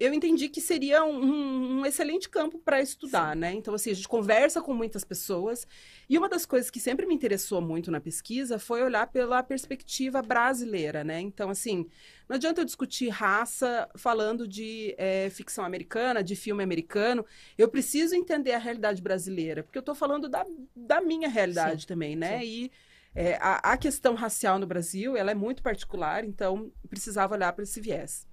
eu 0.00 0.14
entendi 0.14 0.48
que 0.48 0.62
seria 0.62 1.04
um, 1.04 1.80
um 1.80 1.86
excelente 1.86 2.26
campo 2.26 2.58
para 2.58 2.80
estudar, 2.80 3.36
né? 3.36 3.52
Então, 3.52 3.74
assim, 3.74 3.90
a 3.90 3.94
gente 3.94 4.08
conversa 4.08 4.62
com 4.62 4.72
muitas 4.72 5.04
pessoas. 5.04 5.66
E 6.08 6.16
uma 6.16 6.26
das 6.26 6.46
coisas 6.46 6.70
que 6.70 6.80
sempre 6.80 7.04
me 7.04 7.14
interessou 7.14 7.60
muito 7.60 7.90
na 7.90 8.00
pesquisa 8.00 8.58
foi 8.58 8.82
olhar 8.82 9.06
pela 9.08 9.42
perspectiva 9.42 10.22
brasileira, 10.22 11.04
né? 11.04 11.20
Então, 11.20 11.50
assim, 11.50 11.86
não 12.26 12.36
adianta 12.36 12.62
eu 12.62 12.64
discutir 12.64 13.10
raça 13.10 13.90
falando 13.94 14.48
de 14.48 14.94
eh, 14.96 15.28
ficção 15.30 15.66
americana, 15.66 16.24
de 16.24 16.34
filme 16.34 16.62
americano. 16.64 17.22
Eu 17.58 17.68
preciso 17.68 18.14
entender 18.14 18.52
a 18.52 18.58
realidade 18.58 19.02
brasileira, 19.02 19.62
porque 19.62 19.76
eu 19.76 19.80
estou 19.80 19.94
falando 19.94 20.30
da, 20.30 20.46
da 20.74 21.02
minha 21.02 21.28
realidade 21.28 21.82
Sim, 21.82 21.88
também, 21.88 22.16
né? 22.16 22.40
sim. 22.40 22.46
E 22.46 22.72
eh, 23.14 23.36
a, 23.38 23.72
a 23.72 23.76
questão 23.76 24.14
racial 24.14 24.58
no 24.58 24.66
Brasil, 24.66 25.14
ela 25.14 25.30
é 25.30 25.34
muito 25.34 25.62
particular, 25.62 26.24
então 26.24 26.72
precisava 26.88 27.34
olhar 27.34 27.52
para 27.52 27.64
esse 27.64 27.82
viés. 27.82 28.29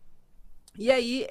E 0.78 0.92
aí, 0.92 1.28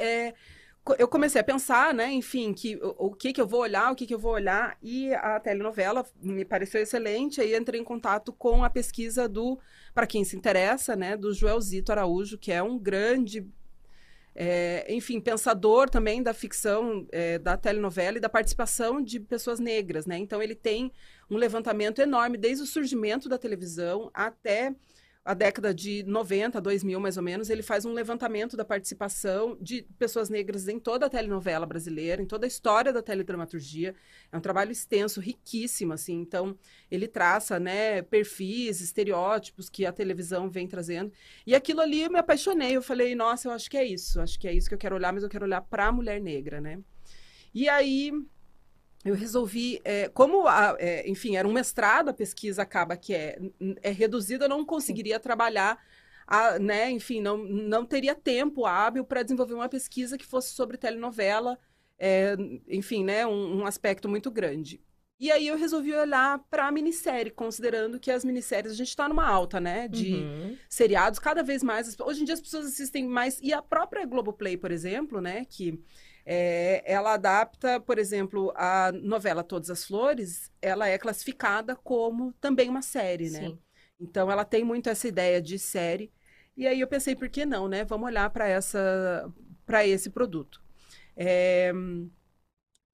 co- 0.84 0.94
eu 0.98 1.08
comecei 1.08 1.40
a 1.40 1.44
pensar, 1.44 1.92
né, 1.94 2.12
enfim, 2.12 2.52
que 2.52 2.76
o, 2.76 3.06
o 3.08 3.14
que 3.14 3.32
que 3.32 3.40
eu 3.40 3.46
vou 3.46 3.60
olhar, 3.60 3.90
o 3.92 3.96
que 3.96 4.06
que 4.06 4.14
eu 4.14 4.18
vou 4.18 4.32
olhar, 4.32 4.76
e 4.82 5.12
a 5.14 5.40
telenovela 5.40 6.04
me 6.22 6.44
pareceu 6.44 6.80
excelente, 6.80 7.40
aí 7.40 7.56
entrei 7.56 7.80
em 7.80 7.84
contato 7.84 8.32
com 8.32 8.62
a 8.64 8.70
pesquisa 8.70 9.28
do, 9.28 9.58
para 9.94 10.06
quem 10.06 10.24
se 10.24 10.36
interessa, 10.36 10.94
né, 10.96 11.16
do 11.16 11.32
Joelzito 11.34 11.92
Araújo, 11.92 12.38
que 12.38 12.52
é 12.52 12.62
um 12.62 12.78
grande, 12.78 13.46
é, 14.34 14.86
enfim, 14.92 15.20
pensador 15.20 15.88
também 15.90 16.22
da 16.22 16.34
ficção, 16.34 17.06
é, 17.12 17.38
da 17.38 17.56
telenovela 17.56 18.18
e 18.18 18.20
da 18.20 18.28
participação 18.28 19.02
de 19.02 19.20
pessoas 19.20 19.58
negras, 19.60 20.06
né, 20.06 20.18
então 20.18 20.42
ele 20.42 20.54
tem 20.54 20.92
um 21.30 21.36
levantamento 21.36 22.00
enorme 22.00 22.38
desde 22.38 22.62
o 22.64 22.66
surgimento 22.66 23.28
da 23.28 23.38
televisão 23.38 24.10
até 24.14 24.74
a 25.26 25.34
década 25.34 25.74
de 25.74 26.04
90, 26.04 26.60
2000 26.60 27.00
mais 27.00 27.16
ou 27.16 27.22
menos, 27.22 27.50
ele 27.50 27.60
faz 27.60 27.84
um 27.84 27.92
levantamento 27.92 28.56
da 28.56 28.64
participação 28.64 29.58
de 29.60 29.82
pessoas 29.98 30.30
negras 30.30 30.68
em 30.68 30.78
toda 30.78 31.06
a 31.06 31.10
telenovela 31.10 31.66
brasileira, 31.66 32.22
em 32.22 32.26
toda 32.26 32.46
a 32.46 32.48
história 32.48 32.92
da 32.92 33.02
teledramaturgia. 33.02 33.92
É 34.30 34.36
um 34.36 34.40
trabalho 34.40 34.70
extenso, 34.70 35.20
riquíssimo, 35.20 35.92
assim. 35.92 36.20
Então, 36.20 36.56
ele 36.88 37.08
traça, 37.08 37.58
né, 37.58 38.02
perfis, 38.02 38.80
estereótipos 38.80 39.68
que 39.68 39.84
a 39.84 39.92
televisão 39.92 40.48
vem 40.48 40.68
trazendo. 40.68 41.12
E 41.44 41.56
aquilo 41.56 41.80
ali 41.80 42.02
eu 42.02 42.10
me 42.10 42.20
apaixonei. 42.20 42.76
Eu 42.76 42.82
falei, 42.82 43.16
nossa, 43.16 43.48
eu 43.48 43.52
acho 43.52 43.68
que 43.68 43.76
é 43.76 43.84
isso. 43.84 44.20
Acho 44.20 44.38
que 44.38 44.46
é 44.46 44.54
isso 44.54 44.68
que 44.68 44.74
eu 44.76 44.78
quero 44.78 44.94
olhar, 44.94 45.12
mas 45.12 45.24
eu 45.24 45.28
quero 45.28 45.44
olhar 45.44 45.60
para 45.60 45.86
a 45.86 45.92
mulher 45.92 46.20
negra, 46.20 46.60
né? 46.60 46.78
E 47.52 47.68
aí 47.68 48.12
eu 49.06 49.14
resolvi, 49.14 49.80
é, 49.84 50.08
como, 50.08 50.46
a- 50.46 50.76
é, 50.78 51.08
enfim, 51.08 51.36
era 51.36 51.46
um 51.46 51.52
mestrado, 51.52 52.08
a 52.08 52.14
pesquisa 52.14 52.62
acaba 52.62 52.96
que 52.96 53.14
é, 53.14 53.38
é 53.82 53.90
reduzida, 53.90 54.44
eu 54.44 54.48
não 54.48 54.64
conseguiria 54.64 55.18
trabalhar, 55.20 55.78
a- 56.26 56.58
né, 56.58 56.90
enfim, 56.90 57.20
não, 57.20 57.38
não 57.38 57.84
teria 57.86 58.14
tempo 58.14 58.66
hábil 58.66 59.04
para 59.04 59.22
desenvolver 59.22 59.54
uma 59.54 59.68
pesquisa 59.68 60.18
que 60.18 60.26
fosse 60.26 60.50
sobre 60.54 60.76
telenovela, 60.76 61.58
é, 61.98 62.36
enfim, 62.68 63.04
né, 63.04 63.26
um, 63.26 63.60
um 63.60 63.66
aspecto 63.66 64.08
muito 64.08 64.30
grande. 64.30 64.80
E 65.18 65.32
aí 65.32 65.46
eu 65.46 65.56
resolvi 65.56 65.94
olhar 65.94 66.38
para 66.50 66.66
a 66.68 66.70
minissérie, 66.70 67.30
considerando 67.30 67.98
que 67.98 68.10
as 68.10 68.22
minisséries, 68.22 68.72
a 68.72 68.74
gente 68.74 68.88
está 68.90 69.08
numa 69.08 69.26
alta, 69.26 69.58
né? 69.58 69.88
De 69.88 70.12
uhum. 70.12 70.58
seriados, 70.68 71.18
cada 71.18 71.42
vez 71.42 71.62
mais. 71.62 71.96
Hoje 71.98 72.20
em 72.20 72.24
dia 72.26 72.34
as 72.34 72.40
pessoas 72.40 72.66
assistem 72.66 73.08
mais. 73.08 73.40
E 73.40 73.50
a 73.50 73.62
própria 73.62 74.04
Globoplay, 74.04 74.58
por 74.58 74.70
exemplo, 74.70 75.18
né? 75.18 75.46
Que 75.46 75.82
é, 76.26 76.82
ela 76.84 77.14
adapta, 77.14 77.78
por 77.78 77.98
exemplo, 77.98 78.52
a 78.56 78.90
novela 78.90 79.44
Todas 79.44 79.70
as 79.70 79.84
Flores, 79.84 80.50
ela 80.60 80.88
é 80.88 80.98
classificada 80.98 81.76
como 81.76 82.32
também 82.40 82.68
uma 82.68 82.82
série, 82.82 83.30
né? 83.30 83.46
Sim. 83.46 83.58
Então 84.00 84.30
ela 84.30 84.44
tem 84.44 84.64
muito 84.64 84.90
essa 84.90 85.06
ideia 85.06 85.40
de 85.40 85.56
série. 85.56 86.12
E 86.56 86.66
aí 86.66 86.80
eu 86.80 86.88
pensei, 86.88 87.14
por 87.14 87.28
que 87.28 87.46
não, 87.46 87.68
né? 87.68 87.84
Vamos 87.84 88.06
olhar 88.06 88.28
para 88.30 88.48
essa 88.48 89.32
para 89.64 89.86
esse 89.86 90.10
produto. 90.10 90.60
É, 91.16 91.72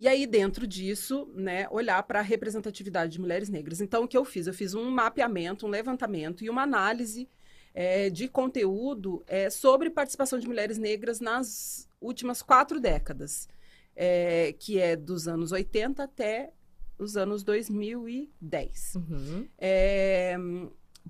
e 0.02 0.08
aí, 0.08 0.26
dentro 0.26 0.66
disso, 0.66 1.30
né, 1.32 1.68
olhar 1.70 2.02
para 2.02 2.18
a 2.18 2.22
representatividade 2.22 3.12
de 3.12 3.20
mulheres 3.20 3.48
negras. 3.48 3.80
Então, 3.80 4.02
o 4.02 4.08
que 4.08 4.16
eu 4.16 4.24
fiz? 4.24 4.48
Eu 4.48 4.52
fiz 4.52 4.74
um 4.74 4.90
mapeamento, 4.90 5.64
um 5.64 5.70
levantamento 5.70 6.42
e 6.42 6.50
uma 6.50 6.62
análise 6.62 7.28
é, 7.72 8.10
de 8.10 8.26
conteúdo 8.26 9.22
é, 9.28 9.48
sobre 9.48 9.90
participação 9.90 10.40
de 10.40 10.48
mulheres 10.48 10.76
negras 10.76 11.20
nas 11.20 11.88
últimas 12.02 12.42
quatro 12.42 12.80
décadas, 12.80 13.48
é, 13.94 14.54
que 14.58 14.78
é 14.78 14.96
dos 14.96 15.28
anos 15.28 15.52
80 15.52 16.02
até 16.02 16.52
os 16.98 17.16
anos 17.16 17.42
2010. 17.42 18.94
Uhum. 18.96 19.48
É, 19.58 20.36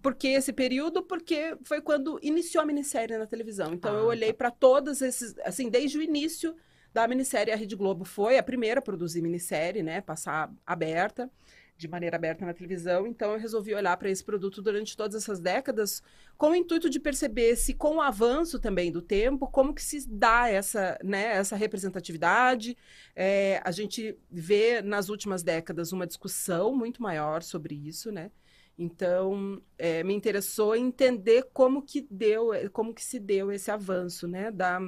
por 0.00 0.14
que 0.14 0.28
esse 0.28 0.52
período? 0.52 1.02
Porque 1.02 1.56
foi 1.64 1.80
quando 1.80 2.18
iniciou 2.22 2.62
a 2.62 2.66
minissérie 2.66 3.18
na 3.18 3.26
televisão. 3.26 3.74
Então, 3.74 3.94
ah, 3.94 3.98
eu 3.98 4.06
olhei 4.06 4.32
tá. 4.32 4.38
para 4.38 4.50
todos 4.50 5.02
esses, 5.02 5.34
assim, 5.44 5.68
desde 5.68 5.98
o 5.98 6.02
início 6.02 6.54
da 6.92 7.08
minissérie, 7.08 7.52
a 7.52 7.56
Rede 7.56 7.74
Globo 7.74 8.04
foi 8.04 8.38
a 8.38 8.42
primeira 8.42 8.80
a 8.80 8.82
produzir 8.82 9.22
minissérie, 9.22 9.82
né? 9.82 10.00
Passar 10.00 10.52
aberta, 10.66 11.30
de 11.82 11.88
maneira 11.88 12.16
aberta 12.16 12.46
na 12.46 12.54
televisão. 12.54 13.06
Então, 13.06 13.32
eu 13.32 13.38
resolvi 13.38 13.74
olhar 13.74 13.96
para 13.96 14.08
esse 14.08 14.22
produto 14.24 14.62
durante 14.62 14.96
todas 14.96 15.16
essas 15.16 15.40
décadas 15.40 16.00
com 16.38 16.50
o 16.50 16.54
intuito 16.54 16.88
de 16.88 17.00
perceber 17.00 17.56
se, 17.56 17.74
com 17.74 17.96
o 17.96 18.00
avanço 18.00 18.60
também 18.60 18.92
do 18.92 19.02
tempo, 19.02 19.48
como 19.48 19.74
que 19.74 19.82
se 19.82 20.08
dá 20.08 20.48
essa, 20.48 20.96
né, 21.02 21.36
essa 21.36 21.56
representatividade. 21.56 22.76
É, 23.16 23.60
a 23.64 23.72
gente 23.72 24.16
vê 24.30 24.80
nas 24.80 25.08
últimas 25.08 25.42
décadas 25.42 25.92
uma 25.92 26.06
discussão 26.06 26.74
muito 26.74 27.02
maior 27.02 27.42
sobre 27.42 27.74
isso, 27.74 28.12
né? 28.12 28.30
Então, 28.78 29.60
é, 29.76 30.02
me 30.04 30.14
interessou 30.14 30.74
entender 30.74 31.48
como 31.52 31.82
que 31.82 32.06
deu, 32.08 32.50
como 32.72 32.94
que 32.94 33.04
se 33.04 33.18
deu 33.18 33.52
esse 33.52 33.70
avanço, 33.70 34.26
né, 34.26 34.50
da, 34.50 34.80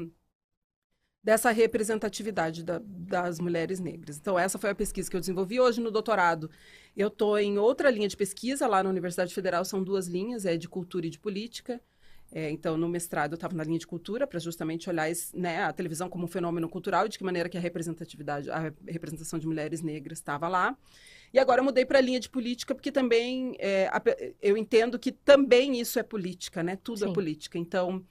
dessa 1.25 1.51
representatividade 1.51 2.63
da, 2.63 2.83
das 2.85 3.41
mulheres 3.41 3.81
negras. 3.81 4.19
Então, 4.19 4.39
essa 4.39 4.59
foi 4.59 4.71
a 4.71 4.75
pesquisa 4.75 5.11
que 5.11 5.17
eu 5.17 5.21
desenvolvi. 5.21 5.59
Hoje, 5.59 5.81
no 5.81 5.91
doutorado, 5.91 6.51
eu 6.95 7.09
estou 7.09 7.39
em 7.39 7.57
outra 7.59 7.91
linha 7.91 8.07
de 8.07 8.17
pesquisa, 8.17 8.67
lá 8.67 8.83
na 8.83 8.91
Universidade 8.91 9.35
Federal 9.35 9.65
são 9.65 9.83
duas 9.83 10.07
linhas, 10.07 10.45
é 10.45 10.59
de 10.59 10.69
cultura 10.69 11.07
e 11.07 11.11
de 11.11 11.19
política. 11.19 11.81
É, 12.31 12.51
então, 12.51 12.77
no 12.77 12.89
mestrado, 12.89 13.33
eu 13.33 13.37
estava 13.37 13.55
na 13.55 13.65
linha 13.65 13.79
de 13.79 13.87
cultura, 13.87 14.27
para 14.27 14.39
justamente 14.39 14.91
olhar 14.91 15.09
esse, 15.09 15.35
né, 15.37 15.63
a 15.63 15.73
televisão 15.73 16.11
como 16.11 16.25
um 16.25 16.29
fenômeno 16.29 16.69
cultural 16.69 17.07
e 17.07 17.09
de 17.09 17.17
que 17.17 17.25
maneira 17.25 17.49
que 17.49 17.57
a 17.57 17.61
representatividade, 17.61 18.51
a 18.51 18.73
representação 18.87 19.39
de 19.39 19.47
mulheres 19.47 19.81
negras 19.81 20.19
estava 20.19 20.47
lá. 20.49 20.77
E 21.33 21.39
agora 21.39 21.61
eu 21.61 21.65
mudei 21.65 21.87
para 21.87 21.99
a 21.99 22.03
linha 22.03 22.21
de 22.21 22.29
política, 22.29 22.75
porque 22.75 22.93
também 22.93 23.57
é, 23.59 23.89
eu 24.43 24.57
entendo 24.57 24.99
que 24.99 25.11
também 25.11 25.81
isso 25.81 25.99
é 25.99 26.03
política, 26.03 26.63
né? 26.63 26.77
Tudo 26.77 26.97
é 26.97 27.07
Sim. 27.07 27.11
é 27.11 27.15
política. 27.15 27.59
Então, 27.59 28.05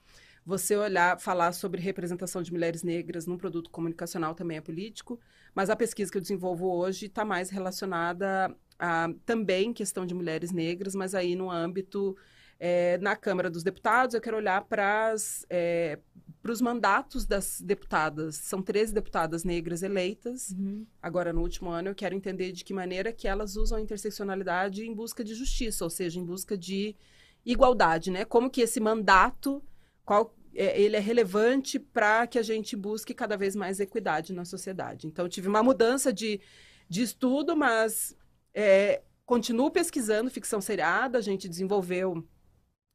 você 0.44 0.76
olhar, 0.76 1.18
falar 1.18 1.52
sobre 1.52 1.80
representação 1.80 2.42
de 2.42 2.52
mulheres 2.52 2.82
negras 2.82 3.26
num 3.26 3.38
produto 3.38 3.70
comunicacional 3.70 4.34
também 4.34 4.58
é 4.58 4.60
político, 4.60 5.18
mas 5.54 5.70
a 5.70 5.76
pesquisa 5.76 6.10
que 6.10 6.18
eu 6.18 6.22
desenvolvo 6.22 6.70
hoje 6.70 7.06
está 7.06 7.24
mais 7.24 7.50
relacionada 7.50 8.54
a 8.78 9.08
também 9.24 9.72
questão 9.72 10.04
de 10.04 10.14
mulheres 10.14 10.52
negras, 10.52 10.94
mas 10.94 11.14
aí 11.14 11.34
no 11.34 11.50
âmbito 11.50 12.16
é, 12.58 12.98
na 12.98 13.16
Câmara 13.16 13.50
dos 13.50 13.62
Deputados, 13.62 14.14
eu 14.14 14.20
quero 14.20 14.36
olhar 14.36 14.62
para 14.62 15.14
é, 15.50 15.98
os 16.42 16.60
mandatos 16.60 17.26
das 17.26 17.60
deputadas. 17.60 18.36
São 18.36 18.62
13 18.62 18.92
deputadas 18.92 19.44
negras 19.44 19.82
eleitas. 19.82 20.50
Uhum. 20.50 20.86
Agora, 21.02 21.32
no 21.32 21.40
último 21.40 21.70
ano, 21.70 21.88
eu 21.88 21.94
quero 21.94 22.14
entender 22.14 22.52
de 22.52 22.64
que 22.64 22.72
maneira 22.72 23.12
que 23.12 23.26
elas 23.26 23.56
usam 23.56 23.78
a 23.78 23.80
interseccionalidade 23.80 24.86
em 24.86 24.94
busca 24.94 25.24
de 25.24 25.34
justiça, 25.34 25.84
ou 25.84 25.90
seja, 25.90 26.20
em 26.20 26.24
busca 26.24 26.56
de 26.56 26.96
igualdade, 27.44 28.10
né? 28.10 28.24
Como 28.24 28.48
que 28.48 28.62
esse 28.62 28.80
mandato 28.80 29.62
qual 30.04 30.34
é, 30.54 30.80
ele 30.80 30.96
é 30.96 31.00
relevante 31.00 31.78
para 31.78 32.26
que 32.26 32.38
a 32.38 32.42
gente 32.42 32.76
busque 32.76 33.12
cada 33.12 33.36
vez 33.36 33.56
mais 33.56 33.80
equidade 33.80 34.32
na 34.32 34.44
sociedade. 34.44 35.06
Então, 35.06 35.28
tive 35.28 35.48
uma 35.48 35.62
mudança 35.62 36.12
de, 36.12 36.40
de 36.88 37.02
estudo, 37.02 37.56
mas 37.56 38.16
é, 38.52 39.02
continuo 39.26 39.70
pesquisando 39.70 40.30
ficção 40.30 40.60
seriada. 40.60 41.18
A 41.18 41.22
gente 41.22 41.48
desenvolveu. 41.48 42.26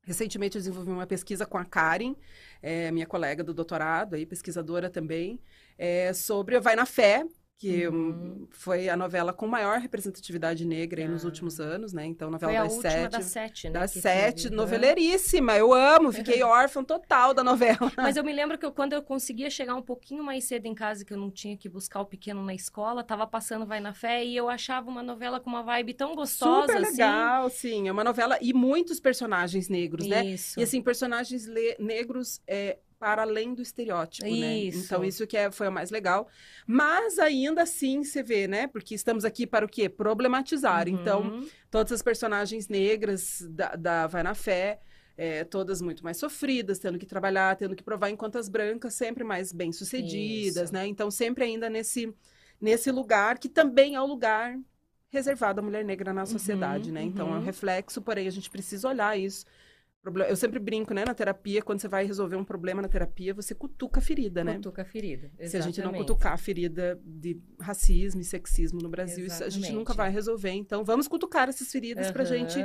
Recentemente, 0.03 0.55
eu 0.55 0.61
desenvolvi 0.61 0.89
uma 0.91 1.05
pesquisa 1.05 1.45
com 1.45 1.57
a 1.57 1.65
Karen, 1.65 2.15
é, 2.61 2.89
minha 2.89 3.05
colega 3.05 3.43
do 3.43 3.53
doutorado, 3.53 4.15
aí, 4.15 4.25
pesquisadora 4.25 4.89
também, 4.89 5.39
é, 5.77 6.13
sobre 6.13 6.59
Vai 6.59 6.75
na 6.75 6.85
Fé, 6.85 7.25
que 7.59 7.85
uhum. 7.89 8.47
foi 8.51 8.87
a 8.87 8.95
novela 8.95 9.33
com 9.33 9.45
maior 9.45 9.79
representatividade 9.79 10.63
negra 10.63 11.03
ah. 11.03 11.09
nos 11.09 11.25
últimos 11.25 11.59
anos, 11.59 11.91
né? 11.91 12.05
Então, 12.05 12.31
novela 12.31 12.69
foi 12.69 12.81
das 12.81 12.81
sete. 12.81 13.11
Das 13.11 13.25
sete, 13.25 13.67
né? 13.67 13.79
Das 13.79 13.91
sete, 13.91 14.43
teve, 14.43 14.55
noveleiríssima. 14.55 15.57
Eu 15.57 15.73
amo, 15.73 16.09
fiquei 16.13 16.41
órfã 16.41 16.81
total 16.85 17.33
da 17.33 17.43
novela. 17.43 17.91
Mas 17.97 18.15
eu 18.15 18.23
me 18.23 18.31
lembro 18.31 18.57
que 18.57 18.65
eu, 18.65 18.71
quando 18.71 18.93
eu 18.93 19.03
conseguia 19.03 19.49
chegar 19.49 19.75
um 19.75 19.81
pouquinho 19.81 20.23
mais 20.23 20.45
cedo 20.45 20.67
em 20.67 20.73
casa, 20.73 21.03
que 21.03 21.11
eu 21.11 21.17
não 21.17 21.29
tinha 21.29 21.57
que 21.57 21.67
buscar 21.67 21.99
o 21.99 22.05
pequeno 22.05 22.41
na 22.45 22.53
escola, 22.53 23.03
tava 23.03 23.27
passando 23.27 23.65
Vai 23.65 23.81
na 23.81 23.93
Fé 23.93 24.23
e 24.23 24.37
eu 24.37 24.47
achava 24.47 24.89
uma 24.89 25.03
novela 25.03 25.37
com 25.41 25.49
uma 25.49 25.61
vibe 25.61 25.93
tão 25.95 26.15
gostosa. 26.15 26.71
Super 26.71 26.89
legal, 26.89 27.47
assim. 27.47 27.57
sim. 27.57 27.87
É 27.89 27.91
uma 27.91 28.05
novela 28.05 28.37
e 28.39 28.53
muitos 28.53 29.01
personagens 29.01 29.67
negros, 29.67 30.07
né? 30.07 30.25
Isso. 30.25 30.57
né? 30.57 30.61
E 30.61 30.63
assim, 30.63 30.81
personagens 30.81 31.45
negros. 31.77 32.41
É, 32.47 32.77
para 32.99 33.21
além 33.21 33.53
do 33.53 33.61
estereótipo, 33.61 34.29
né? 34.29 34.57
isso. 34.57 34.77
né? 34.77 34.83
Então, 34.85 35.05
isso 35.05 35.25
que 35.25 35.37
é, 35.37 35.49
foi 35.49 35.69
o 35.69 35.71
mais 35.71 35.89
legal. 35.89 36.27
Mas 36.67 37.17
ainda 37.17 37.63
assim, 37.63 38.03
você 38.03 38.21
vê, 38.21 38.47
né? 38.47 38.67
Porque 38.67 38.93
estamos 38.93 39.23
aqui 39.23 39.47
para 39.47 39.65
o 39.65 39.69
quê? 39.69 39.87
Problematizar. 39.87 40.87
Uhum. 40.87 40.93
Então, 40.93 41.47
todas 41.71 41.93
as 41.93 42.01
personagens 42.01 42.67
negras 42.67 43.47
da, 43.49 43.75
da 43.75 44.07
Vai 44.07 44.21
na 44.21 44.35
Fé, 44.35 44.81
é, 45.17 45.45
todas 45.45 45.81
muito 45.81 46.03
mais 46.03 46.17
sofridas, 46.17 46.77
tendo 46.77 46.99
que 46.99 47.05
trabalhar, 47.05 47.55
tendo 47.55 47.75
que 47.75 47.83
provar, 47.83 48.09
enquanto 48.09 48.37
as 48.37 48.49
brancas 48.49 48.93
sempre 48.93 49.23
mais 49.23 49.53
bem-sucedidas, 49.53 50.65
isso. 50.65 50.73
né? 50.73 50.85
Então, 50.85 51.09
sempre 51.09 51.45
ainda 51.45 51.69
nesse, 51.69 52.13
nesse 52.59 52.91
lugar 52.91 53.39
que 53.39 53.47
também 53.47 53.95
é 53.95 54.01
o 54.01 54.05
lugar 54.05 54.59
reservado 55.09 55.61
à 55.61 55.63
mulher 55.63 55.83
negra 55.85 56.13
na 56.13 56.25
sociedade, 56.25 56.89
uhum, 56.89 56.95
né? 56.95 57.03
Então, 57.03 57.29
é 57.29 57.31
um 57.31 57.35
uhum. 57.35 57.43
reflexo, 57.43 58.01
porém, 58.01 58.27
a 58.27 58.31
gente 58.31 58.49
precisa 58.49 58.89
olhar 58.89 59.17
isso 59.17 59.45
eu 60.27 60.35
sempre 60.35 60.59
brinco, 60.59 60.93
né, 60.93 61.03
na 61.05 61.13
terapia, 61.13 61.61
quando 61.61 61.81
você 61.81 61.87
vai 61.87 62.05
resolver 62.05 62.37
um 62.37 62.43
problema 62.43 62.81
na 62.81 62.87
terapia, 62.87 63.33
você 63.33 63.53
cutuca 63.53 63.99
a 63.99 64.01
ferida, 64.01 64.43
né? 64.43 64.55
Cutuca 64.55 64.81
a 64.81 64.85
ferida, 64.85 65.25
exatamente. 65.37 65.49
Se 65.49 65.57
a 65.57 65.61
gente 65.61 65.81
não 65.81 65.93
cutucar 65.93 66.33
a 66.33 66.37
ferida 66.37 66.99
de 67.03 67.39
racismo 67.59 68.21
e 68.21 68.23
sexismo 68.23 68.81
no 68.81 68.87
Brasil, 68.87 69.25
isso 69.25 69.43
a 69.43 69.49
gente 69.49 69.71
nunca 69.71 69.93
vai 69.93 70.09
resolver. 70.09 70.51
Então, 70.51 70.85
vamos 70.85 71.07
cutucar 71.07 71.49
essas 71.49 71.69
feridas 71.69 72.07
uhum. 72.07 72.13
para 72.13 72.21
a 72.23 72.25
gente 72.25 72.59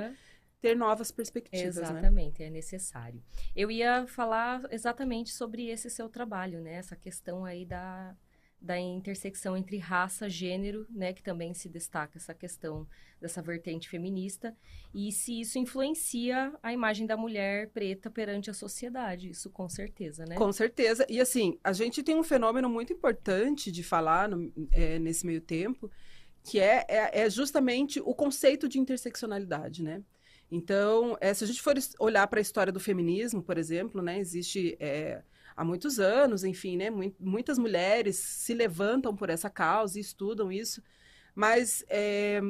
ter 0.61 0.77
novas 0.77 1.11
perspectivas, 1.11 1.77
né? 1.77 1.83
Exatamente, 1.83 2.41
né? 2.41 2.47
é 2.47 2.51
necessário. 2.51 3.23
Eu 3.55 3.71
ia 3.71 4.07
falar 4.07 4.63
exatamente 4.71 5.31
sobre 5.31 5.69
esse 5.69 5.91
seu 5.91 6.09
trabalho, 6.09 6.61
né? 6.61 6.75
Essa 6.75 6.97
questão 6.97 7.45
aí 7.45 7.67
da 7.67 8.17
da 8.65 8.79
intersecção 8.79 9.57
entre 9.57 9.77
raça, 9.77 10.29
gênero, 10.29 10.87
né, 10.89 11.13
que 11.13 11.23
também 11.23 11.53
se 11.53 11.69
destaca 11.69 12.17
essa 12.17 12.33
questão 12.33 12.87
dessa 13.21 13.43
vertente 13.43 13.89
feminista, 13.89 14.57
e 14.95 15.13
se 15.13 15.41
isso 15.41 15.59
influencia 15.59 16.53
a 16.63 16.73
imagem 16.73 17.07
da 17.07 17.17
mulher 17.17 17.69
preta 17.71 18.11
perante 18.11 18.51
a 18.51 18.55
sociedade, 18.55 19.31
isso 19.31 19.51
com 19.51 19.69
certeza, 19.69 20.25
né? 20.25 20.37
Com 20.37 20.53
certeza. 20.53 21.07
E 21.09 21.21
assim, 21.21 21.59
a 21.63 21.73
gente 21.73 22.03
tem 22.03 22.17
um 22.17 22.23
fenômeno 22.23 22.69
muito 22.69 22.93
importante 22.93 23.71
de 23.71 23.83
falar 23.83 24.29
no, 24.29 24.53
é, 24.73 24.99
nesse 24.99 25.27
meio 25.27 25.41
tempo, 25.41 25.91
que 26.43 26.59
é, 26.59 26.85
é, 26.89 27.21
é, 27.23 27.31
justamente 27.31 28.01
o 28.01 28.15
conceito 28.15 28.69
de 28.69 28.79
interseccionalidade, 28.79 29.83
né? 29.83 30.03
Então, 30.51 31.17
é, 31.21 31.33
se 31.35 31.45
a 31.45 31.47
gente 31.47 31.61
for 31.61 31.75
olhar 31.99 32.27
para 32.27 32.39
a 32.39 32.43
história 32.43 32.73
do 32.73 32.79
feminismo, 32.79 33.43
por 33.43 33.59
exemplo, 33.59 34.03
né, 34.03 34.19
existe 34.19 34.77
é, 34.79 35.23
há 35.57 35.65
muitos 35.65 35.99
anos, 35.99 36.45
enfim, 36.45 36.77
né? 36.77 36.89
Muitas 37.19 37.59
mulheres 37.59 38.17
se 38.17 38.55
levantam 38.55 39.15
por 39.15 39.31
essa 39.31 39.49
causa 39.49 39.99
e 39.99 40.01
estudam 40.01 40.51
isso, 40.51 40.83
mas 41.35 41.85
é, 41.89 42.41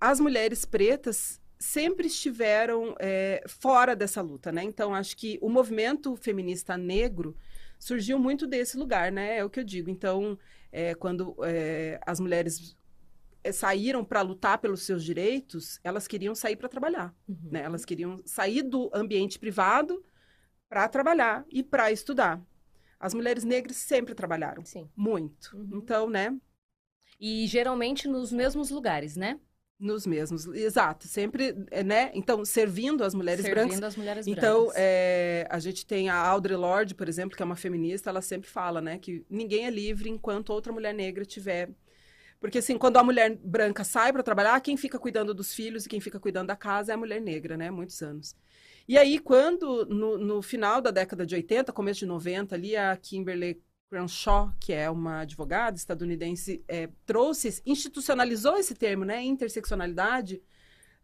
as 0.00 0.20
mulheres 0.20 0.64
pretas 0.64 1.40
sempre 1.58 2.06
estiveram 2.06 2.94
é, 2.98 3.42
fora 3.46 3.96
dessa 3.96 4.20
luta, 4.20 4.52
né? 4.52 4.62
Então, 4.62 4.94
acho 4.94 5.16
que 5.16 5.38
o 5.40 5.48
movimento 5.48 6.16
feminista 6.16 6.76
negro 6.76 7.36
surgiu 7.78 8.18
muito 8.18 8.46
desse 8.46 8.76
lugar, 8.76 9.10
né? 9.12 9.38
É 9.38 9.44
o 9.44 9.50
que 9.50 9.60
eu 9.60 9.64
digo. 9.64 9.88
Então, 9.88 10.38
é, 10.72 10.94
quando 10.94 11.36
as 12.04 12.20
mulheres 12.20 12.76
saíram 13.52 14.04
para 14.04 14.22
lutar 14.22 14.58
pelos 14.58 14.82
seus 14.82 15.04
direitos, 15.04 15.78
elas 15.84 16.08
queriam 16.08 16.34
sair 16.34 16.56
para 16.56 16.68
trabalhar, 16.68 17.14
uhum. 17.28 17.36
né? 17.50 17.62
Elas 17.62 17.84
queriam 17.84 18.20
sair 18.24 18.62
do 18.62 18.90
ambiente 18.92 19.38
privado 19.38 20.04
para 20.68 20.88
trabalhar 20.88 21.44
e 21.50 21.62
para 21.62 21.90
estudar. 21.92 22.40
As 22.98 23.14
mulheres 23.14 23.44
negras 23.44 23.76
sempre 23.76 24.14
trabalharam. 24.14 24.64
Sim. 24.64 24.88
Muito. 24.96 25.56
Uhum. 25.56 25.70
Então, 25.74 26.08
né? 26.08 26.34
E 27.20 27.46
geralmente 27.46 28.08
nos 28.08 28.32
mesmos 28.32 28.70
lugares, 28.70 29.16
né? 29.16 29.38
Nos 29.78 30.06
mesmos, 30.06 30.46
exato, 30.46 31.06
sempre, 31.06 31.54
é, 31.70 31.84
né? 31.84 32.10
Então, 32.14 32.42
servindo 32.46 33.04
as 33.04 33.14
mulheres 33.14 33.44
servindo 33.44 33.68
brancas. 33.68 33.82
as 33.82 33.96
mulheres 33.96 34.26
Então, 34.26 34.64
brancas. 34.64 34.76
é, 34.78 35.46
a 35.50 35.58
gente 35.58 35.84
tem 35.84 36.08
a 36.08 36.16
Audre 36.16 36.56
Lorde, 36.56 36.94
por 36.94 37.06
exemplo, 37.08 37.36
que 37.36 37.42
é 37.42 37.44
uma 37.46 37.56
feminista, 37.56 38.08
ela 38.08 38.22
sempre 38.22 38.48
fala, 38.48 38.80
né, 38.80 38.98
que 38.98 39.26
ninguém 39.28 39.66
é 39.66 39.70
livre 39.70 40.08
enquanto 40.08 40.48
outra 40.48 40.72
mulher 40.72 40.94
negra 40.94 41.26
tiver. 41.26 41.68
Porque, 42.40 42.58
assim, 42.58 42.78
quando 42.78 42.96
a 42.96 43.04
mulher 43.04 43.36
branca 43.36 43.84
sai 43.84 44.12
para 44.14 44.22
trabalhar, 44.22 44.58
quem 44.62 44.78
fica 44.78 44.98
cuidando 44.98 45.34
dos 45.34 45.54
filhos 45.54 45.84
e 45.84 45.88
quem 45.90 46.00
fica 46.00 46.18
cuidando 46.18 46.48
da 46.48 46.56
casa 46.56 46.92
é 46.92 46.94
a 46.94 46.98
mulher 46.98 47.20
negra, 47.20 47.56
né? 47.56 47.70
Muitos 47.70 48.00
anos. 48.02 48.34
E 48.88 48.96
aí, 48.96 49.18
quando, 49.18 49.84
no, 49.86 50.16
no 50.16 50.42
final 50.42 50.80
da 50.80 50.90
década 50.90 51.26
de 51.26 51.34
80, 51.34 51.72
começo 51.72 52.00
de 52.00 52.06
90, 52.06 52.54
ali, 52.54 52.76
a 52.76 52.96
Kimberly 52.96 53.60
Crenshaw, 53.90 54.52
que 54.60 54.72
é 54.72 54.88
uma 54.88 55.20
advogada 55.20 55.76
estadunidense, 55.76 56.64
é, 56.68 56.88
trouxe, 57.04 57.62
institucionalizou 57.66 58.56
esse 58.56 58.74
termo, 58.74 59.04
né, 59.04 59.22
interseccionalidade, 59.24 60.40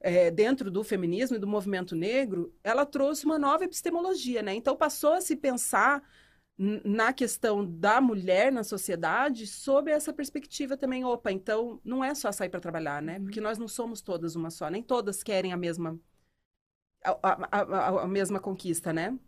é, 0.00 0.30
dentro 0.30 0.70
do 0.70 0.82
feminismo 0.84 1.36
e 1.36 1.40
do 1.40 1.46
movimento 1.46 1.94
negro, 1.94 2.54
ela 2.62 2.84
trouxe 2.84 3.24
uma 3.24 3.38
nova 3.38 3.64
epistemologia, 3.64 4.42
né? 4.42 4.54
Então 4.54 4.76
passou 4.76 5.12
a 5.14 5.20
se 5.20 5.36
pensar 5.36 6.02
na 6.58 7.12
questão 7.12 7.64
da 7.64 8.00
mulher 8.00 8.52
na 8.52 8.62
sociedade 8.62 9.46
sob 9.46 9.90
essa 9.90 10.12
perspectiva 10.12 10.76
também. 10.76 11.04
Opa, 11.04 11.32
então 11.32 11.80
não 11.84 12.04
é 12.04 12.14
só 12.14 12.30
sair 12.30 12.48
para 12.48 12.60
trabalhar, 12.60 13.00
né? 13.00 13.18
Porque 13.20 13.40
nós 13.40 13.58
não 13.58 13.68
somos 13.68 14.02
todas 14.02 14.36
uma 14.36 14.50
só, 14.50 14.68
nem 14.68 14.82
todas 14.82 15.22
querem 15.22 15.52
a 15.52 15.56
mesma 15.56 15.98
a, 17.04 17.48
a, 17.50 17.88
a, 18.02 18.06
mesma 18.06 18.40
conquista, 18.40 18.92
né? 18.92 19.18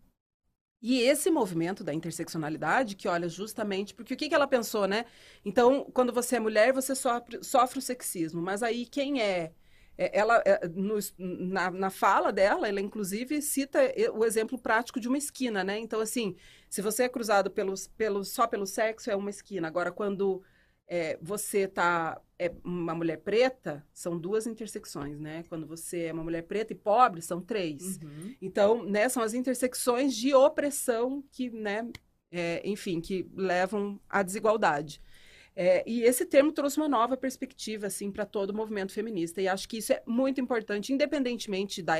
E 0.80 1.00
esse 1.00 1.30
movimento 1.30 1.82
da 1.82 1.94
interseccionalidade, 1.94 2.94
que 2.94 3.08
olha 3.08 3.28
justamente, 3.28 3.94
porque 3.94 4.14
o 4.14 4.16
que, 4.16 4.28
que 4.28 4.34
ela 4.34 4.46
pensou, 4.46 4.86
né? 4.86 5.06
Então, 5.44 5.84
quando 5.94 6.12
você 6.12 6.36
é 6.36 6.40
mulher, 6.40 6.72
você 6.74 6.94
sofre, 6.94 7.42
sofre 7.42 7.78
o 7.78 7.82
sexismo, 7.82 8.42
mas 8.42 8.62
aí 8.62 8.84
quem 8.84 9.22
é? 9.22 9.52
é 9.96 10.18
ela, 10.18 10.42
é, 10.44 10.68
no, 10.68 10.98
na, 11.18 11.70
na 11.70 11.90
fala 11.90 12.30
dela, 12.30 12.68
ela 12.68 12.80
inclusive 12.82 13.40
cita 13.40 13.80
o 14.14 14.24
exemplo 14.26 14.58
prático 14.58 15.00
de 15.00 15.08
uma 15.08 15.16
esquina, 15.16 15.64
né? 15.64 15.78
Então, 15.78 16.00
assim, 16.00 16.36
se 16.68 16.82
você 16.82 17.04
é 17.04 17.08
cruzado 17.08 17.50
pelos, 17.50 17.86
pelos, 17.86 18.28
só 18.28 18.46
pelo 18.46 18.66
sexo, 18.66 19.10
é 19.10 19.16
uma 19.16 19.30
esquina. 19.30 19.66
Agora, 19.68 19.90
quando 19.90 20.42
é, 20.86 21.18
você 21.20 21.66
tá 21.66 22.20
é 22.38 22.52
uma 22.64 22.94
mulher 22.94 23.18
preta, 23.18 23.86
são 23.92 24.18
duas 24.18 24.46
intersecções, 24.46 25.18
né? 25.20 25.44
Quando 25.48 25.66
você 25.66 26.06
é 26.06 26.12
uma 26.12 26.24
mulher 26.24 26.42
preta 26.42 26.72
e 26.72 26.76
pobre, 26.76 27.22
são 27.22 27.40
três. 27.40 27.98
Uhum. 28.02 28.34
Então, 28.42 28.84
né, 28.84 29.08
são 29.08 29.22
as 29.22 29.34
intersecções 29.34 30.14
de 30.14 30.34
opressão 30.34 31.22
que, 31.30 31.48
né, 31.50 31.88
é, 32.32 32.60
enfim, 32.68 33.00
que 33.00 33.28
levam 33.34 34.00
à 34.10 34.22
desigualdade. 34.22 35.00
É, 35.56 35.88
e 35.88 36.02
esse 36.02 36.26
termo 36.26 36.50
trouxe 36.50 36.76
uma 36.78 36.88
nova 36.88 37.16
perspectiva, 37.16 37.86
assim, 37.86 38.10
para 38.10 38.26
todo 38.26 38.50
o 38.50 38.56
movimento 38.56 38.92
feminista. 38.92 39.40
E 39.40 39.46
acho 39.46 39.68
que 39.68 39.78
isso 39.78 39.92
é 39.92 40.02
muito 40.04 40.40
importante, 40.40 40.92
independentemente 40.92 41.80
da, 41.80 41.94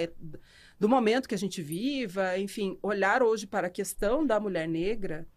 do 0.78 0.88
momento 0.88 1.28
que 1.28 1.36
a 1.36 1.38
gente 1.38 1.62
viva, 1.62 2.36
enfim, 2.36 2.76
olhar 2.82 3.22
hoje 3.22 3.46
para 3.46 3.68
a 3.68 3.70
questão 3.70 4.26
da 4.26 4.40
mulher 4.40 4.68
negra 4.68 5.28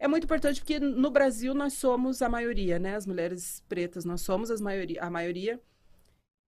é 0.00 0.08
muito 0.08 0.24
importante 0.24 0.60
porque 0.60 0.80
no 0.80 1.10
Brasil 1.10 1.52
nós 1.52 1.74
somos 1.74 2.22
a 2.22 2.28
maioria, 2.28 2.78
né? 2.78 2.96
As 2.96 3.06
mulheres 3.06 3.62
pretas, 3.68 4.02
nós 4.02 4.22
somos 4.22 4.50
as 4.50 4.58
maioria, 4.58 5.02
a 5.02 5.10
maioria. 5.10 5.60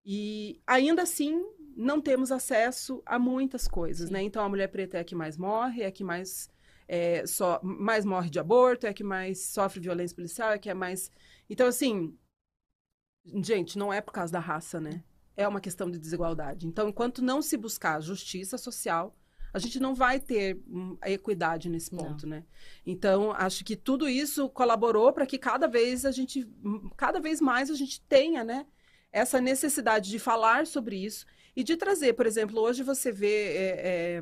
E 0.03 0.59
ainda 0.65 1.03
assim 1.03 1.45
não 1.77 2.01
temos 2.01 2.31
acesso 2.31 3.01
a 3.05 3.19
muitas 3.19 3.67
coisas, 3.67 4.07
Sim. 4.07 4.13
né? 4.13 4.23
Então 4.23 4.43
a 4.43 4.49
mulher 4.49 4.69
preta 4.69 4.97
é 4.97 5.01
a 5.01 5.03
que 5.03 5.13
mais 5.13 5.37
morre, 5.37 5.83
é 5.83 5.85
a 5.85 5.91
que 5.91 6.03
mais 6.03 6.49
é, 6.87 7.27
só 7.27 7.59
mais 7.63 8.03
morre 8.03 8.31
de 8.31 8.39
aborto, 8.39 8.87
é 8.87 8.89
a 8.89 8.93
que 8.93 9.03
mais 9.03 9.45
sofre 9.45 9.79
violência 9.79 10.15
policial, 10.15 10.49
é 10.51 10.55
a 10.55 10.59
que 10.59 10.69
é 10.69 10.73
mais. 10.73 11.11
Então 11.47 11.67
assim, 11.67 12.17
gente, 13.43 13.77
não 13.77 13.93
é 13.93 14.01
por 14.01 14.11
causa 14.11 14.33
da 14.33 14.39
raça, 14.39 14.81
né? 14.81 15.03
É 15.37 15.47
uma 15.47 15.61
questão 15.61 15.91
de 15.91 15.99
desigualdade. 15.99 16.67
Então, 16.67 16.89
enquanto 16.89 17.21
não 17.21 17.41
se 17.41 17.55
buscar 17.57 18.01
justiça 18.01 18.57
social, 18.57 19.15
a 19.53 19.59
gente 19.59 19.79
não 19.79 19.93
vai 19.93 20.19
ter 20.19 20.59
hum, 20.67 20.97
a 20.99 21.11
equidade 21.11 21.69
nesse 21.69 21.91
ponto, 21.91 22.25
não. 22.25 22.37
né? 22.37 22.43
Então, 22.85 23.31
acho 23.31 23.63
que 23.63 23.75
tudo 23.75 24.09
isso 24.09 24.49
colaborou 24.49 25.13
para 25.13 25.27
que 25.27 25.37
cada 25.37 25.67
vez 25.67 26.05
a 26.05 26.11
gente, 26.11 26.43
hum, 26.65 26.89
cada 26.97 27.19
vez 27.19 27.39
mais 27.39 27.69
a 27.69 27.75
gente 27.75 28.01
tenha, 28.01 28.43
né? 28.43 28.65
Essa 29.11 29.39
necessidade 29.39 30.09
de 30.09 30.17
falar 30.17 30.65
sobre 30.65 30.97
isso 30.97 31.25
e 31.55 31.63
de 31.63 31.77
trazer, 31.77 32.13
por 32.13 32.25
exemplo, 32.25 32.59
hoje 32.59 32.81
você 32.81 33.11
vê, 33.11 33.55
é, 33.55 34.17
é, 34.17 34.21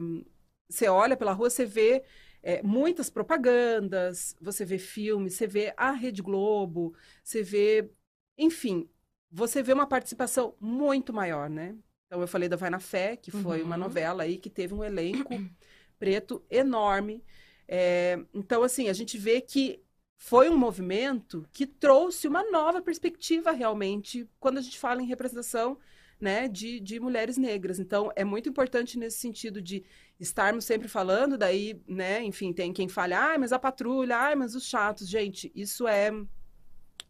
você 0.70 0.90
olha 0.90 1.16
pela 1.16 1.32
rua, 1.32 1.50
você 1.50 1.66
vê 1.66 2.04
é, 2.44 2.62
muitas 2.62 3.10
propagandas, 3.10 4.36
você 4.42 4.66
vê 4.66 4.78
filmes, 4.78 5.36
você 5.36 5.48
vê 5.48 5.74
a 5.78 5.92
Rede 5.92 6.22
Globo, 6.22 6.94
você 7.24 7.42
vê, 7.42 7.90
enfim, 8.38 8.90
você 9.32 9.64
vê 9.64 9.72
uma 9.72 9.88
participação 9.88 10.56
muito 10.60 11.14
maior, 11.14 11.50
né? 11.50 11.78
Então, 12.12 12.20
eu 12.20 12.28
falei 12.28 12.50
da 12.50 12.58
Vai 12.58 12.70
na 12.70 12.78
Fé, 12.82 13.16
que 13.16 13.32
foi 13.32 13.62
uhum. 13.62 13.68
uma 13.68 13.78
novela 13.78 14.24
aí 14.24 14.38
que 14.38 14.50
teve 14.50 14.74
um 14.74 14.84
elenco 14.84 15.34
preto 15.98 16.44
enorme. 16.52 17.24
É, 17.66 18.20
então, 18.34 18.64
assim, 18.64 18.90
a 18.90 18.94
gente 18.94 19.18
vê 19.18 19.40
que 19.40 19.82
foi 20.18 20.50
um 20.50 20.58
movimento 20.58 21.48
que 21.54 21.66
trouxe 21.66 22.28
uma 22.28 22.44
nova 22.52 22.82
perspectiva 22.82 23.52
realmente 23.54 24.30
quando 24.42 24.58
a 24.58 24.62
gente 24.62 24.78
fala 24.78 25.02
em 25.02 25.06
representação 25.06 25.78
né, 26.20 26.50
de, 26.50 26.82
de 26.82 27.00
mulheres 27.00 27.38
negras. 27.38 27.80
Então, 27.80 28.12
é 28.14 28.26
muito 28.26 28.50
importante 28.50 29.00
nesse 29.00 29.18
sentido 29.18 29.62
de 29.62 29.82
estarmos 30.20 30.66
sempre 30.66 30.90
falando, 30.90 31.38
daí, 31.38 31.82
né, 31.88 32.22
enfim, 32.22 32.52
tem 32.52 32.74
quem 32.74 32.90
fale, 32.90 33.14
ah, 33.14 33.38
mas 33.40 33.54
a 33.54 33.58
patrulha, 33.58 34.18
ah, 34.18 34.36
mas 34.36 34.54
os 34.54 34.66
chatos. 34.66 35.08
Gente, 35.08 35.50
isso 35.56 35.88
é 35.88 36.12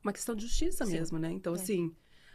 uma 0.03 0.13
questão 0.13 0.35
de 0.35 0.45
justiça 0.45 0.85
Sim. 0.85 0.91
mesmo, 0.91 1.17
né? 1.17 1.31
Então, 1.31 1.53
é. 1.53 1.55
assim, 1.55 1.91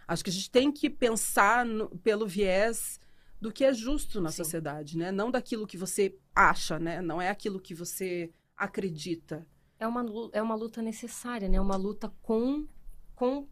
Acho 0.06 0.22
que 0.22 0.30
a 0.30 0.32
gente 0.32 0.50
tem 0.50 0.70
que 0.70 0.88
pensar 0.88 1.64
no, 1.64 1.88
pelo 1.98 2.26
viés 2.26 3.00
do 3.40 3.52
que 3.52 3.64
é 3.64 3.72
justo 3.72 4.20
na 4.20 4.30
Sim. 4.30 4.36
sociedade, 4.36 4.96
né? 4.96 5.10
Não 5.12 5.30
daquilo 5.30 5.66
que 5.66 5.76
você 5.76 6.16
acha, 6.34 6.78
né? 6.78 7.00
Não 7.02 7.20
é 7.20 7.28
aquilo 7.28 7.60
que 7.60 7.74
você 7.74 8.32
acredita. 8.56 9.46
É 9.78 9.86
uma, 9.86 10.04
é 10.32 10.40
uma 10.40 10.54
luta 10.54 10.80
necessária, 10.80 11.48
né? 11.48 11.60
Uma 11.60 11.76
luta 11.76 12.12
com, 12.22 12.66
com 13.14 13.46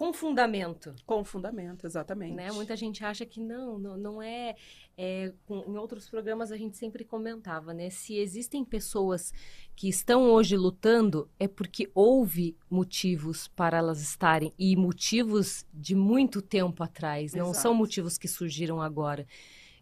com 0.00 0.14
fundamento. 0.14 0.94
Com 1.04 1.22
fundamento, 1.22 1.86
exatamente. 1.86 2.32
Né? 2.32 2.50
Muita 2.52 2.74
gente 2.74 3.04
acha 3.04 3.26
que 3.26 3.38
não, 3.38 3.78
não, 3.78 3.98
não 3.98 4.22
é, 4.22 4.56
é 4.96 5.30
com, 5.44 5.58
Em 5.68 5.76
outros 5.76 6.08
programas 6.08 6.50
a 6.50 6.56
gente 6.56 6.78
sempre 6.78 7.04
comentava, 7.04 7.74
né? 7.74 7.90
Se 7.90 8.16
existem 8.16 8.64
pessoas 8.64 9.30
que 9.76 9.90
estão 9.90 10.30
hoje 10.30 10.56
lutando, 10.56 11.28
é 11.38 11.46
porque 11.46 11.90
houve 11.94 12.56
motivos 12.70 13.46
para 13.48 13.76
elas 13.76 14.00
estarem 14.00 14.54
e 14.58 14.74
motivos 14.74 15.66
de 15.70 15.94
muito 15.94 16.40
tempo 16.40 16.82
atrás. 16.82 17.34
Não 17.34 17.50
Exato. 17.50 17.60
são 17.60 17.74
motivos 17.74 18.16
que 18.16 18.26
surgiram 18.26 18.80
agora. 18.80 19.26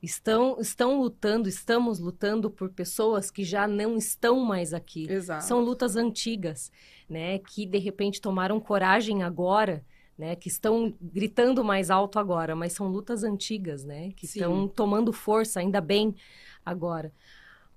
Estão, 0.03 0.59
estão 0.61 1.01
lutando, 1.01 1.49
estamos 1.49 2.01
lutando 2.01 2.51
por 2.51 2.71
pessoas 2.71 3.31
que 3.31 3.45
já 3.45 3.69
não 3.69 3.97
estão 3.97 4.41
mais 4.41 4.75
aqui. 4.75 5.09
Exato. 5.09 5.45
São 5.45 5.61
lutas 5.61 5.95
antigas, 5.95 6.73
né? 7.09 7.39
Que 7.39 7.65
de 7.65 7.79
repente 7.79 8.21
tomaram 8.21 8.59
coragem 8.59 9.23
agora 9.23 9.87
né, 10.19 10.35
que 10.35 10.49
estão 10.49 10.93
gritando 11.01 11.65
mais 11.65 11.91
alto 11.91 12.19
agora, 12.19 12.57
mas 12.57 12.73
são 12.73 12.89
lutas 12.89 13.23
antigas, 13.23 13.85
né, 13.85 14.11
que 14.17 14.27
Sim. 14.27 14.41
estão 14.41 14.69
tomando 14.69 15.13
força 15.13 15.61
ainda 15.61 15.81
bem 15.81 16.15
agora, 16.67 17.13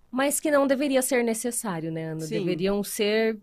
mas 0.09 0.39
que 0.39 0.49
não 0.49 0.65
deveria 0.65 1.01
ser 1.01 1.23
necessário, 1.23 1.91
né, 1.91 2.11
Ana? 2.11 2.21
Sim. 2.21 2.39
Deveriam 2.39 2.83
ser 2.83 3.39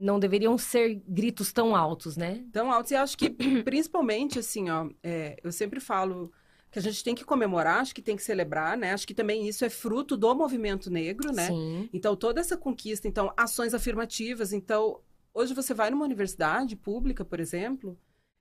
não 0.00 0.18
deveriam 0.18 0.56
ser 0.56 0.94
gritos 1.06 1.52
tão 1.52 1.76
altos, 1.76 2.16
né? 2.16 2.42
Tão 2.50 2.72
altos. 2.72 2.90
E 2.90 2.96
acho 2.96 3.18
que, 3.18 3.28
principalmente, 3.62 4.38
assim, 4.38 4.70
ó, 4.70 4.88
é, 5.02 5.38
eu 5.44 5.52
sempre 5.52 5.78
falo 5.78 6.32
que 6.70 6.78
a 6.78 6.82
gente 6.82 7.04
tem 7.04 7.14
que 7.14 7.24
comemorar, 7.24 7.80
acho 7.80 7.94
que 7.94 8.00
tem 8.00 8.16
que 8.16 8.22
celebrar, 8.22 8.78
né? 8.78 8.94
Acho 8.94 9.06
que 9.06 9.12
também 9.12 9.46
isso 9.46 9.62
é 9.62 9.68
fruto 9.68 10.16
do 10.16 10.34
movimento 10.34 10.90
negro, 10.90 11.32
né? 11.32 11.48
Sim. 11.48 11.90
Então, 11.92 12.16
toda 12.16 12.40
essa 12.40 12.56
conquista, 12.56 13.06
então, 13.06 13.30
ações 13.36 13.74
afirmativas. 13.74 14.54
Então, 14.54 15.00
hoje 15.34 15.52
você 15.52 15.74
vai 15.74 15.90
numa 15.90 16.04
universidade 16.04 16.76
pública, 16.76 17.22
por 17.22 17.38
exemplo, 17.38 17.98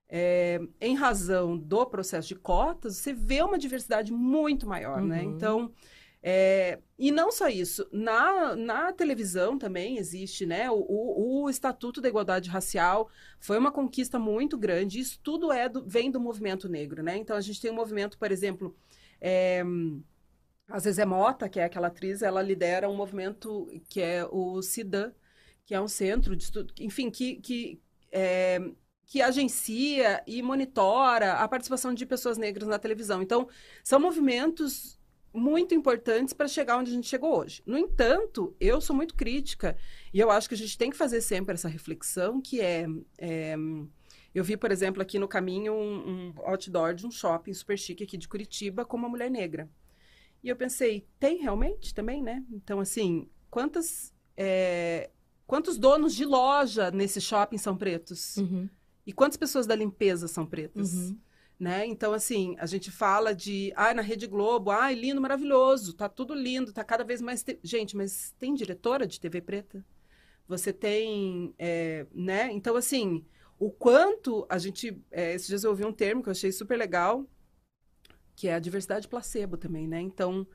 é, 0.10 0.60
em 0.82 0.96
razão 0.96 1.56
do 1.56 1.86
processo 1.86 2.28
de 2.28 2.36
cotas, 2.36 2.98
você 2.98 3.14
vê 3.14 3.44
uma 3.44 3.60
diversidade 3.60 4.12
muito 4.12 4.68
maior, 4.68 5.02
né? 5.02 5.22
uhum. 5.22 5.30
né? 5.30 5.36
Então, 5.36 5.72
é, 6.22 6.80
e 6.98 7.12
não 7.12 7.32
só 7.32 7.48
isso, 7.48 7.88
na, 7.94 8.56
na 8.56 8.92
televisão 8.92 9.58
também 9.58 9.98
existe, 9.98 10.46
né? 10.46 10.70
O, 10.70 10.80
o, 10.80 11.44
o, 11.44 11.50
Estatuto 11.50 12.02
da 12.02 12.10
Igualdade 12.10 12.50
Racial 12.50 13.10
foi 13.40 13.58
uma 13.58 13.72
conquista 13.72 14.20
muito 14.20 14.58
grande. 14.58 15.00
Isso 15.00 15.20
tudo 15.24 15.52
é 15.52 15.70
do, 15.70 15.86
vem 15.86 16.12
do 16.12 16.20
movimento 16.20 16.68
negro, 16.68 17.02
né? 17.04 17.16
Então 17.16 17.38
a 17.38 17.42
gente 17.42 17.62
tem 17.62 17.72
um 17.72 17.76
movimento, 17.76 18.18
por 18.18 18.32
exemplo, 18.32 18.76
é, 19.22 19.64
a 20.68 20.80
Zezé 20.80 21.06
Mota, 21.06 21.48
que 21.48 21.60
é 21.60 21.64
aquela 21.64 21.88
atriz, 21.88 22.22
ela 22.22 22.42
lidera 22.42 22.90
um 22.90 22.96
movimento 22.96 23.68
que 23.88 24.02
é 24.02 24.26
o 24.26 24.62
CIDAN, 24.62 25.14
que 25.66 25.74
é 25.74 25.80
um 25.80 25.88
centro 25.88 26.36
de 26.36 26.44
estudo, 26.44 26.74
enfim, 26.80 27.10
que, 27.10 27.36
que 27.38 27.82
é, 28.12 28.60
que 29.10 29.24
agencia 29.24 30.24
e 30.28 30.40
monitora 30.44 31.34
a 31.34 31.48
participação 31.48 31.96
de 31.96 32.06
pessoas 32.06 32.38
negras 32.38 32.70
na 32.70 32.78
televisão. 32.78 33.24
Então, 33.24 33.50
são 33.84 34.00
movimentos 34.00 35.00
muito 35.34 35.74
importantes 35.74 36.32
para 36.32 36.48
chegar 36.48 36.78
onde 36.78 36.92
a 36.92 36.94
gente 36.94 37.08
chegou 37.08 37.40
hoje. 37.40 37.64
No 37.66 37.76
entanto, 37.76 38.56
eu 38.60 38.80
sou 38.80 38.96
muito 38.96 39.16
crítica 39.16 39.76
E 40.14 40.20
eu 40.20 40.30
acho 40.30 40.48
que 40.48 40.54
a 40.54 40.58
gente 40.58 40.78
tem 40.78 40.92
que 40.92 40.98
fazer 40.98 41.22
sempre 41.22 41.56
essa 41.56 41.68
reflexão, 41.68 42.40
que 42.40 42.62
é, 42.62 42.86
é 43.18 43.56
eu 44.34 44.44
vi, 44.44 44.56
por 44.56 44.72
exemplo, 44.72 45.02
aqui 45.02 45.18
no 45.18 45.28
caminho 45.28 45.74
um, 45.74 46.10
um 46.10 46.34
outdoor 46.46 46.94
de 46.94 47.08
um 47.08 47.12
shopping 47.12 47.54
super 47.54 47.80
chique 47.80 48.04
aqui 48.04 48.16
de 48.16 48.28
Curitiba 48.28 48.86
com 48.86 48.96
uma 48.96 49.10
mulher 49.10 49.32
negra. 49.32 49.68
E 50.44 50.50
eu 50.50 50.56
pensei, 50.56 51.08
tem 51.20 51.40
realmente 51.40 51.96
também, 51.96 52.22
né? 52.22 52.44
Então, 52.52 52.80
assim, 52.80 53.28
quantas, 53.50 54.14
é, 54.38 55.10
quantos 55.48 55.80
donos 55.80 56.14
de 56.16 56.26
loja 56.26 56.92
nesse 56.92 57.20
shopping 57.20 57.58
são 57.58 57.76
pretos? 57.76 58.38
Uhum. 58.38 58.70
E 59.06 59.14
quantas 59.14 59.38
pessoas 59.38 59.66
da 59.66 59.76
limpeza 59.76 60.28
são 60.28 60.46
pretas? 60.46 60.94
Uhum. 60.94 61.18
Né? 61.60 61.86
Então, 61.86 62.14
assim, 62.14 62.56
a 62.58 62.66
gente 62.66 62.90
fala 62.90 63.36
de, 63.36 63.74
ah, 63.76 63.94
na 63.94 64.02
Rede 64.02 64.28
Globo, 64.28 64.72
ai, 64.72 64.96
lindo, 64.96 65.20
maravilhoso, 65.20 65.94
tá 65.94 66.08
tudo 66.08 66.34
lindo, 66.34 66.72
tá 66.72 66.84
cada 66.84 67.04
vez 67.04 67.22
mais... 67.22 67.44
Te... 67.44 67.60
Gente, 67.62 67.98
mas 67.98 68.34
tem 68.40 68.54
diretora 68.54 69.06
de 69.06 69.20
TV 69.20 69.42
preta? 69.42 69.86
Você 70.48 70.72
tem, 70.72 71.54
é, 71.60 72.08
né? 72.14 72.50
Então, 72.52 72.76
assim, 72.78 73.26
o 73.58 73.70
quanto 73.70 74.46
a 74.48 74.58
gente... 74.58 75.04
É, 75.12 75.34
esses 75.34 75.48
dias 75.48 75.64
eu 75.64 75.72
ouvi 75.72 75.84
um 75.84 75.92
termo 75.92 76.24
que 76.24 76.30
eu 76.30 76.32
achei 76.32 76.52
super 76.52 76.78
legal, 76.78 77.26
que 78.36 78.48
é 78.48 78.56
a 78.56 78.60
diversidade 78.60 79.08
placebo 79.08 79.58
também, 79.58 79.86
né? 79.86 80.00
Então, 80.00 80.48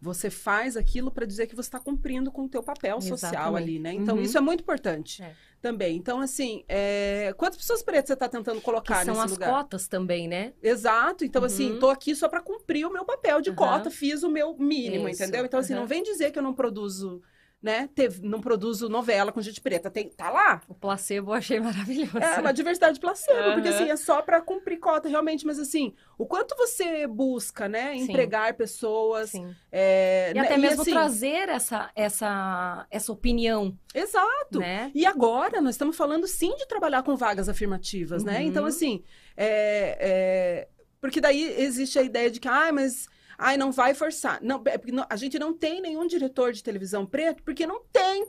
você 0.00 0.30
faz 0.30 0.76
aquilo 0.76 1.10
para 1.10 1.26
dizer 1.26 1.46
que 1.46 1.56
você 1.56 1.68
está 1.68 1.80
cumprindo 1.80 2.30
com 2.30 2.44
o 2.44 2.48
teu 2.48 2.62
papel 2.62 3.00
social 3.00 3.32
Exatamente. 3.32 3.62
ali, 3.62 3.78
né? 3.78 3.92
Então, 3.92 4.16
uhum. 4.16 4.22
isso 4.22 4.38
é 4.38 4.40
muito 4.40 4.60
importante 4.60 5.22
é. 5.22 5.34
também. 5.60 5.96
Então, 5.96 6.20
assim, 6.20 6.64
é... 6.68 7.34
quantas 7.36 7.56
pessoas 7.56 7.82
pretas 7.82 8.08
você 8.08 8.12
está 8.12 8.28
tentando 8.28 8.60
colocar 8.60 9.00
que 9.00 9.04
são 9.06 9.14
lugar? 9.14 9.48
As 9.48 9.56
cotas 9.56 9.88
também, 9.88 10.28
né? 10.28 10.52
Exato. 10.62 11.24
Então, 11.24 11.42
assim, 11.44 11.64
uhum. 11.64 11.70
assim, 11.70 11.80
tô 11.80 11.90
aqui 11.90 12.14
só 12.14 12.28
para 12.28 12.40
cumprir 12.40 12.86
o 12.86 12.92
meu 12.92 13.04
papel 13.04 13.40
de 13.40 13.50
uhum. 13.50 13.56
cota, 13.56 13.90
fiz 13.90 14.22
o 14.22 14.30
meu 14.30 14.56
mínimo, 14.56 15.08
isso. 15.08 15.22
entendeu? 15.22 15.44
Então, 15.44 15.58
assim, 15.60 15.74
não 15.74 15.86
vem 15.86 16.02
dizer 16.02 16.30
que 16.30 16.38
eu 16.38 16.42
não 16.42 16.54
produzo 16.54 17.20
né? 17.60 17.88
Teve, 17.92 18.22
não 18.22 18.40
produzo 18.40 18.88
novela 18.88 19.32
com 19.32 19.42
gente 19.42 19.60
preta. 19.60 19.90
Tem, 19.90 20.08
tá 20.08 20.30
lá. 20.30 20.62
O 20.68 20.74
placebo 20.74 21.30
eu 21.30 21.34
achei 21.34 21.58
maravilhoso. 21.58 22.18
É 22.18 22.38
uma 22.40 22.52
diversidade 22.52 23.00
placebo, 23.00 23.48
uhum. 23.48 23.54
porque 23.54 23.68
assim, 23.68 23.90
é 23.90 23.96
só 23.96 24.22
para 24.22 24.40
cumprir 24.40 24.78
cota 24.78 25.08
realmente, 25.08 25.44
mas 25.44 25.58
assim, 25.58 25.92
o 26.16 26.24
quanto 26.24 26.56
você 26.56 27.06
busca, 27.06 27.68
né? 27.68 27.94
Sim. 27.94 28.04
Empregar 28.04 28.54
pessoas. 28.54 29.30
Sim. 29.30 29.54
É, 29.72 30.30
e 30.30 30.34
né? 30.34 30.40
até 30.40 30.54
e, 30.54 30.58
mesmo 30.58 30.82
assim, 30.82 30.92
trazer 30.92 31.48
essa, 31.48 31.90
essa, 31.96 32.86
essa 32.90 33.12
opinião. 33.12 33.76
Exato. 33.92 34.60
Né? 34.60 34.92
E 34.94 35.04
agora 35.04 35.60
nós 35.60 35.74
estamos 35.74 35.96
falando 35.96 36.28
sim 36.28 36.54
de 36.56 36.66
trabalhar 36.68 37.02
com 37.02 37.16
vagas 37.16 37.48
afirmativas, 37.48 38.22
uhum. 38.22 38.30
né? 38.30 38.42
Então, 38.44 38.64
assim, 38.64 39.02
é, 39.36 39.98
é, 40.00 40.68
porque 41.00 41.20
daí 41.20 41.42
existe 41.60 41.98
a 41.98 42.02
ideia 42.02 42.30
de 42.30 42.38
que, 42.38 42.46
ah, 42.46 42.70
mas 42.72 43.08
Ai, 43.38 43.56
não 43.56 43.70
vai 43.70 43.94
forçar. 43.94 44.42
Não, 44.42 44.60
é 44.66 44.76
porque 44.76 44.92
a 45.08 45.16
gente 45.16 45.38
não 45.38 45.54
tem 45.54 45.80
nenhum 45.80 46.06
diretor 46.08 46.52
de 46.52 46.62
televisão 46.62 47.06
preto, 47.06 47.42
porque 47.44 47.66
não 47.66 47.80
tem. 47.92 48.26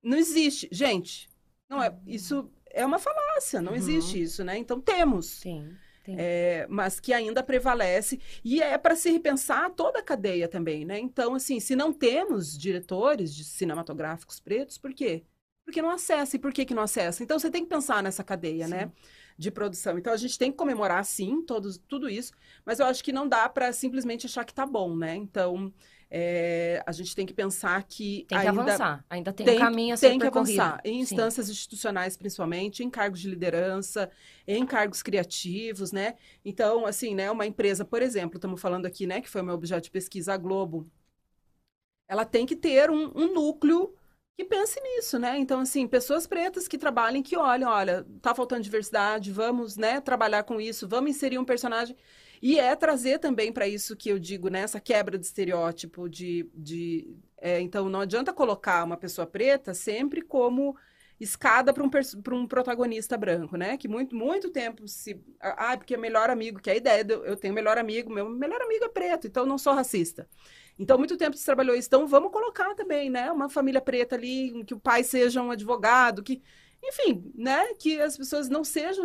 Não 0.00 0.16
existe. 0.16 0.68
Gente, 0.70 1.28
não 1.68 1.82
é, 1.82 1.92
isso 2.06 2.48
é 2.70 2.86
uma 2.86 2.98
falácia, 2.98 3.60
não 3.60 3.72
uhum. 3.72 3.78
existe 3.78 4.22
isso, 4.22 4.44
né? 4.44 4.56
Então 4.56 4.80
temos. 4.80 5.26
Sim. 5.26 5.76
É, 6.06 6.66
mas 6.68 6.98
que 6.98 7.12
ainda 7.12 7.44
prevalece 7.44 8.20
e 8.44 8.60
é 8.60 8.76
para 8.76 8.96
se 8.96 9.08
repensar 9.10 9.70
toda 9.70 10.00
a 10.00 10.02
cadeia 10.02 10.48
também, 10.48 10.84
né? 10.84 10.98
Então, 10.98 11.34
assim, 11.34 11.60
se 11.60 11.76
não 11.76 11.92
temos 11.92 12.58
diretores 12.58 13.32
de 13.34 13.44
cinematográficos 13.44 14.40
pretos, 14.40 14.78
por 14.78 14.92
quê? 14.92 15.22
Porque 15.64 15.80
não 15.80 15.90
acessa. 15.90 16.34
E 16.34 16.38
por 16.40 16.52
que, 16.52 16.64
que 16.64 16.74
não 16.74 16.82
acessa? 16.82 17.22
Então, 17.22 17.38
você 17.38 17.50
tem 17.50 17.62
que 17.62 17.68
pensar 17.68 18.02
nessa 18.02 18.24
cadeia, 18.24 18.66
né? 18.66 18.80
Sim. 18.80 18.84
né? 18.86 18.92
De 19.42 19.50
produção. 19.50 19.98
Então 19.98 20.12
a 20.12 20.16
gente 20.16 20.38
tem 20.38 20.50
que 20.50 20.56
comemorar 20.56 21.04
sim 21.04 21.42
todos, 21.42 21.78
tudo 21.88 22.08
isso, 22.08 22.32
mas 22.64 22.78
eu 22.78 22.86
acho 22.86 23.02
que 23.02 23.12
não 23.12 23.28
dá 23.28 23.48
para 23.48 23.72
simplesmente 23.72 24.26
achar 24.26 24.44
que 24.44 24.54
tá 24.54 24.64
bom, 24.64 24.96
né? 24.96 25.16
Então 25.16 25.72
é, 26.08 26.82
a 26.86 26.92
gente 26.92 27.14
tem 27.14 27.26
que 27.26 27.34
pensar 27.34 27.82
que 27.82 28.24
tem 28.28 28.38
que 28.38 28.46
ainda 28.46 28.62
avançar, 28.62 29.04
ainda 29.10 29.32
tem, 29.32 29.46
tem 29.46 29.56
um 29.56 29.60
caminho 29.60 29.94
a 29.94 29.96
ser 29.96 30.10
tem 30.10 30.18
que 30.18 30.26
avançar 30.26 30.80
em 30.84 31.00
instâncias 31.00 31.46
sim. 31.46 31.52
institucionais 31.52 32.16
principalmente, 32.16 32.84
em 32.84 32.90
cargos 32.90 33.20
de 33.20 33.28
liderança, 33.28 34.10
em 34.46 34.64
cargos 34.64 35.02
criativos, 35.02 35.90
né? 35.90 36.14
Então 36.44 36.86
assim, 36.86 37.14
né? 37.14 37.30
Uma 37.30 37.46
empresa, 37.46 37.84
por 37.84 38.00
exemplo, 38.00 38.36
estamos 38.36 38.60
falando 38.60 38.86
aqui, 38.86 39.06
né? 39.06 39.20
Que 39.20 39.28
foi 39.28 39.42
o 39.42 39.44
meu 39.44 39.54
objeto 39.54 39.84
de 39.84 39.90
pesquisa, 39.90 40.34
a 40.34 40.36
Globo. 40.36 40.86
Ela 42.08 42.24
tem 42.24 42.46
que 42.46 42.54
ter 42.54 42.90
um, 42.90 43.10
um 43.14 43.32
núcleo 43.32 43.94
que 44.36 44.44
pense 44.44 44.80
nisso, 44.80 45.18
né? 45.18 45.38
Então, 45.38 45.60
assim, 45.60 45.86
pessoas 45.86 46.26
pretas 46.26 46.66
que 46.66 46.78
trabalhem, 46.78 47.22
que 47.22 47.36
olham, 47.36 47.70
olha, 47.70 48.06
tá 48.20 48.34
faltando 48.34 48.62
diversidade, 48.62 49.30
vamos, 49.30 49.76
né, 49.76 50.00
trabalhar 50.00 50.42
com 50.44 50.60
isso, 50.60 50.88
vamos 50.88 51.10
inserir 51.10 51.38
um 51.38 51.44
personagem. 51.44 51.96
E 52.40 52.58
é 52.58 52.74
trazer 52.74 53.18
também 53.20 53.52
para 53.52 53.68
isso 53.68 53.96
que 53.96 54.08
eu 54.08 54.18
digo, 54.18 54.48
né, 54.48 54.60
essa 54.60 54.80
quebra 54.80 55.18
de 55.18 55.26
estereótipo 55.26 56.08
de... 56.08 56.48
de 56.54 57.14
é, 57.38 57.60
então, 57.60 57.88
não 57.88 58.00
adianta 58.00 58.32
colocar 58.32 58.84
uma 58.84 58.96
pessoa 58.96 59.26
preta 59.26 59.74
sempre 59.74 60.22
como 60.22 60.76
escada 61.20 61.72
para 61.72 61.84
um, 61.84 61.90
um 62.32 62.46
protagonista 62.46 63.16
branco, 63.16 63.56
né? 63.56 63.76
Que 63.76 63.86
muito, 63.88 64.14
muito 64.16 64.50
tempo 64.50 64.88
se... 64.88 65.20
Ah, 65.40 65.76
porque 65.76 65.94
é 65.94 65.96
melhor 65.96 66.30
amigo, 66.30 66.60
que 66.60 66.70
é 66.70 66.72
a 66.74 66.76
ideia, 66.76 67.04
de, 67.04 67.14
eu 67.14 67.36
tenho 67.36 67.54
melhor 67.54 67.78
amigo, 67.78 68.12
meu 68.12 68.28
melhor 68.28 68.60
amigo 68.60 68.84
é 68.84 68.88
preto, 68.88 69.26
então 69.26 69.46
não 69.46 69.58
sou 69.58 69.72
racista. 69.72 70.28
Então, 70.78 70.98
muito 70.98 71.16
tempo 71.16 71.36
se 71.36 71.44
trabalhou 71.44 71.76
isso. 71.76 71.88
Então, 71.88 72.06
vamos 72.06 72.32
colocar 72.32 72.74
também, 72.74 73.10
né? 73.10 73.30
Uma 73.30 73.48
família 73.48 73.80
preta 73.80 74.16
ali, 74.16 74.64
que 74.64 74.74
o 74.74 74.80
pai 74.80 75.04
seja 75.04 75.42
um 75.42 75.50
advogado, 75.50 76.22
que... 76.22 76.42
Enfim, 76.84 77.30
né? 77.34 77.74
Que 77.74 78.00
as 78.00 78.16
pessoas 78.16 78.48
não 78.48 78.64
sejam 78.64 79.04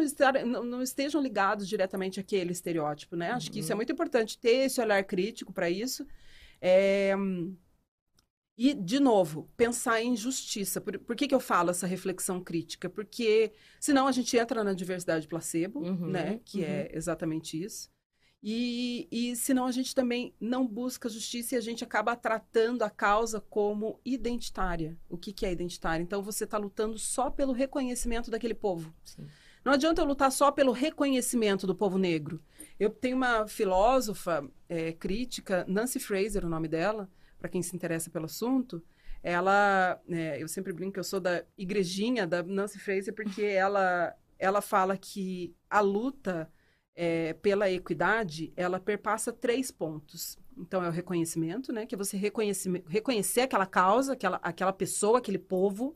não 0.65 0.81
estejam 0.81 1.21
ligados 1.21 1.67
diretamente 1.67 2.19
àquele 2.19 2.51
estereótipo, 2.51 3.15
né? 3.15 3.31
Acho 3.31 3.51
que 3.51 3.59
isso 3.59 3.71
é 3.71 3.75
uhum. 3.75 3.77
muito 3.77 3.91
importante, 3.91 4.39
ter 4.39 4.65
esse 4.65 4.81
olhar 4.81 5.03
crítico 5.03 5.53
para 5.53 5.69
isso. 5.69 6.05
É... 6.59 7.13
E, 8.57 8.73
de 8.73 8.99
novo, 8.99 9.47
pensar 9.55 10.01
em 10.01 10.15
justiça. 10.15 10.81
Por, 10.81 10.97
por 10.97 11.15
que, 11.15 11.27
que 11.27 11.35
eu 11.35 11.39
falo 11.39 11.69
essa 11.69 11.85
reflexão 11.85 12.43
crítica? 12.43 12.89
Porque 12.89 13.53
senão 13.79 14.07
a 14.07 14.11
gente 14.11 14.35
entra 14.35 14.63
na 14.63 14.73
diversidade 14.73 15.27
placebo, 15.27 15.79
uhum, 15.81 16.07
né? 16.07 16.39
Que 16.43 16.63
é 16.63 16.67
uhum. 16.67 16.73
é 16.73 16.89
exatamente 16.93 17.63
isso. 17.63 17.91
E, 18.41 19.07
e 19.11 19.35
senão 19.35 19.65
a 19.65 19.71
gente 19.71 19.95
também 19.95 20.33
não 20.39 20.67
busca 20.67 21.09
justiça 21.09 21.55
e 21.55 21.57
a 21.57 21.61
gente 21.61 21.83
acaba 21.83 22.15
tratando 22.15 22.83
a 22.83 22.89
causa 22.89 23.41
como 23.41 23.99
identitária. 24.05 24.97
O 25.09 25.17
que, 25.17 25.33
que 25.33 25.45
é 25.45 25.51
identitária? 25.51 26.03
Então 26.03 26.21
você 26.21 26.43
está 26.43 26.57
lutando 26.57 26.99
só 26.99 27.29
pelo 27.29 27.51
reconhecimento 27.51 28.29
daquele 28.29 28.53
povo. 28.53 28.93
Sim. 29.03 29.27
Não 29.65 29.73
adianta 29.73 30.01
eu 30.01 30.05
lutar 30.05 30.31
só 30.31 30.49
pelo 30.49 30.71
reconhecimento 30.71 31.67
do 31.67 31.75
povo 31.75 31.97
negro. 31.97 32.41
Eu 32.79 32.89
tenho 32.89 33.17
uma 33.17 33.47
filósofa 33.47 34.47
é, 34.69 34.93
crítica, 34.93 35.65
Nancy 35.67 35.99
Fraser, 35.99 36.45
o 36.45 36.49
nome 36.49 36.69
dela, 36.69 37.09
para 37.37 37.49
quem 37.49 37.61
se 37.61 37.75
interessa 37.75 38.09
pelo 38.09 38.25
assunto. 38.25 38.81
Ela, 39.21 39.99
é, 40.09 40.41
eu 40.41 40.47
sempre 40.47 40.71
brinco 40.71 40.93
que 40.93 40.99
eu 40.99 41.03
sou 41.03 41.19
da 41.19 41.43
igrejinha 41.57 42.25
da 42.25 42.43
Nancy 42.43 42.79
Fraser, 42.79 43.13
porque 43.13 43.41
ela, 43.41 44.15
ela 44.39 44.61
fala 44.61 44.95
que 44.95 45.53
a 45.69 45.81
luta 45.81 46.49
é, 46.99 47.33
pela 47.33 47.69
equidade, 47.69 48.51
ela 48.55 48.79
perpassa 48.79 49.31
três 49.31 49.69
pontos. 49.69 50.35
Então, 50.57 50.83
é 50.83 50.89
o 50.89 50.91
reconhecimento, 50.91 51.71
né? 51.71 51.85
Que 51.85 51.93
é 51.93 51.97
você 51.97 52.17
reconhecer, 52.17 52.83
reconhecer 52.87 53.41
aquela 53.41 53.67
causa, 53.67 54.13
aquela, 54.13 54.37
aquela 54.37 54.73
pessoa, 54.73 55.19
aquele 55.19 55.37
povo. 55.37 55.95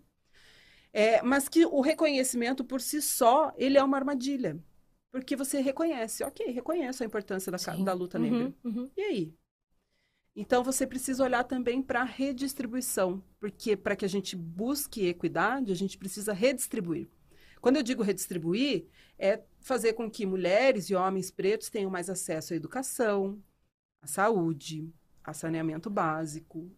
É, 0.94 1.20
mas 1.24 1.50
que 1.50 1.66
o 1.66 1.82
reconhecimento 1.82 2.64
por 2.64 2.80
si 2.80 3.02
só, 3.02 3.52
ele 3.58 3.80
é 3.80 3.84
uma 3.84 3.98
armadilha. 3.98 4.64
Porque 5.12 5.36
você 5.36 5.60
reconhece, 5.60 6.24
ok, 6.24 6.52
reconheço 6.52 7.02
a 7.02 7.06
importância 7.06 7.52
da, 7.52 7.58
da 7.58 7.94
luta 7.94 8.20
uhum, 8.20 8.24
negra. 8.24 8.54
Uhum. 8.64 8.92
E 8.96 9.02
aí? 9.02 9.34
Então, 10.36 10.64
você 10.64 10.86
precisa 10.86 11.24
olhar 11.24 11.44
também 11.44 11.82
para 11.82 12.02
a 12.02 12.06
redistribuição. 12.06 13.24
Porque 13.40 13.76
para 13.76 13.96
que 13.96 14.06
a 14.06 14.08
gente 14.08 14.36
busque 14.36 15.08
equidade, 15.08 15.72
a 15.72 15.76
gente 15.76 15.98
precisa 15.98 16.32
redistribuir. 16.32 17.10
Quando 17.60 17.78
eu 17.78 17.84
digo 17.84 18.04
redistribuir, 18.04 18.86
é 19.18 19.42
fazer 19.62 19.94
com 19.94 20.10
que 20.10 20.26
mulheres 20.26 20.90
e 20.90 20.96
homens 20.96 21.32
pretos 21.32 21.70
tenham 21.70 21.90
mais 21.90 22.10
acesso 22.10 22.54
à 22.54 22.56
educação, 22.56 23.42
à 24.02 24.08
saúde, 24.08 24.92
a 25.24 25.34
saneamento 25.34 25.90
básico, 25.90 26.70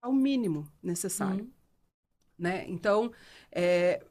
ao 0.00 0.12
mínimo 0.12 0.70
necessário. 0.82 1.44
Uhum. 1.44 1.52
Né? 2.38 2.68
Então, 2.68 3.12
é, 3.50 4.04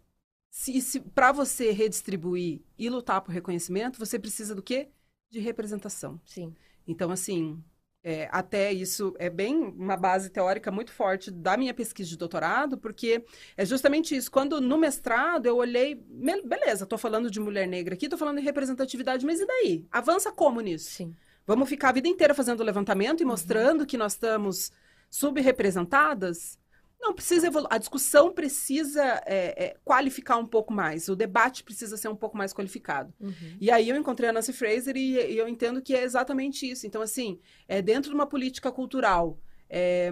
se, 0.49 0.81
se 0.81 0.99
para 0.99 1.31
você 1.31 1.71
redistribuir 1.71 2.61
e 2.77 2.89
lutar 2.89 3.21
por 3.21 3.31
reconhecimento, 3.31 3.97
você 3.97 4.19
precisa 4.19 4.53
do 4.53 4.61
quê? 4.61 4.89
De 5.29 5.39
representação. 5.39 6.19
Sim. 6.25 6.53
Então, 6.85 7.11
assim, 7.11 7.63
é, 8.10 8.30
até 8.32 8.72
isso 8.72 9.13
é 9.20 9.30
bem 9.30 9.58
uma 9.58 9.98
base 9.98 10.30
teórica 10.30 10.72
muito 10.72 10.93
forte 10.93 11.30
da 11.30 11.58
minha 11.58 11.74
pesquisa 11.74 12.08
de 12.08 12.15
doutorado, 12.15 12.78
porque 12.78 13.22
é 13.58 13.65
justamente 13.65 14.15
isso. 14.15 14.32
Quando 14.32 14.62
no 14.62 14.78
mestrado 14.78 15.45
eu 15.45 15.58
olhei, 15.58 15.93
beleza, 16.45 16.86
estou 16.86 16.97
falando 16.97 17.30
de 17.30 17.38
mulher 17.38 17.68
negra 17.68 17.95
aqui, 17.95 18.05
estou 18.05 18.18
falando 18.18 18.38
de 18.38 18.45
representatividade, 18.45 19.26
mas 19.26 19.41
e 19.41 19.45
daí? 19.45 19.86
Avança 19.91 20.32
como 20.32 20.62
nisso? 20.62 20.89
Sim. 20.89 21.14
Vamos 21.45 21.68
ficar 21.68 21.89
a 21.89 21.91
vida 21.91 22.08
inteira 22.08 22.34
fazendo 22.34 22.64
levantamento 22.64 23.20
e 23.20 23.24
uhum. 23.26 23.32
mostrando 23.32 23.86
que 23.86 23.97
nós 23.97 24.14
estamos 24.14 24.72
subrepresentadas? 25.10 26.58
Não, 27.00 27.14
precisa 27.14 27.48
evoluir. 27.48 27.68
A 27.72 27.78
discussão 27.78 28.34
precisa 28.34 29.04
é, 29.26 29.66
é, 29.66 29.78
qualificar 29.84 30.38
um 30.38 30.45
pouco 30.45 30.74
mais. 30.74 31.08
O 31.08 31.16
debate 31.16 31.64
precisa 31.64 31.95
ser 31.95 32.08
um 32.08 32.16
pouco 32.16 32.38
mais 32.38 32.54
qualificado. 32.54 33.14
Uhum. 33.20 33.58
E 33.62 33.70
aí 33.70 33.89
eu 33.89 33.95
encontrei 33.95 34.30
a 34.30 34.34
Nancy 34.34 34.52
Fraser 34.52 34.98
e, 34.98 35.14
e, 35.14 35.38
eu 35.38 35.48
entendo 35.48 35.82
que 35.82 35.95
é 35.95 36.04
exatamente 36.04 36.70
isso. 36.70 36.88
Então, 36.88 37.02
assim, 37.02 37.39
é 37.68 37.82
dentro 37.82 38.10
de 38.10 38.16
uma 38.16 38.26
política 38.26 38.72
cultural, 38.72 39.39
é, 39.70 40.10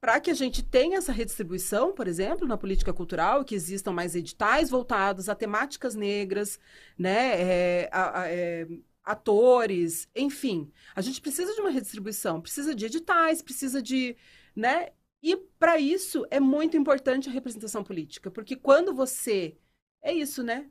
para 0.00 0.20
que 0.20 0.30
a 0.30 0.34
gente 0.34 0.62
tenha 0.62 0.98
essa 0.98 1.12
redistribuição, 1.12 1.92
por 1.92 2.06
exemplo, 2.06 2.46
na 2.46 2.56
política 2.56 2.92
cultural, 2.92 3.44
que 3.44 3.54
existam 3.54 3.92
mais 3.92 4.14
editais 4.14 4.70
voltados 4.70 5.28
a 5.28 5.34
temáticas 5.34 5.94
negras, 5.94 6.58
né, 6.98 7.40
é, 7.40 7.88
a, 7.92 8.20
a, 8.20 8.28
é, 8.30 8.66
atores, 9.04 10.08
enfim. 10.14 10.70
A 10.94 11.00
gente 11.00 11.20
precisa 11.20 11.54
de 11.54 11.60
uma 11.60 11.70
redistribuição, 11.70 12.40
precisa 12.40 12.74
de 12.74 12.86
editais, 12.86 13.42
precisa 13.42 13.82
de, 13.82 14.16
né? 14.54 14.88
E 15.26 15.36
para 15.58 15.76
isso 15.76 16.24
é 16.30 16.38
muito 16.38 16.76
importante 16.76 17.28
a 17.28 17.32
representação 17.32 17.82
política, 17.82 18.30
porque 18.30 18.54
quando 18.54 18.94
você 18.94 19.58
é 20.00 20.12
isso, 20.12 20.40
né? 20.40 20.70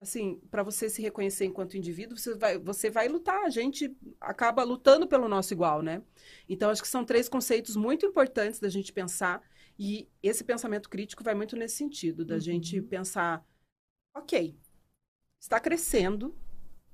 Assim, 0.00 0.40
para 0.50 0.64
você 0.64 0.90
se 0.90 1.00
reconhecer 1.00 1.44
enquanto 1.44 1.76
indivíduo, 1.76 2.18
você 2.18 2.34
vai, 2.34 2.58
você 2.58 2.90
vai 2.90 3.06
lutar. 3.06 3.44
A 3.44 3.48
gente 3.48 3.96
acaba 4.20 4.64
lutando 4.64 5.06
pelo 5.06 5.28
nosso 5.28 5.54
igual, 5.54 5.82
né? 5.82 6.02
Então, 6.48 6.68
acho 6.68 6.82
que 6.82 6.88
são 6.88 7.04
três 7.04 7.28
conceitos 7.28 7.76
muito 7.76 8.04
importantes 8.04 8.58
da 8.58 8.68
gente 8.68 8.92
pensar. 8.92 9.40
E 9.78 10.08
esse 10.20 10.42
pensamento 10.42 10.90
crítico 10.90 11.22
vai 11.22 11.36
muito 11.36 11.54
nesse 11.54 11.76
sentido, 11.76 12.24
da 12.24 12.34
uhum. 12.34 12.40
gente 12.40 12.82
pensar, 12.82 13.46
ok, 14.16 14.58
está 15.38 15.60
crescendo, 15.60 16.36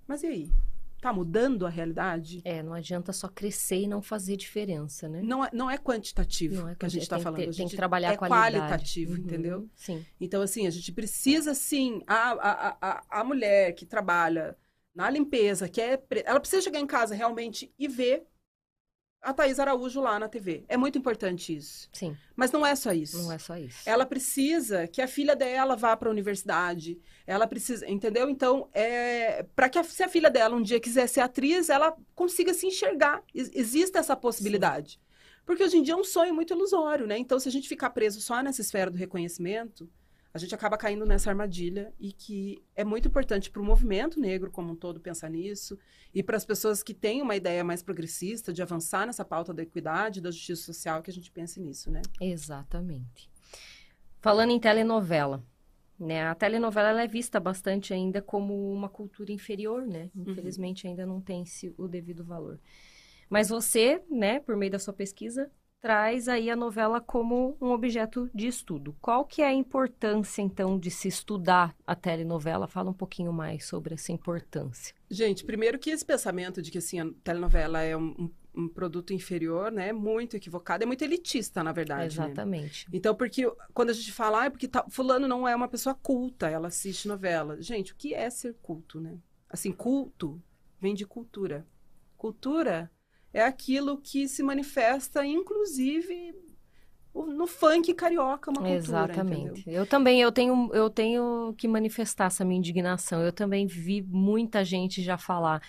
mas 0.06 0.22
e 0.22 0.26
aí? 0.26 0.52
Está 0.98 1.12
mudando 1.12 1.64
a 1.64 1.68
realidade? 1.68 2.42
É, 2.44 2.60
não 2.60 2.74
adianta 2.74 3.12
só 3.12 3.28
crescer 3.28 3.82
e 3.82 3.86
não 3.86 4.02
fazer 4.02 4.36
diferença, 4.36 5.08
né? 5.08 5.22
Não 5.22 5.44
é, 5.44 5.48
não 5.52 5.70
é 5.70 5.78
quantitativo 5.78 6.62
não 6.62 6.68
é, 6.70 6.74
que 6.74 6.84
a 6.84 6.88
gente 6.88 7.02
está 7.02 7.20
falando. 7.20 7.36
Ter, 7.36 7.42
a 7.42 7.46
gente 7.46 7.56
tem 7.56 7.68
que 7.68 7.76
trabalhar 7.76 8.14
é 8.14 8.16
qualidade. 8.16 8.56
qualitativo, 8.56 9.12
uhum, 9.12 9.18
entendeu? 9.18 9.70
Sim. 9.76 10.04
Então, 10.20 10.42
assim, 10.42 10.66
a 10.66 10.70
gente 10.70 10.90
precisa, 10.90 11.54
sim, 11.54 12.02
a, 12.04 12.32
a, 12.32 12.76
a, 12.80 13.20
a 13.20 13.24
mulher 13.24 13.74
que 13.74 13.86
trabalha 13.86 14.56
na 14.92 15.08
limpeza, 15.08 15.68
que 15.68 15.80
é, 15.80 16.02
ela 16.24 16.40
precisa 16.40 16.62
chegar 16.62 16.80
em 16.80 16.86
casa 16.86 17.14
realmente 17.14 17.72
e 17.78 17.86
ver 17.86 18.26
a 19.20 19.32
Thaís 19.32 19.58
Araújo 19.58 20.00
lá 20.00 20.18
na 20.18 20.28
TV. 20.28 20.64
É 20.68 20.76
muito 20.76 20.98
importante 20.98 21.56
isso. 21.56 21.88
Sim. 21.92 22.16
Mas 22.36 22.52
não 22.52 22.64
é 22.64 22.74
só 22.74 22.92
isso. 22.92 23.22
Não 23.22 23.32
é 23.32 23.38
só 23.38 23.56
isso. 23.56 23.78
Ela 23.84 24.06
precisa 24.06 24.86
que 24.86 25.02
a 25.02 25.08
filha 25.08 25.34
dela 25.34 25.76
vá 25.76 25.96
para 25.96 26.08
a 26.08 26.12
universidade. 26.12 26.98
Ela 27.26 27.46
precisa, 27.46 27.88
entendeu? 27.88 28.30
Então, 28.30 28.68
é, 28.72 29.44
para 29.54 29.68
que 29.68 29.78
a, 29.78 29.84
se 29.84 30.02
a 30.02 30.08
filha 30.08 30.30
dela 30.30 30.56
um 30.56 30.62
dia 30.62 30.80
quiser 30.80 31.06
ser 31.08 31.20
atriz, 31.20 31.68
ela 31.68 31.96
consiga 32.14 32.54
se 32.54 32.66
enxergar. 32.66 33.22
Existe 33.34 33.98
essa 33.98 34.16
possibilidade. 34.16 34.92
Sim. 34.92 34.98
Porque 35.44 35.64
hoje 35.64 35.78
em 35.78 35.82
dia 35.82 35.94
é 35.94 35.96
um 35.96 36.04
sonho 36.04 36.34
muito 36.34 36.52
ilusório, 36.52 37.06
né? 37.06 37.16
Então, 37.18 37.40
se 37.40 37.48
a 37.48 37.52
gente 37.52 37.68
ficar 37.68 37.90
preso 37.90 38.20
só 38.20 38.42
nessa 38.42 38.60
esfera 38.60 38.90
do 38.90 38.98
reconhecimento, 38.98 39.88
a 40.32 40.38
gente 40.38 40.54
acaba 40.54 40.76
caindo 40.76 41.06
nessa 41.06 41.30
armadilha 41.30 41.92
e 41.98 42.12
que 42.12 42.62
é 42.76 42.84
muito 42.84 43.08
importante 43.08 43.50
para 43.50 43.62
o 43.62 43.64
movimento 43.64 44.20
negro 44.20 44.50
como 44.50 44.72
um 44.72 44.76
todo 44.76 45.00
pensar 45.00 45.30
nisso 45.30 45.78
e 46.14 46.22
para 46.22 46.36
as 46.36 46.44
pessoas 46.44 46.82
que 46.82 46.92
têm 46.92 47.22
uma 47.22 47.34
ideia 47.34 47.64
mais 47.64 47.82
progressista 47.82 48.52
de 48.52 48.62
avançar 48.62 49.06
nessa 49.06 49.24
pauta 49.24 49.54
da 49.54 49.62
equidade, 49.62 50.20
da 50.20 50.30
justiça 50.30 50.64
social, 50.64 51.02
que 51.02 51.10
a 51.10 51.14
gente 51.14 51.30
pense 51.30 51.60
nisso, 51.60 51.90
né? 51.90 52.02
Exatamente. 52.20 53.30
Falando 54.20 54.50
em 54.50 54.60
telenovela, 54.60 55.42
né? 55.98 56.26
A 56.26 56.34
telenovela 56.34 57.02
é 57.02 57.06
vista 57.06 57.40
bastante 57.40 57.94
ainda 57.94 58.20
como 58.20 58.72
uma 58.72 58.88
cultura 58.88 59.32
inferior, 59.32 59.86
né? 59.86 60.10
Uhum. 60.14 60.24
Infelizmente 60.26 60.84
uhum. 60.84 60.90
ainda 60.90 61.06
não 61.06 61.20
tem 61.20 61.44
o 61.76 61.88
devido 61.88 62.22
valor. 62.22 62.60
Mas 63.30 63.48
você, 63.48 64.02
né, 64.10 64.40
por 64.40 64.56
meio 64.56 64.72
da 64.72 64.78
sua 64.78 64.94
pesquisa, 64.94 65.50
traz 65.80 66.28
aí 66.28 66.50
a 66.50 66.56
novela 66.56 67.00
como 67.00 67.56
um 67.60 67.70
objeto 67.70 68.30
de 68.34 68.46
estudo. 68.46 68.96
Qual 69.00 69.24
que 69.24 69.42
é 69.42 69.46
a 69.46 69.52
importância, 69.52 70.42
então, 70.42 70.78
de 70.78 70.90
se 70.90 71.08
estudar 71.08 71.74
a 71.86 71.94
telenovela? 71.94 72.66
Fala 72.66 72.90
um 72.90 72.94
pouquinho 72.94 73.32
mais 73.32 73.64
sobre 73.64 73.94
essa 73.94 74.12
importância. 74.12 74.94
Gente, 75.10 75.44
primeiro 75.44 75.78
que 75.78 75.90
esse 75.90 76.04
pensamento 76.04 76.60
de 76.60 76.70
que, 76.70 76.78
assim, 76.78 77.00
a 77.00 77.10
telenovela 77.22 77.82
é 77.82 77.96
um, 77.96 78.30
um 78.54 78.68
produto 78.68 79.12
inferior, 79.12 79.70
né, 79.70 79.88
é 79.88 79.92
muito 79.92 80.36
equivocado, 80.36 80.82
é 80.82 80.86
muito 80.86 81.02
elitista, 81.02 81.62
na 81.62 81.72
verdade. 81.72 82.18
Né? 82.18 82.26
Exatamente. 82.26 82.86
Né? 82.90 82.98
Então, 82.98 83.14
porque 83.14 83.50
quando 83.72 83.90
a 83.90 83.94
gente 83.94 84.12
fala, 84.12 84.42
ah, 84.42 84.44
é 84.46 84.50
porque 84.50 84.66
tá, 84.66 84.84
fulano 84.90 85.28
não 85.28 85.46
é 85.46 85.54
uma 85.54 85.68
pessoa 85.68 85.94
culta, 85.94 86.48
ela 86.48 86.68
assiste 86.68 87.06
novela. 87.06 87.60
Gente, 87.62 87.92
o 87.92 87.96
que 87.96 88.14
é 88.14 88.28
ser 88.28 88.54
culto, 88.60 89.00
né? 89.00 89.18
Assim, 89.48 89.72
culto 89.72 90.42
vem 90.80 90.94
de 90.94 91.06
cultura. 91.06 91.66
Cultura 92.16 92.90
é 93.38 93.44
aquilo 93.44 93.98
que 93.98 94.28
se 94.28 94.42
manifesta, 94.42 95.24
inclusive, 95.24 96.34
no 97.14 97.46
funk 97.46 97.94
carioca, 97.94 98.50
uma 98.50 98.60
cultura, 98.60 98.76
Exatamente. 98.76 99.60
Entendeu? 99.60 99.80
Eu 99.80 99.86
também, 99.86 100.20
eu 100.20 100.30
tenho, 100.30 100.70
eu 100.72 100.90
tenho 100.90 101.54
que 101.56 101.66
manifestar 101.66 102.26
essa 102.26 102.44
minha 102.44 102.58
indignação. 102.58 103.22
Eu 103.22 103.32
também 103.32 103.66
vi 103.66 104.02
muita 104.02 104.64
gente 104.64 105.02
já 105.02 105.16
falar... 105.16 105.62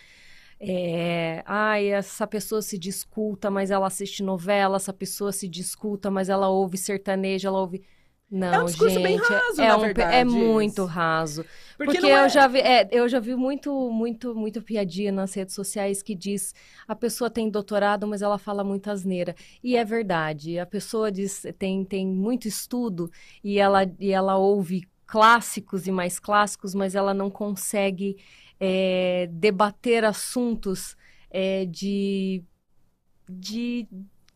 É, 0.62 1.42
ai, 1.46 1.88
essa 1.88 2.28
pessoa 2.28 2.62
se 2.62 2.78
discuta, 2.78 3.50
mas 3.50 3.72
ela 3.72 3.88
assiste 3.88 4.22
novela, 4.22 4.76
essa 4.76 4.92
pessoa 4.92 5.32
se 5.32 5.48
discuta, 5.48 6.12
mas 6.12 6.28
ela 6.28 6.50
ouve 6.50 6.78
sertanejo, 6.78 7.48
ela 7.48 7.62
ouve. 7.62 7.82
Não, 8.32 8.54
é 8.54 8.62
um 8.62 8.66
discurso 8.66 8.94
gente, 8.94 9.04
bem 9.04 9.18
raso, 9.18 9.62
é, 9.62 9.68
na 9.68 9.78
um, 9.78 9.82
verdade. 9.82 10.16
É 10.16 10.24
muito 10.24 10.86
raso. 10.86 11.44
Porque, 11.76 11.94
Porque 11.94 12.08
é... 12.08 12.24
eu, 12.24 12.30
já 12.30 12.48
vi, 12.48 12.60
é, 12.60 12.88
eu 12.92 13.10
já 13.10 13.20
vi 13.20 13.36
muito, 13.36 13.90
muito, 13.90 14.36
muito 14.36 14.62
piadinha 14.62 15.12
nas 15.12 15.34
redes 15.34 15.56
sociais 15.56 16.04
que 16.04 16.14
diz 16.14 16.54
a 16.88 16.96
pessoa 16.96 17.30
tem 17.30 17.50
doutorado, 17.50 18.06
mas 18.06 18.22
ela 18.22 18.38
fala 18.38 18.64
muita 18.64 18.92
asneira. 18.92 19.36
E 19.64 19.76
é 19.76 19.84
verdade. 19.84 20.60
A 20.60 20.66
pessoa 20.66 21.12
diz, 21.12 21.44
tem, 21.58 21.84
tem 21.84 22.06
muito 22.06 22.48
estudo 22.48 23.10
e 23.44 23.58
ela, 23.58 23.90
e 24.00 24.12
ela 24.12 24.38
ouve 24.38 24.88
clássicos 25.08 25.88
e 25.88 25.92
mais 25.92 26.20
clássicos, 26.20 26.76
mas 26.76 26.94
ela 26.94 27.16
não 27.16 27.32
consegue 27.32 28.18
é, 28.60 29.28
debater 29.32 30.06
assuntos 30.06 30.96
é, 31.32 31.66
de, 31.66 32.44
de 33.28 33.88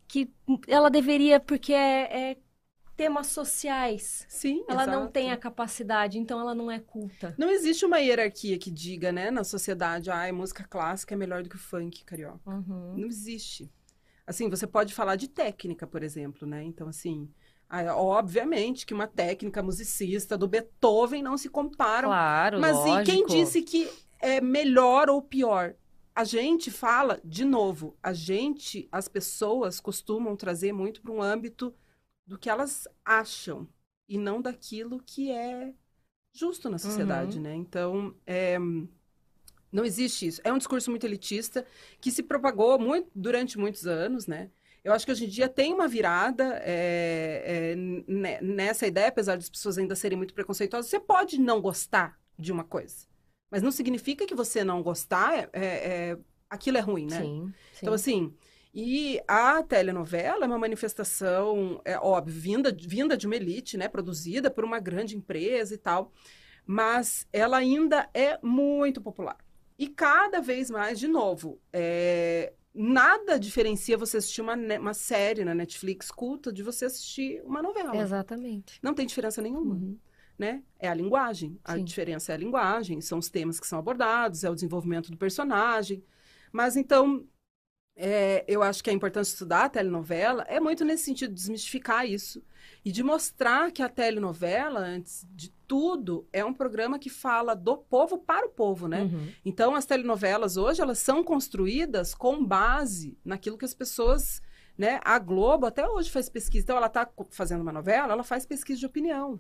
que 0.08 0.32
ela 0.68 0.90
deveria, 0.90 1.40
porque 1.40 1.74
é, 1.74 2.32
é 2.32 2.38
temas 2.96 3.28
sociais. 3.28 4.26
Sim, 4.30 4.64
Ela 4.68 4.84
exato. 4.84 5.00
não 5.00 5.08
tem 5.08 5.32
a 5.32 5.38
capacidade, 5.38 6.18
então 6.20 6.40
ela 6.40 6.54
não 6.54 6.70
é 6.70 6.80
culta. 6.80 7.34
Não 7.38 7.50
existe 7.50 7.86
uma 7.86 8.00
hierarquia 8.00 8.58
que 8.58 8.72
diga, 8.72 9.12
né, 9.12 9.32
na 9.32 9.44
sociedade, 9.44 10.10
ah, 10.10 10.28
a 10.28 10.34
música 10.34 10.64
clássica 10.64 11.14
é 11.14 11.18
melhor 11.18 11.44
do 11.44 11.50
que 11.50 11.56
o 11.56 11.60
funk 11.60 12.04
carioca. 12.04 12.50
Uhum. 12.50 12.96
Não 12.98 13.08
existe. 13.08 13.72
Assim, 14.26 14.50
você 14.50 14.66
pode 14.66 14.94
falar 14.94 15.16
de 15.16 15.28
técnica, 15.28 15.86
por 15.86 16.02
exemplo, 16.02 16.48
né? 16.48 16.64
Então, 16.64 16.88
assim, 16.88 17.30
obviamente 17.96 18.86
que 18.86 18.94
uma 18.94 19.08
técnica 19.08 19.62
musicista 19.62 20.38
do 20.38 20.48
Beethoven 20.48 21.22
não 21.22 21.38
se 21.38 21.50
compara. 21.50 22.08
Claro, 22.08 22.62
Mas 22.62 22.76
lógico. 22.78 23.02
e 23.02 23.04
quem 23.04 23.26
disse 23.26 23.62
que 23.62 23.90
é 24.22 24.40
melhor 24.40 25.10
ou 25.10 25.22
pior? 25.22 25.76
A 26.16 26.24
gente 26.24 26.70
fala, 26.70 27.20
de 27.26 27.44
novo, 27.44 27.98
a 28.02 28.14
gente, 28.14 28.88
as 28.92 29.08
pessoas 29.08 29.80
costumam 29.80 30.36
trazer 30.36 30.72
muito 30.72 31.02
para 31.02 31.12
um 31.12 31.22
âmbito 31.22 31.74
do 32.26 32.38
que 32.38 32.50
elas 32.50 32.88
acham 33.04 33.68
e 34.08 34.18
não 34.18 34.42
daquilo 34.42 35.02
que 35.06 35.32
é 35.32 35.74
justo 36.34 36.70
na 36.70 36.78
sociedade, 36.78 37.38
uhum. 37.38 37.44
né? 37.44 37.56
Então, 37.56 38.16
é, 38.26 38.58
não 39.72 39.86
existe 39.86 40.28
isso. 40.28 40.42
É 40.44 40.52
um 40.52 40.58
discurso 40.58 40.90
muito 40.90 41.06
elitista 41.06 41.66
que 42.00 42.12
se 42.12 42.24
propagou 42.24 42.80
muito, 42.80 43.10
durante 43.14 43.58
muitos 43.58 43.86
anos, 43.86 44.28
né? 44.28 44.50
Eu 44.84 44.92
acho 44.92 45.06
que 45.06 45.12
hoje 45.12 45.26
em 45.26 45.30
dia 45.30 45.48
tem 45.48 45.74
uma 45.74 45.88
virada 45.88 46.60
é, 46.62 47.74
é, 47.74 48.42
nessa 48.42 48.86
ideia, 48.86 49.08
apesar 49.08 49.38
das 49.38 49.50
pessoas 49.50 49.78
ainda 49.78 49.96
serem 49.96 50.18
muito 50.18 50.34
preconceituosas. 50.34 50.90
Você 50.90 51.00
pode 51.00 51.40
não 51.40 51.62
gostar 51.62 52.20
de 52.38 52.52
uma 52.52 52.66
coisa, 52.66 53.08
mas 53.50 53.62
não 53.62 53.72
significa 53.72 54.26
que 54.26 54.36
você 54.36 54.64
não 54.64 54.84
gostar, 54.84 55.38
é, 55.38 55.50
é 55.54 56.18
aquilo 56.50 56.78
é 56.78 56.82
ruim, 56.82 57.08
né? 57.08 57.22
Sim, 57.22 57.54
sim. 57.72 57.80
Então, 57.82 57.94
assim, 57.94 58.34
e 58.74 59.22
a 59.28 59.62
telenovela 59.62 60.46
é 60.46 60.48
uma 60.48 60.58
manifestação, 60.58 61.80
é 61.86 61.98
óbvio, 62.00 62.34
vinda, 62.34 62.76
vinda 62.76 63.16
de 63.16 63.28
uma 63.28 63.36
elite, 63.36 63.78
né? 63.78 63.88
Produzida 63.88 64.50
por 64.50 64.64
uma 64.64 64.80
grande 64.80 65.16
empresa 65.16 65.76
e 65.76 65.78
tal. 65.78 66.12
Mas 66.66 67.28
ela 67.32 67.58
ainda 67.58 68.10
é 68.14 68.40
muito 68.42 69.00
popular. 69.00 69.38
E 69.78 69.88
cada 69.88 70.42
vez 70.42 70.72
mais, 70.72 71.00
de 71.00 71.08
novo, 71.08 71.60
é, 71.72 72.54
nada 72.74 73.38
diferencia 73.38 73.96
você 73.98 74.18
assistir 74.18 74.42
uma, 74.42 74.56
uma 74.56 74.94
série 74.94 75.46
na 75.46 75.54
Netflix 75.54 76.10
culta 76.10 76.52
de 76.52 76.64
você 76.64 76.86
assistir 76.86 77.44
uma 77.46 77.62
novela. 77.62 77.96
Exatamente. 77.98 78.80
Não 78.82 78.96
tem 78.96 79.06
diferença 79.06 79.40
nenhuma. 79.40 79.76
Uhum. 79.76 79.98
Né? 80.40 80.64
É 80.80 80.88
a 80.88 80.96
linguagem. 80.96 81.60
A 81.64 81.76
Sim. 81.76 81.84
diferença 81.84 82.32
é 82.32 82.36
a 82.36 82.40
linguagem, 82.40 83.00
são 83.02 83.20
os 83.20 83.30
temas 83.30 83.60
que 83.60 83.68
são 83.68 83.78
abordados, 83.78 84.44
é 84.44 84.50
o 84.50 84.56
desenvolvimento 84.56 85.12
do 85.12 85.18
personagem. 85.18 86.04
Mas 86.52 86.76
então, 86.76 87.28
é, 87.96 88.44
eu 88.48 88.64
acho 88.64 88.84
que 88.84 88.90
a 88.90 88.94
importância 88.94 89.32
de 89.32 89.36
estudar 89.36 89.66
a 89.66 89.70
telenovela 89.70 90.44
é 90.48 90.60
muito 90.60 90.84
nesse 90.84 91.04
sentido, 91.04 91.30
de 91.30 91.36
desmistificar 91.36 92.06
isso. 92.06 92.44
E 92.84 92.92
de 92.92 93.04
mostrar 93.04 93.72
que 93.72 93.82
a 93.82 93.90
telenovela, 93.90 94.80
antes 94.80 95.26
de 95.32 95.52
tudo, 95.68 96.28
é 96.34 96.44
um 96.44 96.54
programa 96.54 96.98
que 96.98 97.10
fala 97.10 97.56
do 97.56 97.78
povo 97.78 98.18
para 98.18 98.46
o 98.46 98.50
povo, 98.50 98.88
né? 98.88 99.04
Uhum. 99.04 99.28
Então, 99.46 99.76
as 99.76 99.86
telenovelas 99.86 100.58
hoje, 100.58 100.82
elas 100.82 101.00
são 101.00 101.24
construídas 101.24 102.14
com 102.14 102.44
base 102.44 103.18
naquilo 103.24 103.58
que 103.58 103.66
as 103.66 103.74
pessoas... 103.74 104.42
Né? 104.76 105.00
A 105.06 105.20
Globo 105.20 105.68
até 105.68 105.88
hoje 105.88 106.10
faz 106.10 106.28
pesquisa. 106.30 106.64
Então, 106.64 106.78
ela 106.78 106.88
está 106.88 107.08
fazendo 107.30 107.62
uma 107.62 107.72
novela, 107.72 108.14
ela 108.14 108.24
faz 108.24 108.44
pesquisa 108.44 108.80
de 108.80 108.86
opinião 108.86 109.40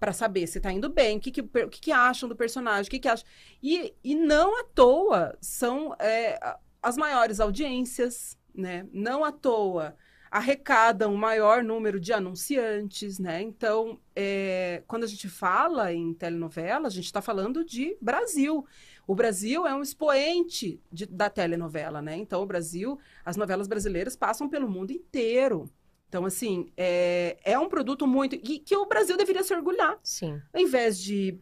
para 0.00 0.12
saber 0.12 0.48
se 0.48 0.58
está 0.58 0.72
indo 0.72 0.90
bem, 0.90 1.18
o 1.18 1.20
que, 1.20 1.30
que, 1.30 1.42
que, 1.44 1.80
que 1.80 1.92
acham 1.92 2.28
do 2.28 2.34
personagem, 2.34 2.88
o 2.88 2.90
que, 2.90 2.98
que 2.98 3.06
acham. 3.06 3.24
E, 3.62 3.94
e 4.02 4.14
não 4.16 4.58
à 4.60 4.64
toa 4.64 5.38
são... 5.40 5.94
É, 6.00 6.58
as 6.82 6.96
maiores 6.96 7.40
audiências, 7.40 8.36
né? 8.54 8.86
Não 8.92 9.24
à 9.24 9.30
toa 9.32 9.96
arrecadam 10.32 11.12
um 11.12 11.16
maior 11.16 11.62
número 11.62 12.00
de 12.00 12.10
anunciantes, 12.10 13.18
né? 13.18 13.42
Então, 13.42 14.00
é, 14.16 14.82
quando 14.86 15.04
a 15.04 15.06
gente 15.06 15.28
fala 15.28 15.92
em 15.92 16.14
telenovela, 16.14 16.86
a 16.86 16.90
gente 16.90 17.04
está 17.04 17.20
falando 17.20 17.62
de 17.62 17.98
Brasil. 18.00 18.66
O 19.06 19.14
Brasil 19.14 19.66
é 19.66 19.74
um 19.74 19.82
expoente 19.82 20.80
de, 20.90 21.04
da 21.04 21.28
telenovela, 21.28 22.00
né? 22.00 22.16
Então, 22.16 22.42
o 22.42 22.46
Brasil, 22.46 22.98
as 23.22 23.36
novelas 23.36 23.68
brasileiras 23.68 24.16
passam 24.16 24.48
pelo 24.48 24.70
mundo 24.70 24.90
inteiro. 24.90 25.68
Então, 26.08 26.24
assim, 26.24 26.72
é, 26.78 27.36
é 27.44 27.58
um 27.58 27.68
produto 27.68 28.06
muito. 28.06 28.34
E 28.34 28.58
que 28.58 28.74
o 28.74 28.86
Brasil 28.86 29.18
deveria 29.18 29.44
se 29.44 29.54
orgulhar. 29.54 29.98
Sim. 30.02 30.40
Ao 30.50 30.60
invés 30.62 30.98
de 30.98 31.38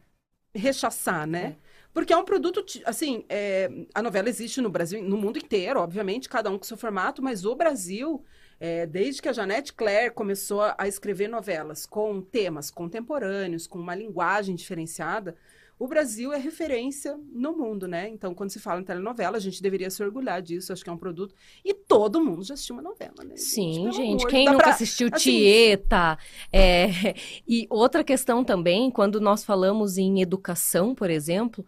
rechaçar, 0.53 1.29
né? 1.29 1.57
É. 1.67 1.70
Porque 1.93 2.13
é 2.13 2.17
um 2.17 2.25
produto, 2.25 2.65
assim, 2.85 3.25
é, 3.29 3.69
a 3.95 4.03
novela 4.03 4.29
existe 4.29 4.61
no 4.61 4.71
Brasil, 4.71 5.03
no 5.03 5.17
mundo 5.17 5.39
inteiro, 5.39 5.81
obviamente, 5.81 6.29
cada 6.29 6.49
um 6.49 6.57
com 6.57 6.65
seu 6.65 6.77
formato, 6.77 7.21
mas 7.21 7.45
o 7.45 7.55
Brasil 7.55 8.25
é, 8.61 8.87
desde 8.87 9.23
que 9.23 9.29
a 9.29 9.33
Janete 9.33 9.73
Claire 9.73 10.13
começou 10.13 10.61
a 10.77 10.87
escrever 10.87 11.29
novelas 11.29 11.87
com 11.87 12.21
temas 12.21 12.71
contemporâneos, 12.71 13.67
com 13.67 13.79
uma 13.79 13.95
linguagem 13.95 14.55
diferenciada, 14.55 15.35
o 15.81 15.89
Brasil 15.89 16.31
é 16.31 16.37
referência 16.37 17.19
no 17.33 17.57
mundo, 17.57 17.89
né? 17.89 18.07
Então, 18.07 18.35
quando 18.35 18.51
se 18.51 18.61
fala 18.61 18.83
em 18.83 18.85
telenovela, 18.85 19.39
a 19.39 19.41
gente 19.41 19.63
deveria 19.63 19.89
se 19.89 20.05
orgulhar 20.05 20.43
disso. 20.43 20.75
Acho 20.75 20.85
que 20.85 20.91
é 20.91 20.93
um 20.93 20.99
produto. 20.99 21.35
E 21.65 21.73
todo 21.73 22.23
mundo 22.23 22.43
já 22.45 22.53
assistiu 22.53 22.77
uma 22.77 22.83
novela, 22.83 23.25
né? 23.25 23.35
Sim, 23.35 23.91
gente. 23.91 24.27
Quem 24.27 24.45
nunca 24.45 24.59
pra... 24.59 24.73
assistiu 24.73 25.09
assim... 25.11 25.31
Tieta? 25.31 26.19
É... 26.53 27.15
E 27.49 27.67
outra 27.71 28.05
questão 28.05 28.45
também, 28.45 28.91
quando 28.91 29.21
nós 29.23 29.43
falamos 29.43 29.97
em 29.97 30.21
educação, 30.21 30.95
por 30.95 31.09
exemplo, 31.09 31.65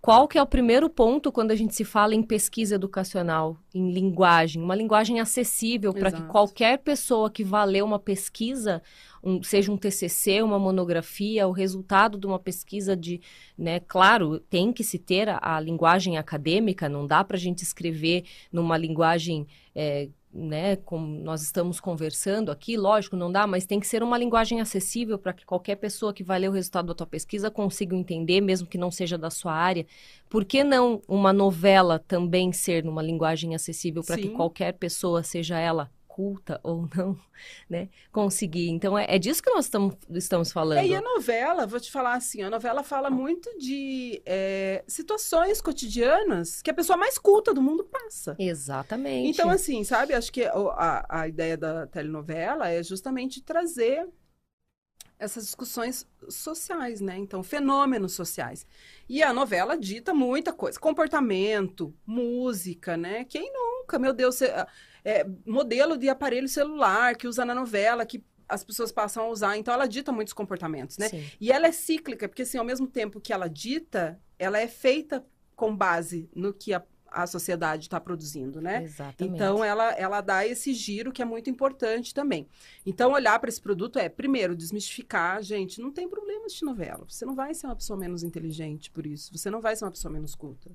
qual 0.00 0.26
que 0.26 0.38
é 0.38 0.42
o 0.42 0.46
primeiro 0.46 0.88
ponto 0.88 1.30
quando 1.30 1.50
a 1.50 1.56
gente 1.56 1.74
se 1.74 1.84
fala 1.84 2.14
em 2.14 2.22
pesquisa 2.22 2.76
educacional, 2.76 3.58
em 3.74 3.92
linguagem? 3.92 4.62
Uma 4.62 4.76
linguagem 4.76 5.18
acessível 5.20 5.92
para 5.92 6.10
que 6.12 6.22
qualquer 6.22 6.78
pessoa 6.78 7.28
que 7.28 7.44
vá 7.44 7.64
ler 7.64 7.82
uma 7.82 7.98
pesquisa, 7.98 8.80
um, 9.22 9.42
seja 9.42 9.70
um 9.70 9.76
TCC, 9.76 10.42
uma 10.42 10.58
monografia, 10.58 11.46
o 11.46 11.52
resultado 11.52 12.18
de 12.18 12.26
uma 12.26 12.38
pesquisa 12.38 12.96
de, 12.96 13.20
né, 13.56 13.80
claro, 13.80 14.40
tem 14.40 14.72
que 14.72 14.82
se 14.82 14.98
ter 14.98 15.28
a, 15.28 15.38
a 15.42 15.60
linguagem 15.60 16.18
acadêmica, 16.18 16.88
não 16.88 17.06
dá 17.06 17.22
para 17.22 17.36
a 17.36 17.40
gente 17.40 17.62
escrever 17.62 18.24
numa 18.52 18.76
linguagem 18.76 19.46
é, 19.74 20.08
né, 20.32 20.76
como 20.76 21.06
nós 21.06 21.42
estamos 21.42 21.80
conversando 21.80 22.52
aqui, 22.52 22.76
lógico, 22.76 23.16
não 23.16 23.32
dá, 23.32 23.46
mas 23.46 23.66
tem 23.66 23.80
que 23.80 23.86
ser 23.86 24.02
uma 24.02 24.16
linguagem 24.16 24.60
acessível 24.60 25.18
para 25.18 25.32
que 25.32 25.44
qualquer 25.44 25.76
pessoa 25.76 26.14
que 26.14 26.22
vai 26.22 26.38
ler 26.38 26.48
o 26.48 26.52
resultado 26.52 26.86
da 26.86 26.94
tua 26.94 27.06
pesquisa 27.06 27.50
consiga 27.50 27.96
entender, 27.96 28.40
mesmo 28.40 28.68
que 28.68 28.78
não 28.78 28.90
seja 28.90 29.18
da 29.18 29.28
sua 29.28 29.52
área. 29.52 29.84
Por 30.28 30.44
que 30.44 30.62
não 30.62 31.02
uma 31.08 31.32
novela 31.32 31.98
também 31.98 32.52
ser 32.52 32.84
numa 32.84 33.02
linguagem 33.02 33.54
acessível 33.54 34.04
para 34.04 34.16
que 34.16 34.28
qualquer 34.28 34.72
pessoa, 34.74 35.22
seja 35.22 35.58
ela 35.58 35.90
culta 36.20 36.60
ou 36.62 36.86
não, 36.94 37.18
né, 37.68 37.88
conseguir. 38.12 38.68
Então, 38.68 38.98
é, 38.98 39.06
é 39.08 39.18
disso 39.18 39.42
que 39.42 39.48
nós 39.48 39.70
tamo, 39.70 39.96
estamos 40.10 40.52
falando. 40.52 40.78
É, 40.78 40.86
e 40.86 40.94
a 40.94 41.00
novela, 41.00 41.66
vou 41.66 41.80
te 41.80 41.90
falar 41.90 42.14
assim, 42.14 42.42
a 42.42 42.50
novela 42.50 42.82
fala 42.82 43.08
muito 43.08 43.48
de 43.58 44.20
é, 44.26 44.84
situações 44.86 45.62
cotidianas 45.62 46.60
que 46.60 46.70
a 46.70 46.74
pessoa 46.74 46.98
mais 46.98 47.16
culta 47.16 47.54
do 47.54 47.62
mundo 47.62 47.84
passa. 47.84 48.36
Exatamente. 48.38 49.30
Então, 49.30 49.48
assim, 49.48 49.82
sabe, 49.82 50.12
acho 50.12 50.30
que 50.30 50.44
a, 50.44 51.06
a 51.08 51.26
ideia 51.26 51.56
da 51.56 51.86
telenovela 51.86 52.68
é 52.68 52.82
justamente 52.82 53.42
trazer 53.42 54.06
essas 55.18 55.44
discussões 55.44 56.06
sociais, 56.28 57.00
né? 57.00 57.16
Então, 57.16 57.42
fenômenos 57.42 58.12
sociais. 58.12 58.66
E 59.08 59.22
a 59.22 59.32
novela 59.32 59.76
dita 59.76 60.12
muita 60.12 60.52
coisa, 60.52 60.78
comportamento, 60.78 61.94
música, 62.06 62.96
né? 62.96 63.24
Quem 63.24 63.50
nunca, 63.52 63.98
meu 63.98 64.12
Deus, 64.12 64.36
você 64.36 64.52
é, 65.04 65.26
modelo 65.46 65.96
de 65.96 66.08
aparelho 66.08 66.48
celular 66.48 67.16
que 67.16 67.26
usa 67.26 67.44
na 67.44 67.54
novela, 67.54 68.04
que 68.06 68.22
as 68.50 68.64
pessoas 68.64 68.90
passam 68.92 69.24
a 69.24 69.28
usar. 69.28 69.56
Então, 69.56 69.72
ela 69.72 69.86
dita 69.86 70.12
muitos 70.12 70.34
comportamentos, 70.34 70.98
né? 70.98 71.08
Sim. 71.08 71.24
E 71.40 71.52
ela 71.52 71.66
é 71.66 71.72
cíclica, 71.72 72.28
porque, 72.28 72.42
assim, 72.42 72.58
ao 72.58 72.64
mesmo 72.64 72.86
tempo 72.86 73.20
que 73.20 73.32
ela 73.32 73.48
dita, 73.48 74.20
ela 74.38 74.58
é 74.58 74.66
feita 74.66 75.24
com 75.54 75.74
base 75.74 76.28
no 76.34 76.52
que 76.52 76.74
a, 76.74 76.82
a 77.06 77.26
sociedade 77.26 77.84
está 77.84 78.00
produzindo, 78.00 78.60
né? 78.60 78.82
Exatamente. 78.82 79.34
Então, 79.34 79.64
ela, 79.64 79.92
ela 79.92 80.20
dá 80.20 80.46
esse 80.46 80.72
giro 80.74 81.12
que 81.12 81.22
é 81.22 81.24
muito 81.24 81.48
importante 81.48 82.12
também. 82.12 82.48
Então, 82.84 83.12
olhar 83.12 83.38
para 83.38 83.48
esse 83.48 83.60
produto 83.60 83.98
é, 83.98 84.08
primeiro, 84.08 84.56
desmistificar. 84.56 85.42
Gente, 85.42 85.80
não 85.80 85.92
tem 85.92 86.08
problema 86.08 86.46
de 86.46 86.64
novela. 86.64 87.04
Você 87.08 87.24
não 87.24 87.34
vai 87.34 87.54
ser 87.54 87.66
uma 87.66 87.76
pessoa 87.76 87.98
menos 87.98 88.22
inteligente 88.22 88.90
por 88.90 89.06
isso. 89.06 89.36
Você 89.36 89.50
não 89.50 89.60
vai 89.60 89.76
ser 89.76 89.84
uma 89.84 89.90
pessoa 89.90 90.12
menos 90.12 90.34
culta. 90.34 90.70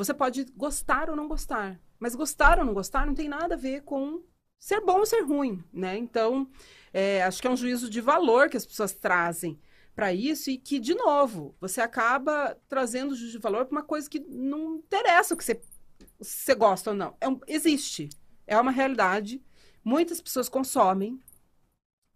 Você 0.00 0.14
pode 0.14 0.46
gostar 0.56 1.10
ou 1.10 1.16
não 1.16 1.28
gostar. 1.28 1.78
Mas 1.98 2.14
gostar 2.14 2.58
ou 2.58 2.64
não 2.64 2.72
gostar 2.72 3.06
não 3.06 3.14
tem 3.14 3.28
nada 3.28 3.54
a 3.54 3.58
ver 3.58 3.82
com 3.82 4.22
ser 4.58 4.80
bom 4.80 5.00
ou 5.00 5.04
ser 5.04 5.20
ruim, 5.20 5.62
né? 5.70 5.98
Então, 5.98 6.48
é, 6.90 7.22
acho 7.22 7.42
que 7.42 7.46
é 7.46 7.50
um 7.50 7.56
juízo 7.56 7.90
de 7.90 8.00
valor 8.00 8.48
que 8.48 8.56
as 8.56 8.64
pessoas 8.64 8.94
trazem 8.94 9.60
para 9.94 10.10
isso 10.10 10.48
e 10.48 10.56
que, 10.56 10.78
de 10.78 10.94
novo, 10.94 11.54
você 11.60 11.82
acaba 11.82 12.56
trazendo 12.66 13.14
juízo 13.14 13.32
de 13.32 13.42
valor 13.42 13.66
para 13.66 13.76
uma 13.76 13.82
coisa 13.82 14.08
que 14.08 14.20
não 14.20 14.76
interessa 14.76 15.34
o 15.34 15.36
que 15.36 15.44
você, 15.44 15.60
você 16.18 16.54
gosta 16.54 16.92
ou 16.92 16.96
não. 16.96 17.14
É 17.20 17.28
um, 17.28 17.38
existe. 17.46 18.08
É 18.46 18.58
uma 18.58 18.70
realidade. 18.70 19.42
Muitas 19.84 20.18
pessoas 20.18 20.48
consomem 20.48 21.20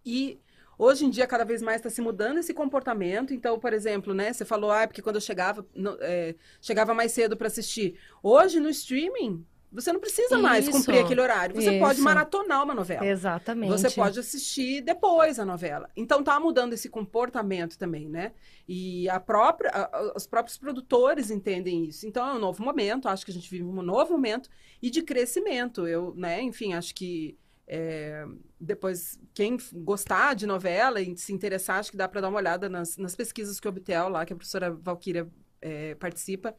e 0.07 0.41
Hoje 0.79 1.05
em 1.05 1.11
dia, 1.11 1.27
cada 1.27 1.45
vez 1.45 1.63
mais 1.63 1.77
está 1.77 1.91
se 1.91 2.01
mudando 2.01 2.39
esse 2.39 2.53
comportamento. 2.53 3.33
Então, 3.33 3.59
por 3.59 3.73
exemplo, 3.73 4.15
né? 4.15 4.33
Você 4.33 4.45
falou, 4.45 4.71
ah, 4.71 4.87
porque 4.87 5.03
quando 5.03 5.17
eu 5.17 5.21
chegava, 5.21 5.67
é, 6.01 6.35
chegava 6.61 6.95
mais 6.95 7.13
cedo 7.13 7.37
para 7.37 7.47
assistir. 7.47 7.99
Hoje, 8.23 8.61
no 8.61 8.69
streaming, 8.69 9.45
você 9.75 9.93
não 9.93 9.99
precisa 9.99 10.39
mais 10.39 10.69
isso, 10.69 10.79
cumprir 10.79 11.01
aquele 11.01 11.21
horário. 11.21 11.57
Você 11.57 11.73
isso. 11.73 11.81
pode 11.81 12.01
maratonar 12.01 12.63
uma 12.63 12.75
novela. 12.75 13.05
Exatamente. 13.05 13.71
Você 13.73 13.91
pode 13.91 14.21
assistir 14.21 14.81
depois 14.81 15.41
a 15.41 15.45
novela. 15.45 15.91
Então 15.97 16.23
tá 16.23 16.39
mudando 16.39 16.75
esse 16.75 16.89
comportamento 16.89 17.77
também, 17.77 18.09
né? 18.09 18.33
E 18.69 19.09
a 19.09 19.19
própria, 19.19 19.71
a, 19.71 20.13
os 20.15 20.29
próprios 20.29 20.57
produtores 20.57 21.29
entendem 21.29 21.87
isso. 21.87 22.07
Então 22.07 22.25
é 22.25 22.35
um 22.35 22.39
novo 22.39 22.63
momento. 22.63 23.09
Acho 23.09 23.25
que 23.25 23.33
a 23.33 23.35
gente 23.35 23.51
vive 23.51 23.65
um 23.65 23.83
novo 23.83 24.13
momento 24.13 24.49
e 24.81 24.89
de 24.89 25.03
crescimento. 25.03 25.89
Eu, 25.89 26.15
né? 26.17 26.41
Enfim, 26.41 26.73
acho 26.75 26.95
que 26.95 27.37
é, 27.67 28.27
depois, 28.61 29.19
quem 29.33 29.57
gostar 29.73 30.35
de 30.35 30.47
novela 30.47 31.01
e 31.01 31.17
se 31.17 31.33
interessar, 31.33 31.79
acho 31.79 31.91
que 31.91 31.97
dá 31.97 32.07
para 32.07 32.21
dar 32.21 32.29
uma 32.29 32.39
olhada 32.39 32.69
nas, 32.69 32.97
nas, 32.97 33.17
pesquisas 33.17 33.59
que 33.59 33.67
o 33.67 33.71
Obtel, 33.71 34.09
lá, 34.09 34.25
que 34.25 34.33
a 34.33 34.37
professora 34.37 34.71
Valquíria 34.71 35.27
é, 35.61 35.95
participa, 35.95 36.55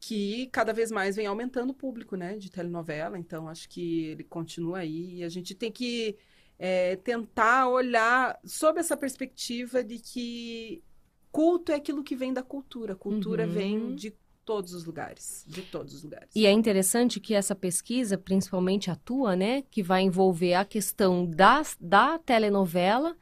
que 0.00 0.48
cada 0.48 0.72
vez 0.72 0.90
mais 0.90 1.14
vem 1.14 1.26
aumentando 1.26 1.70
o 1.70 1.74
público, 1.74 2.16
né, 2.16 2.36
de 2.36 2.50
telenovela. 2.50 3.18
Então, 3.18 3.48
acho 3.48 3.68
que 3.68 4.06
ele 4.06 4.24
continua 4.24 4.78
aí. 4.78 5.18
E 5.18 5.24
a 5.24 5.28
gente 5.28 5.54
tem 5.54 5.70
que 5.70 6.16
é, 6.58 6.96
tentar 6.96 7.68
olhar 7.68 8.38
sob 8.44 8.80
essa 8.80 8.96
perspectiva 8.96 9.84
de 9.84 10.00
que 10.00 10.82
culto 11.30 11.70
é 11.70 11.76
aquilo 11.76 12.02
que 12.02 12.16
vem 12.16 12.32
da 12.32 12.42
cultura. 12.42 12.96
Cultura 12.96 13.46
uhum. 13.46 13.52
vem 13.52 13.94
de 13.94 14.12
todos 14.44 14.74
os 14.74 14.84
lugares, 14.84 15.44
de 15.46 15.62
todos 15.62 15.94
os 15.94 16.02
lugares. 16.02 16.28
E 16.34 16.46
é 16.46 16.50
interessante 16.50 17.20
que 17.20 17.34
essa 17.34 17.54
pesquisa, 17.54 18.18
principalmente 18.18 18.90
a 18.90 18.96
tua, 18.96 19.36
né, 19.36 19.62
que 19.70 19.82
vai 19.82 20.02
envolver 20.02 20.54
a 20.54 20.64
questão 20.64 21.26
da, 21.26 21.62
da 21.80 22.18
telenovela 22.18 23.16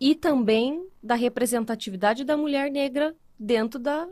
e 0.00 0.14
também 0.14 0.86
da 1.02 1.14
representatividade 1.14 2.24
da 2.24 2.36
mulher 2.36 2.70
negra 2.70 3.14
dentro 3.38 3.78
da, 3.78 4.08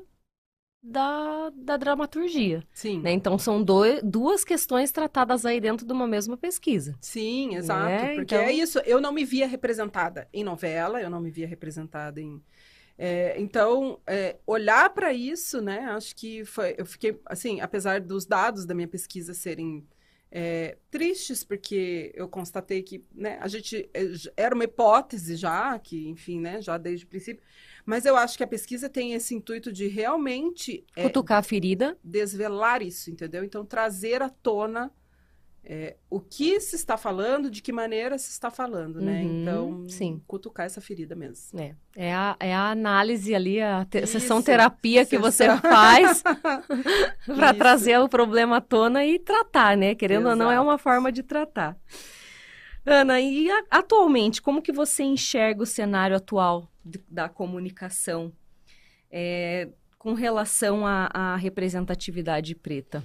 da, 0.82 1.50
da 1.54 1.76
dramaturgia. 1.76 2.62
Sim. 2.72 3.00
Né? 3.00 3.12
Então, 3.12 3.38
são 3.38 3.64
duas 4.02 4.44
questões 4.44 4.92
tratadas 4.92 5.44
aí 5.44 5.60
dentro 5.60 5.86
de 5.86 5.92
uma 5.92 6.06
mesma 6.06 6.36
pesquisa. 6.36 6.96
Sim, 7.00 7.56
exato. 7.56 7.86
Né? 7.86 8.14
Porque 8.14 8.34
então... 8.34 8.46
é 8.46 8.52
isso, 8.52 8.78
eu 8.80 9.00
não 9.00 9.12
me 9.12 9.24
via 9.24 9.46
representada 9.46 10.28
em 10.32 10.44
novela, 10.44 11.00
eu 11.00 11.10
não 11.10 11.20
me 11.20 11.30
via 11.30 11.46
representada 11.46 12.20
em 12.20 12.40
é, 13.02 13.40
então, 13.40 13.98
é, 14.06 14.36
olhar 14.46 14.90
para 14.90 15.10
isso, 15.10 15.62
né? 15.62 15.86
Acho 15.86 16.14
que 16.14 16.44
foi. 16.44 16.74
Eu 16.76 16.84
fiquei, 16.84 17.18
assim, 17.24 17.58
apesar 17.58 17.98
dos 17.98 18.26
dados 18.26 18.66
da 18.66 18.74
minha 18.74 18.86
pesquisa 18.86 19.32
serem 19.32 19.88
é, 20.30 20.76
tristes, 20.90 21.42
porque 21.42 22.12
eu 22.14 22.28
constatei 22.28 22.82
que 22.82 23.02
né, 23.14 23.38
a 23.40 23.48
gente 23.48 23.88
é, 23.94 24.02
era 24.36 24.54
uma 24.54 24.64
hipótese 24.64 25.34
já, 25.34 25.78
que, 25.78 26.08
enfim, 26.08 26.40
né, 26.40 26.60
já 26.60 26.76
desde 26.76 27.06
o 27.06 27.08
princípio. 27.08 27.42
Mas 27.86 28.04
eu 28.04 28.14
acho 28.16 28.36
que 28.36 28.44
a 28.44 28.46
pesquisa 28.46 28.86
tem 28.86 29.14
esse 29.14 29.34
intuito 29.34 29.72
de 29.72 29.88
realmente. 29.88 30.84
É, 30.94 31.04
Cutucar 31.04 31.38
a 31.38 31.42
ferida. 31.42 31.96
Desvelar 32.04 32.82
isso, 32.82 33.10
entendeu? 33.10 33.42
Então, 33.42 33.64
trazer 33.64 34.20
à 34.20 34.28
tona 34.28 34.92
é, 35.62 35.96
o 36.08 36.20
que 36.20 36.58
se 36.58 36.74
está 36.74 36.96
falando, 36.96 37.50
de 37.50 37.60
que 37.60 37.70
maneira 37.70 38.16
se 38.18 38.30
está 38.30 38.50
falando, 38.50 39.00
né? 39.00 39.22
Uhum, 39.22 39.42
então, 39.42 39.88
sim. 39.88 40.22
cutucar 40.26 40.66
essa 40.66 40.80
ferida 40.80 41.14
mesmo. 41.14 41.60
É, 41.60 41.76
é, 41.94 42.14
a, 42.14 42.36
é 42.40 42.54
a 42.54 42.70
análise 42.70 43.34
ali, 43.34 43.60
a 43.60 43.84
te, 43.84 44.06
sessão 44.06 44.42
terapia 44.42 45.04
que 45.04 45.18
você 45.18 45.54
faz 45.58 46.22
para 47.26 47.52
trazer 47.52 47.98
o 47.98 48.08
problema 48.08 48.56
à 48.56 48.60
tona 48.60 49.04
e 49.04 49.18
tratar, 49.18 49.76
né? 49.76 49.94
Querendo 49.94 50.22
Exato. 50.22 50.38
ou 50.40 50.44
não, 50.46 50.50
é 50.50 50.60
uma 50.60 50.78
forma 50.78 51.12
de 51.12 51.22
tratar. 51.22 51.76
Ana, 52.84 53.20
e 53.20 53.50
a, 53.50 53.64
atualmente, 53.70 54.40
como 54.40 54.62
que 54.62 54.72
você 54.72 55.02
enxerga 55.02 55.62
o 55.62 55.66
cenário 55.66 56.16
atual 56.16 56.70
de, 56.82 57.00
da 57.08 57.28
comunicação 57.28 58.32
é, 59.10 59.68
com 59.98 60.14
relação 60.14 60.86
à 60.86 61.36
representatividade 61.36 62.54
preta? 62.54 63.04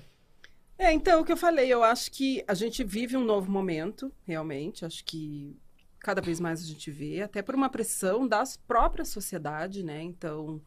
É, 0.77 0.91
então, 0.91 1.21
o 1.21 1.25
que 1.25 1.31
eu 1.31 1.37
falei, 1.37 1.71
eu 1.71 1.83
acho 1.83 2.11
que 2.11 2.43
a 2.47 2.53
gente 2.53 2.83
vive 2.83 3.15
um 3.15 3.23
novo 3.23 3.49
momento, 3.49 4.11
realmente. 4.23 4.85
Acho 4.85 5.03
que 5.05 5.57
cada 5.99 6.21
vez 6.21 6.39
mais 6.39 6.61
a 6.61 6.65
gente 6.65 6.91
vê, 6.91 7.21
até 7.21 7.41
por 7.41 7.55
uma 7.55 7.69
pressão 7.69 8.27
da 8.27 8.43
própria 8.67 9.05
sociedade, 9.05 9.83
né? 9.83 10.01
Então, 10.03 10.61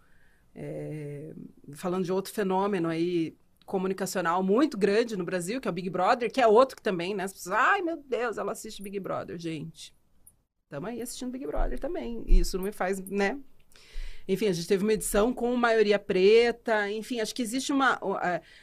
é, 0.55 1.33
falando 1.75 2.05
de 2.05 2.13
outro 2.13 2.33
fenômeno 2.33 2.89
aí 2.89 3.37
comunicacional 3.65 4.43
muito 4.43 4.79
grande 4.79 5.17
no 5.17 5.25
Brasil, 5.25 5.61
que 5.61 5.69
é 5.69 5.71
o 5.71 5.75
Big 5.75 5.91
Brother, 5.91 6.33
que 6.33 6.41
é 6.41 6.47
outro 6.47 6.75
que 6.77 6.83
também, 6.83 7.15
né? 7.15 7.25
As 7.25 7.33
pessoas, 7.33 7.55
ai 7.55 7.83
meu 7.83 7.99
Deus, 7.99 8.39
ela 8.39 8.53
assiste 8.53 8.83
Big 8.83 8.99
Brother, 8.99 9.39
gente. 9.39 9.95
Estamos 10.65 10.89
aí 10.89 11.01
assistindo 11.03 11.31
Big 11.31 11.47
Brother 11.47 11.79
também. 11.79 12.25
Isso 12.27 12.57
não 12.57 12.65
me 12.65 12.73
faz, 12.73 12.99
né? 13.07 13.39
Enfim, 14.29 14.47
a 14.47 14.53
gente 14.53 14.69
teve 14.69 14.85
uma 14.85 14.93
edição 14.93 15.33
com 15.33 15.57
maioria 15.57 15.99
preta, 15.99 16.91
enfim, 16.91 17.19
acho 17.19 17.35
que 17.35 17.41
existe 17.41 17.73
uma. 17.73 17.99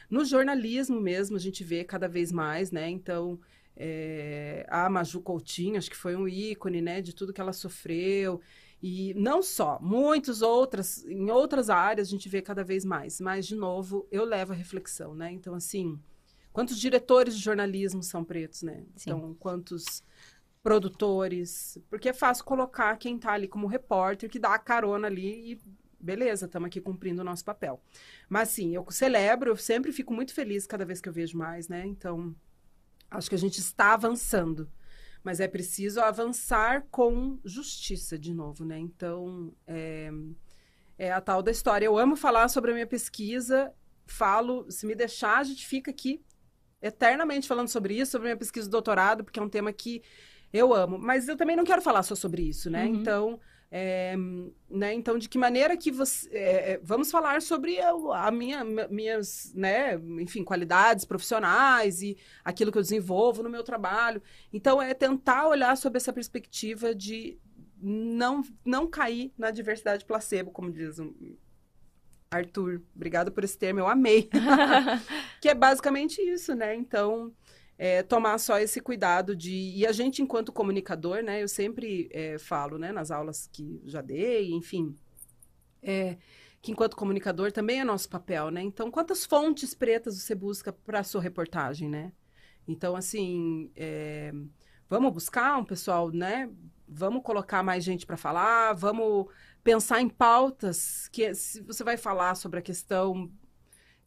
No 0.08 0.24
jornalismo 0.24 1.00
mesmo, 1.00 1.36
a 1.36 1.40
gente 1.40 1.64
vê 1.64 1.82
cada 1.82 2.06
vez 2.06 2.30
mais, 2.30 2.70
né? 2.70 2.88
Então, 2.88 3.38
é, 3.76 4.64
a 4.68 4.88
Maju 4.88 5.20
Coutinho, 5.20 5.76
acho 5.76 5.90
que 5.90 5.96
foi 5.96 6.14
um 6.14 6.28
ícone, 6.28 6.80
né, 6.80 7.02
de 7.02 7.12
tudo 7.12 7.32
que 7.32 7.40
ela 7.40 7.52
sofreu. 7.52 8.40
E 8.80 9.12
não 9.14 9.42
só, 9.42 9.78
muitas 9.80 10.40
outras, 10.40 11.04
em 11.04 11.30
outras 11.30 11.68
áreas 11.68 12.08
a 12.08 12.10
gente 12.10 12.28
vê 12.28 12.40
cada 12.40 12.62
vez 12.62 12.84
mais. 12.84 13.20
Mas, 13.20 13.46
de 13.46 13.56
novo, 13.56 14.06
eu 14.10 14.24
levo 14.24 14.52
a 14.52 14.56
reflexão, 14.56 15.14
né? 15.14 15.32
Então, 15.32 15.54
assim, 15.54 15.98
quantos 16.52 16.78
diretores 16.78 17.36
de 17.36 17.42
jornalismo 17.42 18.02
são 18.02 18.22
pretos, 18.22 18.62
né? 18.62 18.84
Sim. 18.94 19.10
Então, 19.10 19.34
quantos 19.40 20.04
produtores, 20.66 21.78
porque 21.88 22.08
é 22.08 22.12
fácil 22.12 22.44
colocar 22.44 22.96
quem 22.96 23.14
está 23.14 23.30
ali 23.30 23.46
como 23.46 23.68
repórter, 23.68 24.28
que 24.28 24.36
dá 24.36 24.52
a 24.52 24.58
carona 24.58 25.06
ali 25.06 25.52
e 25.52 25.60
beleza, 26.00 26.46
estamos 26.46 26.66
aqui 26.66 26.80
cumprindo 26.80 27.22
o 27.22 27.24
nosso 27.24 27.44
papel. 27.44 27.80
Mas 28.28 28.48
sim, 28.48 28.74
eu 28.74 28.84
celebro, 28.90 29.50
eu 29.50 29.56
sempre 29.56 29.92
fico 29.92 30.12
muito 30.12 30.34
feliz 30.34 30.66
cada 30.66 30.84
vez 30.84 31.00
que 31.00 31.08
eu 31.08 31.12
vejo 31.12 31.38
mais, 31.38 31.68
né? 31.68 31.86
Então, 31.86 32.34
acho 33.08 33.28
que 33.28 33.36
a 33.36 33.38
gente 33.38 33.58
está 33.58 33.94
avançando. 33.94 34.68
Mas 35.22 35.38
é 35.38 35.46
preciso 35.46 36.00
avançar 36.00 36.84
com 36.90 37.38
justiça 37.44 38.18
de 38.18 38.34
novo, 38.34 38.64
né? 38.64 38.76
Então, 38.76 39.54
é, 39.68 40.10
é 40.98 41.12
a 41.12 41.20
tal 41.20 41.44
da 41.44 41.52
história. 41.52 41.86
Eu 41.86 41.96
amo 41.96 42.16
falar 42.16 42.48
sobre 42.48 42.72
a 42.72 42.74
minha 42.74 42.88
pesquisa, 42.88 43.72
falo, 44.04 44.68
se 44.68 44.84
me 44.84 44.96
deixar, 44.96 45.38
a 45.38 45.44
gente 45.44 45.64
fica 45.64 45.92
aqui 45.92 46.20
eternamente 46.82 47.46
falando 47.46 47.68
sobre 47.68 47.94
isso, 47.94 48.10
sobre 48.10 48.26
a 48.26 48.30
minha 48.30 48.36
pesquisa 48.36 48.66
de 48.66 48.72
doutorado, 48.72 49.22
porque 49.22 49.38
é 49.38 49.42
um 49.42 49.48
tema 49.48 49.72
que 49.72 50.02
eu 50.52 50.72
amo. 50.72 50.98
Mas 50.98 51.28
eu 51.28 51.36
também 51.36 51.56
não 51.56 51.64
quero 51.64 51.82
falar 51.82 52.02
só 52.02 52.14
sobre 52.14 52.42
isso, 52.42 52.70
né? 52.70 52.86
Uhum. 52.86 52.94
Então. 52.94 53.40
É, 53.68 54.14
né? 54.70 54.94
Então, 54.94 55.18
de 55.18 55.28
que 55.28 55.36
maneira 55.36 55.76
que 55.76 55.90
você... 55.90 56.28
É, 56.32 56.80
vamos 56.82 57.10
falar 57.10 57.42
sobre 57.42 57.80
a, 57.80 57.90
a 58.14 58.30
minha, 58.30 58.64
minhas, 58.88 59.52
né? 59.54 60.00
Enfim, 60.20 60.44
qualidades 60.44 61.04
profissionais 61.04 62.00
e 62.00 62.16
aquilo 62.44 62.70
que 62.70 62.78
eu 62.78 62.82
desenvolvo 62.82 63.42
no 63.42 63.50
meu 63.50 63.64
trabalho. 63.64 64.22
Então, 64.52 64.80
é 64.80 64.94
tentar 64.94 65.48
olhar 65.48 65.76
sobre 65.76 65.96
essa 65.96 66.12
perspectiva 66.12 66.94
de 66.94 67.38
não, 67.80 68.42
não 68.64 68.86
cair 68.86 69.32
na 69.36 69.50
diversidade 69.50 70.04
placebo, 70.04 70.50
como 70.50 70.70
diz 70.70 70.98
o 70.98 71.14
Arthur. 72.30 72.82
Obrigada 72.94 73.30
por 73.30 73.44
esse 73.44 73.58
termo, 73.58 73.80
eu 73.80 73.88
amei. 73.88 74.30
que 75.40 75.48
é 75.48 75.54
basicamente 75.54 76.20
isso, 76.20 76.54
né? 76.54 76.74
Então 76.74 77.32
é, 77.78 78.02
tomar 78.02 78.38
só 78.38 78.58
esse 78.58 78.80
cuidado 78.80 79.36
de. 79.36 79.52
E 79.76 79.86
a 79.86 79.92
gente, 79.92 80.22
enquanto 80.22 80.52
comunicador, 80.52 81.22
né, 81.22 81.42
eu 81.42 81.48
sempre 81.48 82.08
é, 82.12 82.38
falo, 82.38 82.78
né, 82.78 82.92
nas 82.92 83.10
aulas 83.10 83.48
que 83.52 83.80
já 83.84 84.00
dei, 84.00 84.50
enfim, 84.52 84.94
é, 85.82 86.16
que 86.62 86.72
enquanto 86.72 86.96
comunicador 86.96 87.52
também 87.52 87.80
é 87.80 87.84
nosso 87.84 88.08
papel, 88.08 88.50
né? 88.50 88.62
Então, 88.62 88.90
quantas 88.90 89.24
fontes 89.24 89.74
pretas 89.74 90.18
você 90.20 90.34
busca 90.34 90.72
para 90.72 91.04
sua 91.04 91.20
reportagem, 91.20 91.88
né? 91.88 92.12
Então, 92.66 92.96
assim, 92.96 93.70
é, 93.76 94.32
vamos 94.88 95.12
buscar 95.12 95.56
um 95.58 95.64
pessoal, 95.64 96.10
né? 96.10 96.50
Vamos 96.88 97.22
colocar 97.22 97.62
mais 97.62 97.84
gente 97.84 98.06
para 98.06 98.16
falar, 98.16 98.72
vamos 98.72 99.26
pensar 99.62 100.00
em 100.00 100.08
pautas 100.08 101.08
que 101.08 101.34
se 101.34 101.60
você 101.62 101.84
vai 101.84 101.96
falar 101.96 102.34
sobre 102.36 102.58
a 102.60 102.62
questão 102.62 103.30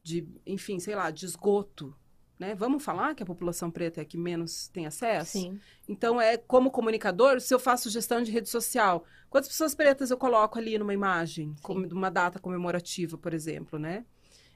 de, 0.02 0.28
enfim, 0.46 0.80
sei 0.80 0.96
lá, 0.96 1.12
de 1.12 1.26
esgoto, 1.26 1.96
né? 2.40 2.56
Vamos 2.56 2.84
falar 2.84 3.14
que 3.14 3.22
a 3.22 3.26
população 3.26 3.70
preta 3.70 4.00
é 4.00 4.04
a 4.04 4.06
que 4.06 4.18
menos 4.18 4.70
tem 4.70 4.88
acesso? 4.88 5.34
Sim. 5.34 5.60
Então, 5.88 6.20
é 6.22 6.38
como 6.38 6.72
comunicador, 6.72 7.42
se 7.42 7.54
eu 7.54 7.60
faço 7.60 7.90
gestão 7.90 8.24
de 8.24 8.32
rede 8.32 8.48
social, 8.48 9.04
quantas 9.30 9.50
pessoas 9.50 9.76
pretas 9.76 10.10
eu 10.10 10.18
coloco 10.18 10.58
ali 10.58 10.78
numa 10.78 10.94
imagem, 10.94 11.54
como 11.62 11.86
uma 11.88 12.10
data 12.10 12.40
comemorativa, 12.40 13.18
por 13.18 13.34
exemplo, 13.34 13.78
né? 13.78 14.06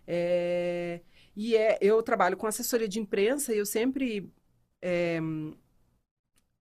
É, 0.07 1.01
e 1.36 1.55
é, 1.57 1.77
eu 1.81 2.01
trabalho 2.01 2.38
com 2.38 2.47
assessoria 2.47 2.88
de 2.88 2.99
imprensa 2.99 3.53
e 3.53 3.57
eu 3.57 3.65
sempre 3.65 4.31
é, 4.81 5.19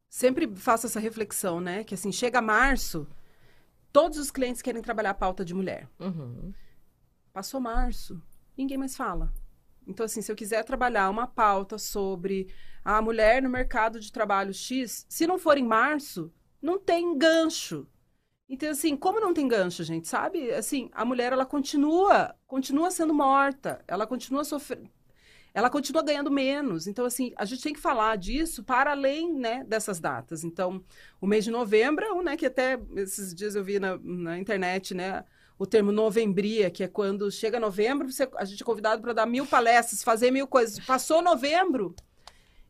sempre 0.09 0.55
faço 0.57 0.87
essa 0.87 0.99
reflexão, 0.99 1.61
né? 1.61 1.85
Que 1.85 1.95
assim, 1.95 2.11
chega 2.11 2.43
março, 2.43 3.07
todos 3.93 4.19
os 4.19 4.31
clientes 4.31 4.61
querem 4.61 4.83
trabalhar 4.83 5.11
a 5.11 5.15
pauta 5.15 5.45
de 5.45 5.55
mulher. 5.55 5.89
Uhum. 6.01 6.53
Passou 7.33 7.61
março, 7.61 8.21
ninguém 8.57 8.77
mais 8.77 8.97
fala. 8.97 9.33
Então, 9.87 10.07
assim, 10.07 10.23
se 10.23 10.31
eu 10.31 10.37
quiser 10.37 10.65
trabalhar 10.65 11.11
uma 11.11 11.27
pauta 11.27 11.79
sobre 11.79 12.49
a 12.85 13.01
mulher 13.01 13.43
no 13.43 13.49
mercado 13.49 14.01
de 14.01 14.13
trabalho 14.13 14.53
X, 14.53 15.07
se 15.09 15.27
não 15.27 15.39
for 15.39 15.57
em 15.57 15.65
março, 15.65 16.33
não 16.61 16.79
tem 16.79 17.17
gancho. 17.17 17.87
Então, 18.49 18.71
assim, 18.71 18.97
como 18.97 19.19
não 19.21 19.33
tem 19.33 19.49
gancho, 19.49 19.83
gente, 19.83 20.09
sabe? 20.09 20.53
Assim, 20.53 20.91
a 20.93 21.05
mulher, 21.05 21.33
ela 21.33 21.47
continua, 21.47 22.35
continua 22.47 22.91
sendo 22.91 23.15
morta, 23.15 23.83
ela 23.89 24.07
continua 24.07 24.45
sofrendo, 24.45 24.91
ela 25.55 25.71
continua 25.71 26.03
ganhando 26.03 26.31
menos. 26.31 26.87
Então, 26.87 27.07
assim, 27.07 27.33
a 27.37 27.45
gente 27.45 27.63
tem 27.63 27.73
que 27.73 27.81
falar 27.81 28.17
disso 28.17 28.63
para 28.63 28.91
além, 28.91 29.33
né, 29.33 29.65
dessas 29.65 30.01
datas. 30.01 30.45
Então, 30.45 30.85
o 31.21 31.27
mês 31.27 31.45
de 31.45 31.51
novembro 31.51 32.05
é 32.05 32.23
né, 32.23 32.37
que 32.37 32.47
até 32.47 32.79
esses 32.97 33.35
dias 33.35 33.55
eu 33.55 33.65
vi 33.65 33.79
na, 33.79 33.99
na 33.99 34.39
internet, 34.39 34.95
né, 34.95 35.25
o 35.63 35.67
termo 35.67 35.93
novembria, 35.93 36.73
que 36.73 36.83
é 36.83 36.89
quando 36.89 37.31
chega 37.31 37.61
novembro, 37.61 38.11
você, 38.11 38.29
a 38.37 38.45
gente 38.45 38.61
é 38.61 38.67
convidado 38.67 39.01
para 39.01 39.13
dar 39.13 39.27
mil 39.27 39.47
palestras, 39.47 40.03
fazer 40.03 40.33
mil 40.33 40.49
coisas. 40.49 40.85
Passou 40.85 41.23
novembro. 41.23 41.95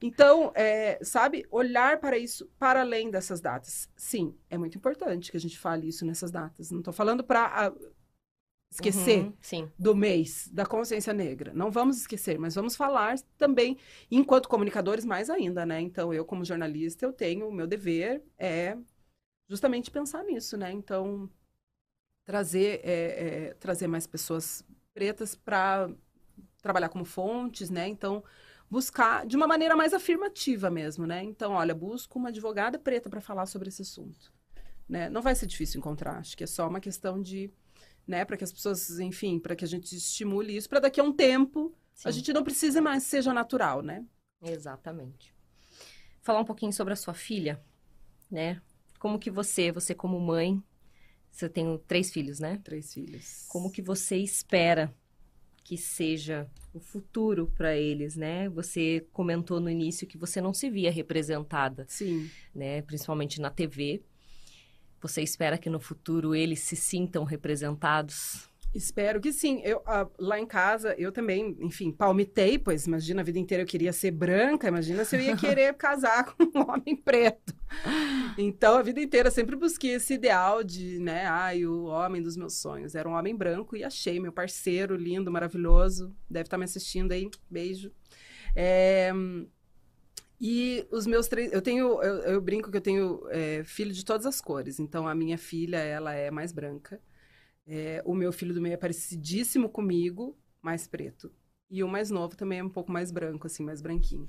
Então, 0.02 0.52
é, 0.54 0.98
sabe, 1.02 1.46
olhar 1.50 1.98
para 2.00 2.18
isso 2.18 2.50
para 2.58 2.82
além 2.82 3.10
dessas 3.10 3.40
datas. 3.40 3.88
Sim, 3.96 4.36
é 4.50 4.58
muito 4.58 4.76
importante 4.76 5.30
que 5.30 5.38
a 5.38 5.40
gente 5.40 5.58
fale 5.58 5.88
isso 5.88 6.04
nessas 6.04 6.30
datas. 6.30 6.70
Não 6.70 6.80
estou 6.80 6.92
falando 6.92 7.24
para 7.24 7.72
esquecer 8.70 9.24
uhum, 9.24 9.70
do 9.78 9.96
mês 9.96 10.50
da 10.52 10.66
consciência 10.66 11.14
negra. 11.14 11.54
Não 11.54 11.70
vamos 11.70 11.96
esquecer, 11.96 12.38
mas 12.38 12.54
vamos 12.54 12.76
falar 12.76 13.18
também, 13.38 13.78
enquanto 14.10 14.50
comunicadores, 14.50 15.06
mais 15.06 15.30
ainda, 15.30 15.64
né? 15.64 15.80
Então, 15.80 16.12
eu, 16.12 16.26
como 16.26 16.44
jornalista, 16.44 17.06
eu 17.06 17.12
tenho 17.14 17.48
o 17.48 17.54
meu 17.54 17.66
dever 17.66 18.22
é 18.38 18.76
justamente 19.48 19.90
pensar 19.90 20.22
nisso, 20.24 20.58
né? 20.58 20.70
Então, 20.70 21.30
trazer, 22.24 22.80
é, 22.84 22.90
é, 22.90 23.54
trazer 23.54 23.86
mais 23.86 24.06
pessoas 24.06 24.64
pretas 24.94 25.34
para 25.34 25.90
trabalhar 26.60 26.88
como 26.88 27.04
fontes, 27.04 27.70
né? 27.70 27.88
Então, 27.88 28.22
buscar 28.70 29.26
de 29.26 29.36
uma 29.36 29.46
maneira 29.46 29.76
mais 29.76 29.92
afirmativa 29.92 30.70
mesmo, 30.70 31.06
né? 31.06 31.22
Então, 31.22 31.52
olha, 31.52 31.74
busco 31.74 32.18
uma 32.18 32.28
advogada 32.28 32.78
preta 32.78 33.10
para 33.10 33.20
falar 33.20 33.46
sobre 33.46 33.68
esse 33.68 33.82
assunto. 33.82 34.32
Né? 34.88 35.08
Não 35.08 35.22
vai 35.22 35.34
ser 35.34 35.46
difícil 35.46 35.78
encontrar, 35.78 36.18
acho 36.18 36.36
que 36.36 36.44
é 36.44 36.46
só 36.46 36.68
uma 36.68 36.80
questão 36.80 37.20
de, 37.20 37.50
né, 38.06 38.24
para 38.24 38.36
que 38.36 38.44
as 38.44 38.52
pessoas, 38.52 38.98
enfim, 38.98 39.38
para 39.38 39.56
que 39.56 39.64
a 39.64 39.68
gente 39.68 39.96
estimule 39.96 40.56
isso, 40.56 40.68
para 40.68 40.80
daqui 40.80 41.00
a 41.00 41.04
um 41.04 41.12
tempo 41.12 41.74
Sim. 41.94 42.08
a 42.08 42.10
gente 42.10 42.32
não 42.32 42.42
precise 42.42 42.80
mais 42.80 43.04
seja 43.04 43.32
natural, 43.32 43.82
né? 43.82 44.04
Exatamente. 44.42 45.34
Falar 46.20 46.40
um 46.40 46.44
pouquinho 46.44 46.72
sobre 46.72 46.92
a 46.92 46.96
sua 46.96 47.14
filha, 47.14 47.62
né? 48.30 48.60
Como 48.98 49.18
que 49.18 49.30
você, 49.30 49.72
você 49.72 49.94
como 49.94 50.20
mãe, 50.20 50.62
você 51.32 51.48
tem 51.48 51.80
três 51.88 52.12
filhos, 52.12 52.38
né? 52.38 52.60
Três 52.62 52.92
filhos. 52.92 53.46
Como 53.48 53.70
que 53.70 53.80
você 53.80 54.16
espera 54.18 54.94
que 55.64 55.78
seja 55.78 56.46
o 56.74 56.78
futuro 56.78 57.50
para 57.56 57.76
eles, 57.76 58.16
né? 58.16 58.48
Você 58.50 59.06
comentou 59.12 59.58
no 59.58 59.70
início 59.70 60.06
que 60.06 60.18
você 60.18 60.40
não 60.40 60.52
se 60.52 60.68
via 60.68 60.90
representada, 60.90 61.86
sim, 61.88 62.30
né? 62.54 62.82
Principalmente 62.82 63.40
na 63.40 63.50
TV. 63.50 64.02
Você 65.00 65.22
espera 65.22 65.56
que 65.56 65.70
no 65.70 65.80
futuro 65.80 66.34
eles 66.34 66.60
se 66.60 66.76
sintam 66.76 67.24
representados? 67.24 68.48
Espero 68.74 69.20
que 69.20 69.32
sim. 69.32 69.60
Eu, 69.64 69.78
uh, 69.78 70.10
lá 70.18 70.40
em 70.40 70.46
casa, 70.46 70.94
eu 70.96 71.12
também, 71.12 71.56
enfim, 71.60 71.92
palmitei, 71.92 72.58
pois 72.58 72.86
imagina 72.86 73.20
a 73.20 73.24
vida 73.24 73.38
inteira 73.38 73.62
eu 73.62 73.66
queria 73.66 73.92
ser 73.92 74.10
branca, 74.10 74.68
imagina 74.68 75.04
se 75.04 75.14
eu 75.14 75.20
ia 75.20 75.36
querer 75.36 75.74
casar 75.76 76.24
com 76.24 76.44
um 76.44 76.70
homem 76.70 76.96
preto. 76.96 77.54
Então, 78.38 78.76
a 78.76 78.82
vida 78.82 79.00
inteira 79.00 79.28
eu 79.28 79.32
sempre 79.32 79.56
busquei 79.56 79.92
esse 79.92 80.14
ideal 80.14 80.64
de, 80.64 80.98
né, 80.98 81.26
ai, 81.26 81.66
o 81.66 81.84
homem 81.84 82.22
dos 82.22 82.36
meus 82.36 82.54
sonhos. 82.54 82.94
Era 82.94 83.06
um 83.06 83.12
homem 83.12 83.36
branco 83.36 83.76
e 83.76 83.84
achei 83.84 84.18
meu 84.18 84.32
parceiro 84.32 84.96
lindo, 84.96 85.30
maravilhoso. 85.30 86.14
Deve 86.30 86.46
estar 86.46 86.56
me 86.56 86.64
assistindo 86.64 87.12
aí. 87.12 87.30
Beijo. 87.50 87.92
É... 88.56 89.12
E 90.40 90.84
os 90.90 91.06
meus 91.06 91.28
três. 91.28 91.52
Eu 91.52 91.62
tenho. 91.62 92.02
Eu, 92.02 92.16
eu 92.22 92.40
brinco 92.40 92.68
que 92.68 92.76
eu 92.76 92.80
tenho 92.80 93.22
é, 93.30 93.62
filho 93.64 93.92
de 93.92 94.04
todas 94.04 94.26
as 94.26 94.40
cores. 94.40 94.80
Então, 94.80 95.06
a 95.06 95.14
minha 95.14 95.38
filha, 95.38 95.76
ela 95.76 96.14
é 96.14 96.32
mais 96.32 96.50
branca. 96.50 97.00
É, 97.66 98.02
o 98.04 98.14
meu 98.14 98.32
filho 98.32 98.54
do 98.54 98.60
meio 98.60 98.74
é 98.74 98.76
parecidíssimo 98.78 99.68
comigo, 99.68 100.36
mais 100.60 100.86
preto. 100.86 101.32
E 101.70 101.82
o 101.82 101.88
mais 101.88 102.10
novo 102.10 102.36
também 102.36 102.58
é 102.58 102.64
um 102.64 102.68
pouco 102.68 102.92
mais 102.92 103.10
branco, 103.10 103.46
assim, 103.46 103.64
mais 103.64 103.80
branquinho. 103.80 104.28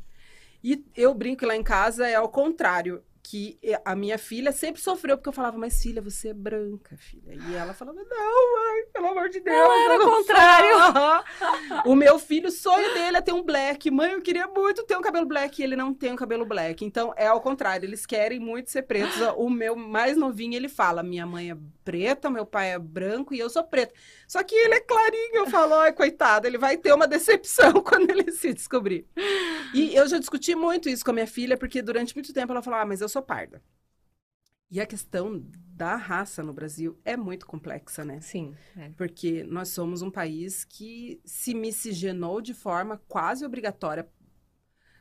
E 0.63 0.85
eu 0.95 1.13
brinco 1.13 1.45
lá 1.45 1.55
em 1.55 1.63
casa 1.63 2.07
é 2.07 2.15
ao 2.15 2.29
contrário 2.29 3.03
que 3.23 3.57
a 3.85 3.95
minha 3.95 4.17
filha 4.17 4.51
sempre 4.51 4.81
sofreu, 4.81 5.17
porque 5.17 5.29
eu 5.29 5.33
falava, 5.33 5.57
mas 5.57 5.81
filha, 5.81 6.01
você 6.01 6.29
é 6.29 6.33
branca, 6.33 6.97
filha. 6.97 7.33
E 7.33 7.55
ela 7.55 7.73
falava, 7.73 7.97
não, 8.03 8.55
mãe, 8.55 8.85
pelo 8.91 9.07
amor 9.07 9.29
de 9.29 9.39
Deus. 9.39 9.57
Não, 9.57 9.71
era 9.71 10.05
o 10.05 10.11
contrário. 10.11 11.23
o 11.89 11.95
meu 11.95 12.19
filho, 12.19 12.49
o 12.49 12.51
sonho 12.51 12.93
dele 12.93 13.17
é 13.17 13.21
ter 13.21 13.31
um 13.31 13.41
black. 13.41 13.89
Mãe, 13.89 14.11
eu 14.11 14.21
queria 14.21 14.45
muito 14.47 14.83
ter 14.83 14.97
um 14.97 15.01
cabelo 15.01 15.25
black 15.25 15.59
e 15.59 15.63
ele 15.63 15.77
não 15.77 15.93
tem 15.93 16.11
um 16.11 16.17
cabelo 16.17 16.45
black. 16.45 16.83
Então, 16.83 17.13
é 17.15 17.25
ao 17.25 17.39
contrário, 17.39 17.87
eles 17.87 18.05
querem 18.05 18.39
muito 18.39 18.69
ser 18.69 18.83
pretos. 18.83 19.15
O 19.37 19.49
meu 19.49 19.73
mais 19.73 20.17
novinho, 20.17 20.55
ele 20.55 20.67
fala, 20.67 21.01
minha 21.01 21.25
mãe 21.25 21.49
é 21.49 21.57
preta, 21.83 22.29
meu 22.29 22.45
pai 22.45 22.71
é 22.71 22.79
branco 22.79 23.33
e 23.33 23.39
eu 23.39 23.49
sou 23.49 23.63
preta. 23.63 23.93
Só 24.27 24.43
que 24.43 24.55
ele 24.55 24.75
é 24.75 24.79
clarinho, 24.79 25.35
eu 25.35 25.49
falo, 25.49 25.75
ai, 25.75 25.93
coitado, 25.93 26.47
ele 26.47 26.57
vai 26.57 26.77
ter 26.77 26.93
uma 26.93 27.07
decepção 27.07 27.73
quando 27.83 28.09
ele 28.09 28.31
se 28.31 28.53
descobrir. 28.53 29.07
E 29.73 29.95
eu 29.95 30.07
já 30.07 30.17
discuti 30.17 30.55
muito 30.55 30.89
isso 30.89 31.03
com 31.03 31.11
a 31.11 31.13
minha 31.13 31.27
filha, 31.27 31.57
porque 31.57 31.81
durante 31.81 32.15
muito 32.15 32.33
tempo 32.33 32.51
ela 32.51 32.61
falou, 32.61 32.79
ah, 32.79 32.85
mas 32.85 33.01
eu 33.01 33.09
sou 33.09 33.21
parda. 33.21 33.61
E 34.73 34.81
a 34.81 34.87
questão 34.87 35.45
da 35.75 35.95
raça 35.95 36.41
no 36.41 36.51
Brasil 36.51 36.99
é 37.05 37.15
muito 37.15 37.45
complexa, 37.45 38.03
né? 38.03 38.19
Sim. 38.21 38.55
É. 38.75 38.89
Porque 38.97 39.43
nós 39.43 39.69
somos 39.69 40.01
um 40.01 40.09
país 40.09 40.65
que 40.65 41.21
se 41.23 41.53
miscigenou 41.53 42.41
de 42.41 42.55
forma 42.55 42.99
quase 43.07 43.45
obrigatória 43.45 44.09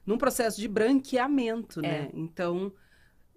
num 0.05 0.19
processo 0.19 0.61
de 0.61 0.69
branqueamento, 0.69 1.81
é. 1.81 1.83
né? 1.83 2.11
Então, 2.13 2.73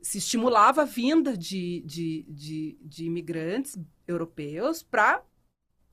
se 0.05 0.19
estimulava 0.19 0.83
a 0.83 0.85
vinda 0.85 1.35
de, 1.35 1.81
de, 1.83 2.27
de, 2.29 2.77
de 2.79 3.05
imigrantes 3.05 3.75
europeus 4.07 4.83
para 4.83 5.23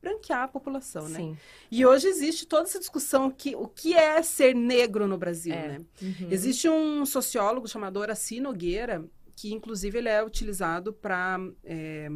branquear 0.02 0.42
a 0.42 0.48
população, 0.48 1.08
né? 1.08 1.16
Sim. 1.16 1.38
E 1.70 1.86
hoje 1.86 2.08
existe 2.08 2.44
toda 2.46 2.64
essa 2.64 2.78
discussão 2.78 3.30
que 3.30 3.56
o 3.56 3.66
que 3.66 3.94
é 3.94 4.22
ser 4.22 4.54
negro 4.54 5.06
no 5.06 5.16
Brasil, 5.16 5.54
é. 5.54 5.68
né? 5.68 5.86
Uhum. 6.02 6.28
Existe 6.30 6.68
um 6.68 7.06
sociólogo 7.06 7.66
chamado 7.66 8.00
Horaci 8.00 8.38
Nogueira, 8.38 9.02
que 9.34 9.54
inclusive 9.54 9.96
ele 9.96 10.10
é 10.10 10.22
utilizado 10.22 10.92
para 10.92 11.38
é, 11.64 12.06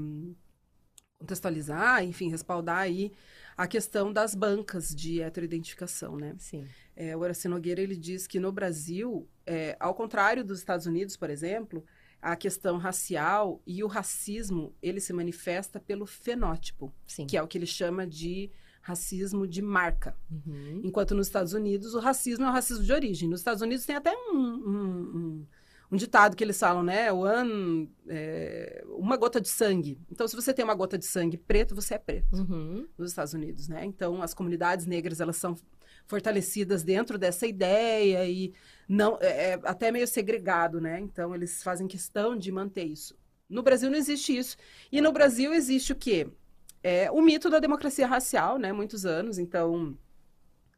contextualizar, 1.18 2.04
enfim, 2.04 2.28
respaldar 2.28 2.80
aí 2.80 3.10
a 3.56 3.66
questão 3.66 4.12
das 4.12 4.34
bancas 4.34 4.94
de 4.94 5.22
heteroidentificação, 5.22 6.14
né? 6.14 6.36
Sim. 6.38 6.68
É, 6.94 7.16
o 7.16 7.20
Horaci 7.20 7.48
Nogueira, 7.48 7.80
ele 7.80 7.96
diz 7.96 8.26
que 8.26 8.38
no 8.38 8.52
Brasil, 8.52 9.26
é, 9.46 9.76
ao 9.78 9.94
contrário 9.94 10.44
dos 10.44 10.58
Estados 10.58 10.86
Unidos, 10.86 11.16
por 11.16 11.30
exemplo, 11.30 11.84
a 12.20 12.34
questão 12.34 12.76
racial 12.76 13.62
e 13.66 13.84
o 13.84 13.86
racismo, 13.86 14.74
ele 14.82 15.00
se 15.00 15.12
manifesta 15.12 15.78
pelo 15.78 16.06
fenótipo, 16.06 16.92
Sim. 17.06 17.26
que 17.26 17.36
é 17.36 17.42
o 17.42 17.46
que 17.46 17.56
ele 17.56 17.66
chama 17.66 18.06
de 18.06 18.50
racismo 18.82 19.46
de 19.46 19.60
marca. 19.60 20.16
Uhum. 20.30 20.80
Enquanto 20.84 21.14
nos 21.14 21.26
Estados 21.26 21.52
Unidos, 21.52 21.94
o 21.94 22.00
racismo 22.00 22.44
é 22.44 22.48
o 22.48 22.52
racismo 22.52 22.84
de 22.84 22.92
origem. 22.92 23.28
Nos 23.28 23.40
Estados 23.40 23.62
Unidos 23.62 23.84
tem 23.84 23.96
até 23.96 24.12
um, 24.12 24.36
um, 24.36 25.16
um, 25.16 25.46
um 25.90 25.96
ditado 25.96 26.36
que 26.36 26.44
eles 26.44 26.58
falam, 26.58 26.84
né? 26.84 27.12
One, 27.12 27.92
é, 28.08 28.84
uma 28.88 29.16
gota 29.16 29.40
de 29.40 29.48
sangue. 29.48 29.98
Então, 30.10 30.28
se 30.28 30.36
você 30.36 30.54
tem 30.54 30.64
uma 30.64 30.74
gota 30.74 30.96
de 30.96 31.04
sangue 31.04 31.36
preto, 31.36 31.74
você 31.74 31.94
é 31.94 31.98
preto. 31.98 32.36
Uhum. 32.36 32.86
Nos 32.96 33.10
Estados 33.10 33.34
Unidos, 33.34 33.66
né? 33.66 33.84
Então, 33.84 34.22
as 34.22 34.32
comunidades 34.32 34.86
negras, 34.86 35.20
elas 35.20 35.36
são 35.36 35.56
fortalecidas 36.06 36.82
dentro 36.82 37.18
dessa 37.18 37.46
ideia 37.46 38.26
e 38.26 38.54
não 38.88 39.18
é, 39.20 39.52
é 39.52 39.60
até 39.64 39.90
meio 39.90 40.06
segregado, 40.06 40.80
né? 40.80 41.00
Então 41.00 41.34
eles 41.34 41.62
fazem 41.62 41.86
questão 41.86 42.36
de 42.36 42.50
manter 42.52 42.84
isso. 42.84 43.16
No 43.48 43.62
Brasil 43.62 43.90
não 43.90 43.98
existe 43.98 44.36
isso. 44.36 44.56
E 44.90 45.00
no 45.00 45.12
Brasil 45.12 45.52
existe 45.52 45.92
o 45.92 45.96
quê? 45.96 46.28
É, 46.82 47.10
o 47.10 47.20
mito 47.20 47.50
da 47.50 47.58
democracia 47.58 48.06
racial, 48.06 48.58
né? 48.58 48.72
Muitos 48.72 49.04
anos. 49.04 49.38
Então, 49.38 49.96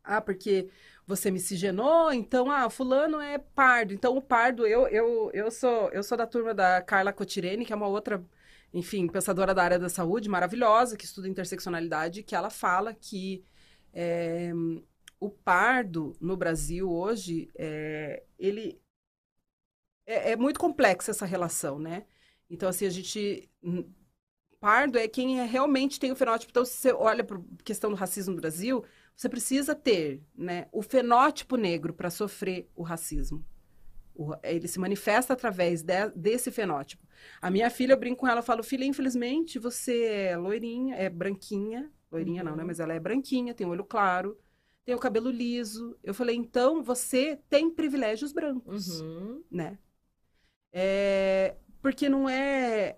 ah, 0.03 0.21
porque 0.21 0.69
você 1.07 1.31
miscigenou, 1.31 2.13
então, 2.13 2.51
ah, 2.51 2.69
fulano 2.71 3.21
é 3.21 3.39
pardo. 3.39 3.95
Então, 3.95 4.17
o 4.17 4.23
pardo, 4.23 4.67
eu, 4.67 4.87
eu, 4.89 5.31
eu, 5.33 5.51
sou, 5.51 5.91
eu 5.91 6.03
sou 6.03 6.19
da 6.19 6.27
turma 6.27 6.55
da 6.55 6.83
Carla 6.83 7.13
Cotirene, 7.13 7.65
que 7.65 7.73
é 7.73 7.77
uma 7.77 7.87
outra, 7.89 8.23
enfim, 8.73 9.07
pensadora 9.09 9.55
da 9.55 9.63
área 9.63 9.79
da 9.79 9.89
saúde, 9.89 10.29
maravilhosa, 10.29 10.97
que 10.97 11.05
estuda 11.05 11.29
interseccionalidade, 11.29 12.23
que 12.23 12.35
ela 12.35 12.51
fala 12.51 12.95
que 12.95 13.43
é, 13.93 14.53
o 15.21 15.29
pardo 15.31 16.17
no 16.21 16.37
Brasil 16.37 16.91
hoje, 16.91 17.51
é, 17.57 18.23
ele 18.39 18.81
é, 20.07 20.33
é, 20.33 20.37
muito 20.37 20.59
complexa 20.59 21.11
essa 21.11 21.27
relação, 21.27 21.79
né? 21.79 22.05
Então, 22.49 22.69
assim, 22.69 22.87
a 22.87 22.91
gente. 22.91 23.49
Pardo 24.59 24.99
é 24.99 25.07
quem 25.07 25.39
é, 25.39 25.45
realmente 25.45 26.01
tem 26.01 26.11
o 26.11 26.17
fenótipo. 26.17 26.51
Então, 26.51 26.65
se 26.65 26.73
você 26.73 26.93
olha 26.93 27.23
para 27.23 27.37
a 27.37 27.63
questão 27.63 27.91
do 27.91 27.97
racismo 27.97 28.35
no 28.35 28.41
Brasil, 28.41 28.85
você 29.15 29.29
precisa 29.29 29.75
ter 29.75 30.21
né, 30.35 30.67
o 30.73 30.83
fenótipo 30.83 31.57
negro 31.57 31.93
para 31.93 32.11
sofrer 32.11 32.69
o 32.75 32.83
racismo. 32.83 33.45
O, 34.15 34.35
ele 34.43 34.67
se 34.67 34.81
manifesta 34.81 35.33
através 35.33 35.83
de, 35.83 36.09
desse 36.11 36.51
fenótipo. 36.51 37.07
A 37.41 37.51
minha 37.51 37.71
filha, 37.71 37.93
eu 37.93 37.99
brinco 37.99 38.17
com 38.21 38.29
ela, 38.29 38.41
eu 38.41 38.45
falo, 38.45 38.65
filha, 38.65 38.85
infelizmente 38.85 39.61
você 39.61 40.05
é 40.07 40.37
loirinha, 40.37 40.97
é 40.97 41.09
branquinha, 41.09 41.89
loirinha 42.11 42.43
uhum. 42.43 42.51
não, 42.51 42.57
né? 42.57 42.65
Mas 42.65 42.81
ela 42.81 42.95
é 42.95 42.99
branquinha, 42.99 43.55
tem 43.55 43.67
olho 43.67 43.85
claro, 43.85 44.37
tem 44.89 44.95
o 44.95 44.99
cabelo 44.99 45.31
liso. 45.31 45.99
Eu 46.03 46.15
falei, 46.15 46.35
então 46.35 46.83
você 46.83 47.39
tem 47.51 47.69
privilégios 47.69 48.33
brancos, 48.33 49.03
uhum. 49.03 49.43
né? 49.51 49.77
É, 50.73 51.57
porque 51.83 52.09
não 52.09 52.27
é 52.27 52.97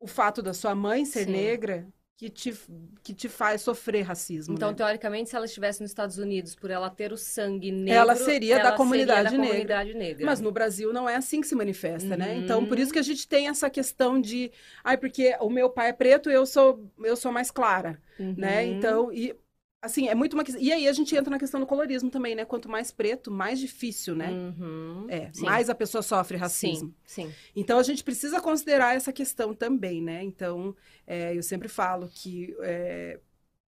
o 0.00 0.06
fato 0.06 0.40
da 0.40 0.54
sua 0.54 0.74
mãe 0.74 1.04
ser 1.04 1.26
Sim. 1.26 1.32
negra 1.32 1.86
que 2.16 2.30
te, 2.30 2.54
que 3.02 3.12
te 3.12 3.28
faz 3.28 3.60
sofrer 3.60 4.00
racismo. 4.00 4.54
Então, 4.54 4.70
né? 4.70 4.76
teoricamente, 4.76 5.28
se 5.28 5.36
ela 5.36 5.44
estivesse 5.44 5.82
nos 5.82 5.90
Estados 5.90 6.16
Unidos, 6.16 6.54
por 6.54 6.70
ela 6.70 6.88
ter 6.88 7.12
o 7.12 7.18
sangue 7.18 7.70
negro, 7.70 7.92
ela 7.92 8.16
seria, 8.16 8.54
ela 8.54 8.70
da, 8.70 8.76
comunidade 8.76 9.28
seria 9.28 9.42
da 9.42 9.46
comunidade 9.46 9.92
negra. 9.92 10.24
Mas 10.24 10.40
no 10.40 10.50
Brasil 10.50 10.90
não 10.90 11.06
é 11.06 11.16
assim 11.16 11.42
que 11.42 11.46
se 11.46 11.54
manifesta, 11.54 12.12
uhum. 12.12 12.16
né? 12.16 12.34
Então, 12.38 12.64
por 12.64 12.78
isso 12.78 12.94
que 12.94 12.98
a 12.98 13.02
gente 13.02 13.28
tem 13.28 13.48
essa 13.48 13.68
questão 13.68 14.18
de, 14.18 14.50
ai, 14.82 14.96
porque 14.96 15.36
o 15.38 15.50
meu 15.50 15.68
pai 15.68 15.90
é 15.90 15.92
preto, 15.92 16.30
eu 16.30 16.46
sou 16.46 16.90
eu 17.04 17.14
sou 17.14 17.30
mais 17.30 17.50
clara, 17.50 18.00
né? 18.18 18.24
uhum. 18.26 18.34
né? 18.38 18.64
Então, 18.64 19.12
e 19.12 19.36
Assim, 19.80 20.08
é 20.08 20.14
muito 20.14 20.34
uma 20.34 20.42
E 20.58 20.72
aí 20.72 20.88
a 20.88 20.92
gente 20.92 21.14
entra 21.14 21.30
na 21.30 21.38
questão 21.38 21.60
do 21.60 21.66
colorismo 21.66 22.10
também, 22.10 22.34
né? 22.34 22.44
Quanto 22.44 22.68
mais 22.68 22.90
preto, 22.90 23.30
mais 23.30 23.60
difícil, 23.60 24.16
né? 24.16 24.28
Uhum. 24.30 25.06
É, 25.08 25.30
sim. 25.32 25.44
mais 25.44 25.70
a 25.70 25.74
pessoa 25.74 26.02
sofre 26.02 26.36
racismo. 26.36 26.92
Sim, 27.06 27.28
sim. 27.28 27.34
Então 27.54 27.78
a 27.78 27.82
gente 27.84 28.02
precisa 28.02 28.40
considerar 28.40 28.96
essa 28.96 29.12
questão 29.12 29.54
também, 29.54 30.02
né? 30.02 30.22
Então, 30.24 30.74
é, 31.06 31.36
eu 31.36 31.42
sempre 31.44 31.68
falo 31.68 32.08
que 32.08 32.56
é, 32.60 33.20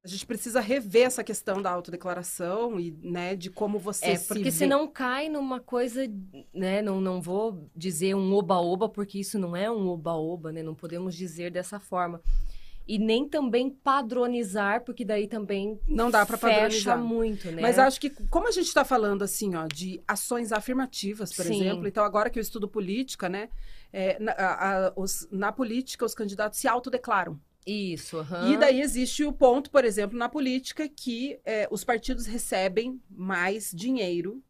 a 0.05 0.09
gente 0.09 0.27
precisa 0.27 0.61
rever 0.61 1.07
essa 1.07 1.25
questão 1.25 1.63
da 1.63 1.71
autodeclaração 1.71 2.79
e, 2.79 2.91
né, 3.03 3.35
de 3.35 3.49
como 3.49 3.79
você 3.79 4.11
é, 4.11 4.17
se 4.17 4.29
porque 4.29 4.45
vê. 4.45 4.51
senão 4.51 4.87
cai 4.87 5.31
numa 5.31 5.59
coisa, 5.59 6.03
né, 6.53 6.83
não, 6.83 7.01
não 7.01 7.23
vou 7.23 7.71
dizer 7.75 8.15
um 8.15 8.35
oba-oba, 8.35 8.87
porque 8.87 9.19
isso 9.19 9.39
não 9.39 9.57
é 9.57 9.71
um 9.71 9.89
oba-oba, 9.89 10.53
né, 10.53 10.63
não 10.63 10.75
podemos 10.75 11.15
dizer 11.15 11.51
dessa 11.51 11.81
forma 11.81 12.21
e 12.87 12.99
nem 12.99 13.27
também 13.27 13.71
padronizar, 13.71 14.83
porque 14.85 15.05
daí 15.05 15.27
também 15.27 15.81
não 15.89 16.11
dá 16.11 16.27
para 16.27 16.37
padronizar 16.37 16.99
muito, 16.99 17.51
né? 17.51 17.63
Mas 17.63 17.79
acho 17.79 17.99
que 18.01 18.11
como 18.11 18.47
a 18.47 18.51
gente 18.51 18.67
está 18.67 18.85
falando 18.85 19.23
assim, 19.23 19.55
ó, 19.55 19.67
de 19.67 20.03
ações 20.07 20.53
afirmativas, 20.53 21.33
por 21.33 21.45
Sim. 21.47 21.61
exemplo, 21.61 21.89
então 21.89 22.05
agora 22.05 22.29
que 22.29 22.39
eu 22.39 22.43
estudo 22.43 22.69
política, 22.69 23.29
né, 23.29 23.49
é, 23.93 24.19
na, 24.19 24.33
a, 24.33 24.93
os, 24.97 25.27
na 25.31 25.51
política 25.51 26.05
os 26.05 26.15
candidatos 26.15 26.59
se 26.59 26.69
autodeclaram. 26.69 27.41
Isso. 27.67 28.19
Uhum. 28.19 28.53
E 28.53 28.57
daí 28.59 28.83
existe 28.83 29.25
o 29.25 29.33
ponto, 29.33 29.71
por 29.71 29.87
exemplo, 29.87 30.19
na 30.19 30.29
política 30.29 30.87
que 30.87 31.41
é, 31.45 31.67
os 31.71 31.83
partidos 31.83 32.27
recebem 32.27 33.01
mais 33.09 33.71
dinheiro 33.73 34.43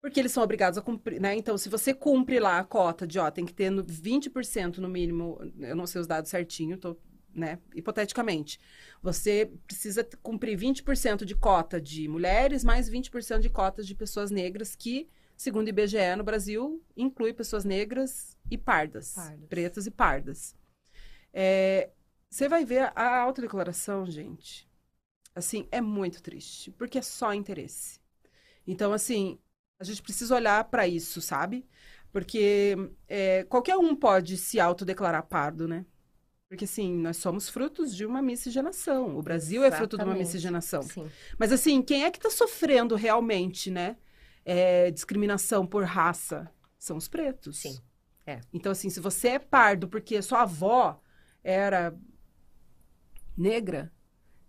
porque 0.00 0.20
eles 0.20 0.30
são 0.30 0.44
obrigados 0.44 0.78
a 0.78 0.82
cumprir, 0.82 1.20
né? 1.20 1.34
Então, 1.34 1.58
se 1.58 1.68
você 1.68 1.92
cumpre 1.92 2.38
lá 2.38 2.60
a 2.60 2.64
cota 2.64 3.04
de, 3.04 3.18
ó, 3.18 3.28
tem 3.28 3.44
que 3.44 3.52
ter 3.52 3.72
20% 3.72 4.78
no 4.78 4.88
mínimo, 4.88 5.36
eu 5.58 5.74
não 5.74 5.84
sei 5.84 6.00
os 6.00 6.06
dados 6.06 6.30
certinho, 6.30 6.78
tô 6.78 6.96
né? 7.36 7.58
Hipoteticamente, 7.74 8.58
você 9.02 9.52
precisa 9.66 10.02
cumprir 10.22 10.58
20% 10.58 11.24
de 11.24 11.34
cota 11.36 11.80
de 11.80 12.08
mulheres, 12.08 12.64
mais 12.64 12.88
20% 12.88 13.40
de 13.40 13.50
cotas 13.50 13.86
de 13.86 13.94
pessoas 13.94 14.30
negras, 14.30 14.74
que, 14.74 15.08
segundo 15.36 15.66
o 15.66 15.68
IBGE 15.68 16.16
no 16.16 16.24
Brasil, 16.24 16.82
inclui 16.96 17.34
pessoas 17.34 17.64
negras 17.64 18.36
e 18.50 18.56
pardas, 18.56 19.12
pardas. 19.14 19.48
pretas 19.48 19.86
e 19.86 19.90
pardas. 19.90 20.56
É, 21.32 21.90
você 22.30 22.48
vai 22.48 22.64
ver 22.64 22.90
a 22.96 23.18
autodeclaração, 23.18 24.06
gente. 24.06 24.66
Assim, 25.34 25.68
é 25.70 25.82
muito 25.82 26.22
triste, 26.22 26.70
porque 26.72 26.98
é 26.98 27.02
só 27.02 27.34
interesse. 27.34 28.00
Então, 28.66 28.92
assim, 28.94 29.38
a 29.78 29.84
gente 29.84 30.02
precisa 30.02 30.34
olhar 30.34 30.64
para 30.64 30.88
isso, 30.88 31.20
sabe? 31.20 31.66
Porque 32.10 32.74
é, 33.06 33.44
qualquer 33.44 33.76
um 33.76 33.94
pode 33.94 34.38
se 34.38 34.58
autodeclarar 34.58 35.26
pardo, 35.26 35.68
né? 35.68 35.84
Porque, 36.48 36.64
assim, 36.64 36.92
nós 36.96 37.16
somos 37.16 37.48
frutos 37.48 37.94
de 37.94 38.06
uma 38.06 38.22
miscigenação. 38.22 39.16
O 39.18 39.22
Brasil 39.22 39.62
Exatamente. 39.62 39.74
é 39.74 39.76
fruto 39.76 39.98
de 39.98 40.04
uma 40.04 40.14
miscigenação. 40.14 40.82
Sim. 40.82 41.12
Mas, 41.38 41.50
assim, 41.52 41.82
quem 41.82 42.04
é 42.04 42.10
que 42.10 42.18
está 42.18 42.30
sofrendo 42.30 42.94
realmente, 42.94 43.70
né? 43.70 43.96
É, 44.44 44.90
discriminação 44.92 45.66
por 45.66 45.84
raça? 45.84 46.50
São 46.78 46.96
os 46.96 47.08
pretos. 47.08 47.58
Sim. 47.58 47.78
É. 48.26 48.40
Então, 48.52 48.70
assim, 48.72 48.90
se 48.90 49.00
você 49.00 49.28
é 49.30 49.38
pardo 49.38 49.88
porque 49.88 50.20
sua 50.22 50.42
avó 50.42 51.00
era 51.42 51.96
negra, 53.36 53.92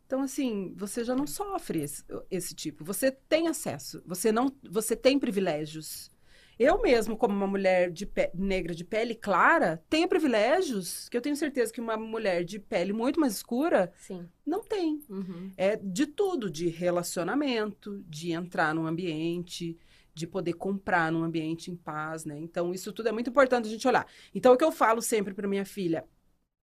Então, 0.06 0.22
assim, 0.22 0.74
você 0.78 1.04
já 1.04 1.16
não 1.16 1.28
sofre 1.28 1.82
esse, 1.82 2.04
esse 2.32 2.56
tipo. 2.56 2.84
Você 2.86 3.12
tem 3.12 3.48
acesso, 3.50 4.02
você 4.06 4.32
não, 4.32 4.56
você 4.70 4.96
tem 4.96 5.20
privilégios. 5.20 6.12
Eu 6.60 6.82
mesmo, 6.82 7.16
como 7.16 7.36
uma 7.36 7.48
mulher 7.48 7.92
de 7.92 8.06
pe... 8.06 8.32
negra 8.34 8.74
de 8.74 8.84
pele 8.84 9.14
clara, 9.14 9.84
tenho 9.90 10.08
privilégios 10.08 11.08
que 11.08 11.16
eu 11.16 11.22
tenho 11.22 11.36
certeza 11.36 11.72
que 11.72 11.80
uma 11.80 11.98
mulher 11.98 12.44
de 12.44 12.60
pele 12.60 12.94
muito 12.94 13.20
mais 13.20 13.34
escura 13.34 13.92
Sim. 13.96 14.28
não 14.46 14.64
tem. 14.64 15.00
Uhum. 15.10 15.52
É 15.56 15.76
de 15.76 16.08
tudo, 16.08 16.50
de 16.50 16.68
relacionamento, 16.68 18.04
de 18.08 18.32
entrar 18.32 18.74
num 18.74 18.88
ambiente, 18.88 19.78
de 20.14 20.26
poder 20.26 20.54
comprar 20.54 21.12
num 21.12 21.24
ambiente 21.24 21.70
em 21.70 21.76
paz, 21.76 22.26
né? 22.26 22.40
Então, 22.40 22.74
isso 22.74 22.92
tudo 22.92 23.08
é 23.08 23.12
muito 23.12 23.30
importante 23.30 23.68
a 23.68 23.72
gente 23.72 23.88
olhar. 23.88 24.08
Então, 24.34 24.54
o 24.54 24.58
que 24.58 24.64
eu 24.64 24.72
falo 24.72 25.02
sempre 25.02 25.34
para 25.34 25.48
minha 25.48 25.66
filha, 25.66 26.04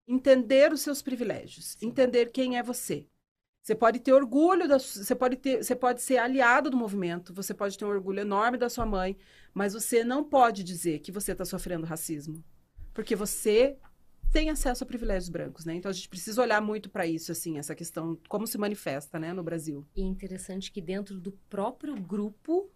entender 0.07 0.73
os 0.73 0.81
seus 0.81 1.03
privilégios, 1.03 1.77
Sim. 1.79 1.89
entender 1.89 2.31
quem 2.31 2.59
é 2.59 2.63
você. 2.63 3.07
Você 3.63 3.75
pode 3.75 4.01
ter 4.01 4.13
orgulho, 4.13 4.67
da, 4.67 4.79
você, 4.79 5.15
pode 5.15 5.37
ter, 5.37 5.63
você 5.63 5.77
pode 5.77 6.01
ser 6.01 6.17
aliado 6.17 6.71
do 6.71 6.77
movimento, 6.77 7.35
você 7.35 7.53
pode 7.53 7.77
ter 7.77 7.85
um 7.85 7.89
orgulho 7.89 8.21
enorme 8.21 8.57
da 8.57 8.71
sua 8.71 8.87
mãe, 8.87 9.17
mas 9.53 9.75
você 9.75 10.03
não 10.03 10.25
pode 10.25 10.65
dizer 10.65 11.01
que 11.01 11.13
você 11.13 11.33
está 11.33 11.45
sofrendo 11.45 11.87
racismo. 11.87 12.43
Porque 12.95 13.15
você 13.15 13.77
tem 14.33 14.49
acesso 14.49 14.83
a 14.83 14.87
privilégios 14.87 15.29
brancos, 15.29 15.65
né? 15.65 15.75
Então 15.75 15.91
a 15.91 15.93
gente 15.93 16.09
precisa 16.09 16.41
olhar 16.41 16.61
muito 16.63 16.89
para 16.89 17.07
isso, 17.07 17.31
assim, 17.33 17.59
essa 17.59 17.75
questão, 17.75 18.19
como 18.29 18.47
se 18.47 18.57
manifesta, 18.57 19.19
né, 19.19 19.33
no 19.33 19.43
Brasil. 19.43 19.87
E 19.95 20.01
é 20.01 20.05
interessante 20.05 20.73
que 20.73 20.81
dentro 20.81 21.21
do 21.21 21.33
próprio 21.51 21.95
grupo, 21.97 22.71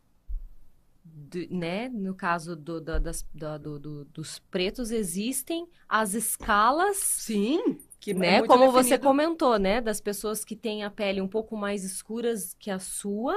né, 1.51 1.89
no 1.89 2.15
caso 2.15 2.57
do- 2.57 2.81
da- 2.81 2.99
das- 2.99 3.27
da- 3.33 3.57
do- 3.59 3.79
do- 3.79 4.05
dos 4.07 4.39
pretos, 4.39 4.91
existem 4.91 5.67
as 5.89 6.15
escalas, 6.15 6.97
Sim, 6.97 7.79
que 8.05 8.13
é 8.13 8.15
né, 8.15 8.39
muito 8.39 8.49
como 8.49 8.71
você 8.71 8.99
definido. 8.99 9.05
comentou, 9.09 9.59
né, 9.59 9.81
das 9.81 10.01
pessoas 10.01 10.45
que 10.45 10.55
têm 10.55 10.85
a 10.85 10.91
pele 10.91 11.21
um 11.23 11.29
pouco 11.29 11.57
mais 11.57 11.85
escuras 11.85 12.55
que 12.59 12.71
a 12.71 12.79
sua, 12.79 13.35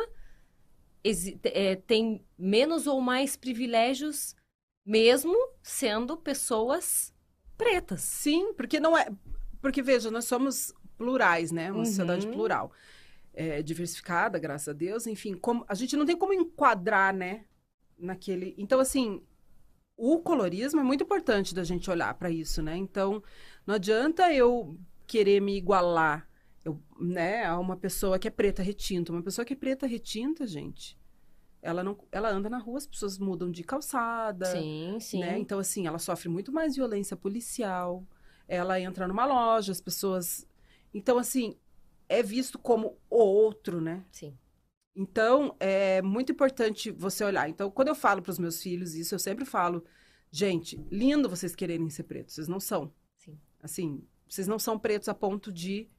é, 1.43 1.75
tem 1.75 2.25
menos 2.37 2.85
ou 2.87 2.99
mais 3.01 3.35
privilégios, 3.37 4.35
mesmo 4.85 5.33
sendo 5.61 6.17
pessoas 6.17 7.13
pretas. 7.57 8.01
Sim, 8.01 8.53
porque 8.53 8.79
não 8.79 8.97
é. 8.97 9.07
Porque, 9.61 9.81
veja, 9.81 10.11
nós 10.11 10.25
somos 10.25 10.73
plurais, 10.97 11.51
né? 11.51 11.71
Uma 11.71 11.79
Uhum. 11.79 11.85
sociedade 11.85 12.27
plural. 12.27 12.71
É, 13.33 13.61
diversificada, 13.61 14.39
graças 14.39 14.67
a 14.69 14.73
Deus. 14.73 15.07
Enfim, 15.07 15.35
como, 15.35 15.63
a 15.67 15.75
gente 15.75 15.95
não 15.95 16.05
tem 16.05 16.17
como 16.17 16.33
enquadrar, 16.33 17.13
né? 17.13 17.45
Naquele. 17.97 18.53
Então, 18.57 18.79
assim, 18.79 19.21
o 19.95 20.19
colorismo 20.19 20.79
é 20.79 20.83
muito 20.83 21.03
importante 21.03 21.55
da 21.55 21.63
gente 21.63 21.89
olhar 21.89 22.13
para 22.15 22.29
isso, 22.29 22.61
né? 22.61 22.75
Então, 22.77 23.23
não 23.67 23.75
adianta 23.75 24.33
eu 24.33 24.79
querer 25.05 25.41
me 25.41 25.55
igualar 25.55 26.27
eu, 26.67 26.81
né, 26.99 27.45
a 27.45 27.57
uma 27.59 27.77
pessoa 27.77 28.19
que 28.19 28.27
é 28.27 28.31
preta 28.31 28.61
retinta. 28.61 29.11
Uma 29.11 29.23
pessoa 29.23 29.45
que 29.45 29.53
é 29.53 29.55
preta 29.55 29.87
retinta, 29.87 30.45
gente. 30.45 30.97
Ela, 31.61 31.83
não, 31.83 31.97
ela 32.11 32.29
anda 32.29 32.49
na 32.49 32.57
rua, 32.57 32.77
as 32.77 32.87
pessoas 32.87 33.17
mudam 33.17 33.49
de 33.49 33.63
calçada 33.63 34.45
Sim, 34.45 34.97
sim. 34.99 35.19
né? 35.19 35.37
Então, 35.37 35.59
assim, 35.59 35.87
ela 35.87 35.97
sofre 35.97 36.29
muito 36.29 36.51
mais 36.51 36.75
violência 36.75 37.15
policial. 37.15 38.05
Ela 38.47 38.79
entra 38.79 39.07
numa 39.07 39.25
loja, 39.25 39.71
as 39.71 39.81
pessoas. 39.81 40.47
Então, 40.93 41.17
assim, 41.17 41.57
é 42.07 42.21
visto 42.21 42.59
como 42.59 42.97
o 43.09 43.17
outro, 43.17 43.81
né? 43.81 44.05
Sim. 44.11 44.37
Então, 44.95 45.55
é 45.59 46.01
muito 46.01 46.31
importante 46.31 46.91
você 46.91 47.23
olhar. 47.23 47.49
Então, 47.49 47.69
quando 47.71 47.89
eu 47.89 47.95
falo 47.95 48.21
para 48.21 48.31
os 48.31 48.39
meus 48.39 48.61
filhos 48.61 48.93
isso, 48.95 49.15
eu 49.15 49.19
sempre 49.19 49.45
falo: 49.45 49.83
gente, 50.31 50.83
lindo 50.91 51.29
vocês 51.29 51.55
quererem 51.55 51.89
ser 51.89 52.03
pretos, 52.03 52.35
vocês 52.35 52.47
não 52.47 52.59
são. 52.59 52.91
Sim. 53.65 53.65
Assim, 53.65 54.03
vocês 54.27 54.47
não 54.47 54.59
são 54.59 54.77
pretos 54.79 55.07
a 55.09 55.13
ponto 55.13 55.51
de. 55.51 55.89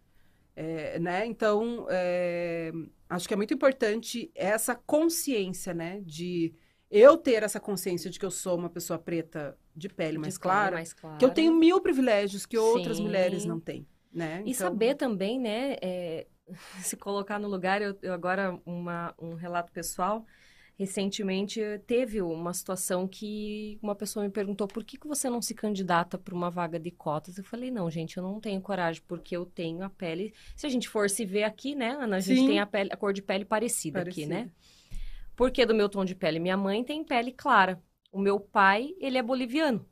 é, 0.56 0.98
né? 0.98 1.26
Então, 1.26 1.86
é, 1.90 2.72
acho 3.08 3.26
que 3.28 3.34
é 3.34 3.36
muito 3.36 3.54
importante 3.54 4.30
essa 4.34 4.74
consciência, 4.74 5.72
né? 5.74 6.00
De 6.04 6.54
eu 6.90 7.16
ter 7.16 7.42
essa 7.42 7.60
consciência 7.60 8.10
de 8.10 8.18
que 8.18 8.24
eu 8.24 8.30
sou 8.30 8.56
uma 8.56 8.70
pessoa 8.70 8.98
preta 8.98 9.56
de 9.76 9.88
pele 9.88 10.18
mais 10.18 10.34
De 10.34 10.40
pele 10.40 10.42
clara, 10.42 10.76
mais 10.76 10.92
clara. 10.92 11.18
que 11.18 11.24
eu 11.24 11.30
tenho 11.30 11.52
mil 11.54 11.80
privilégios 11.80 12.46
que 12.46 12.56
outras 12.58 12.96
Sim. 12.96 13.04
mulheres 13.04 13.44
não 13.44 13.60
têm, 13.60 13.86
né? 14.12 14.42
E 14.44 14.50
Então, 14.50 14.54
saber 14.54 14.94
também, 14.96 15.38
né, 15.38 15.76
é, 15.82 16.26
se 16.82 16.96
colocar 16.96 17.38
no 17.38 17.48
lugar, 17.48 17.82
eu, 17.82 17.96
eu 18.02 18.12
agora, 18.12 18.58
uma, 18.64 19.14
um 19.18 19.34
relato 19.34 19.70
pessoal, 19.72 20.24
recentemente 20.78 21.60
teve 21.86 22.22
uma 22.22 22.54
situação 22.54 23.08
que 23.08 23.78
uma 23.82 23.94
pessoa 23.96 24.24
me 24.24 24.30
perguntou 24.30 24.68
por 24.68 24.84
que, 24.84 24.96
que 24.96 25.08
você 25.08 25.28
não 25.28 25.42
se 25.42 25.54
candidata 25.54 26.16
para 26.16 26.34
uma 26.34 26.50
vaga 26.50 26.78
de 26.78 26.90
cotas? 26.90 27.36
Eu 27.36 27.44
falei, 27.44 27.70
não, 27.70 27.90
gente, 27.90 28.16
eu 28.16 28.22
não 28.22 28.40
tenho 28.40 28.60
coragem, 28.60 29.02
porque 29.06 29.36
eu 29.36 29.44
tenho 29.44 29.82
a 29.84 29.90
pele... 29.90 30.32
Se 30.56 30.66
a 30.66 30.70
gente 30.70 30.88
for 30.88 31.10
se 31.10 31.24
ver 31.26 31.42
aqui, 31.44 31.74
né, 31.74 31.90
Ana, 31.90 32.16
a 32.16 32.20
gente 32.20 32.42
Sim. 32.42 32.46
tem 32.46 32.60
a, 32.60 32.66
pele, 32.66 32.90
a 32.92 32.96
cor 32.96 33.12
de 33.12 33.22
pele 33.22 33.44
parecida, 33.44 34.02
aqui, 34.02 34.26
Parecida. 34.26 34.34
né? 34.44 34.50
Por 35.36 35.50
que 35.50 35.66
do 35.66 35.74
meu 35.74 35.88
tom 35.88 36.04
de 36.04 36.14
pele? 36.14 36.38
Minha 36.38 36.56
mãe 36.56 36.84
tem 36.84 37.04
pele 37.04 37.32
clara. 37.32 37.82
O 38.12 38.18
meu 38.20 38.38
pai, 38.40 38.94
ele 39.00 39.18
é 39.18 39.22
boliviano. 39.22 39.86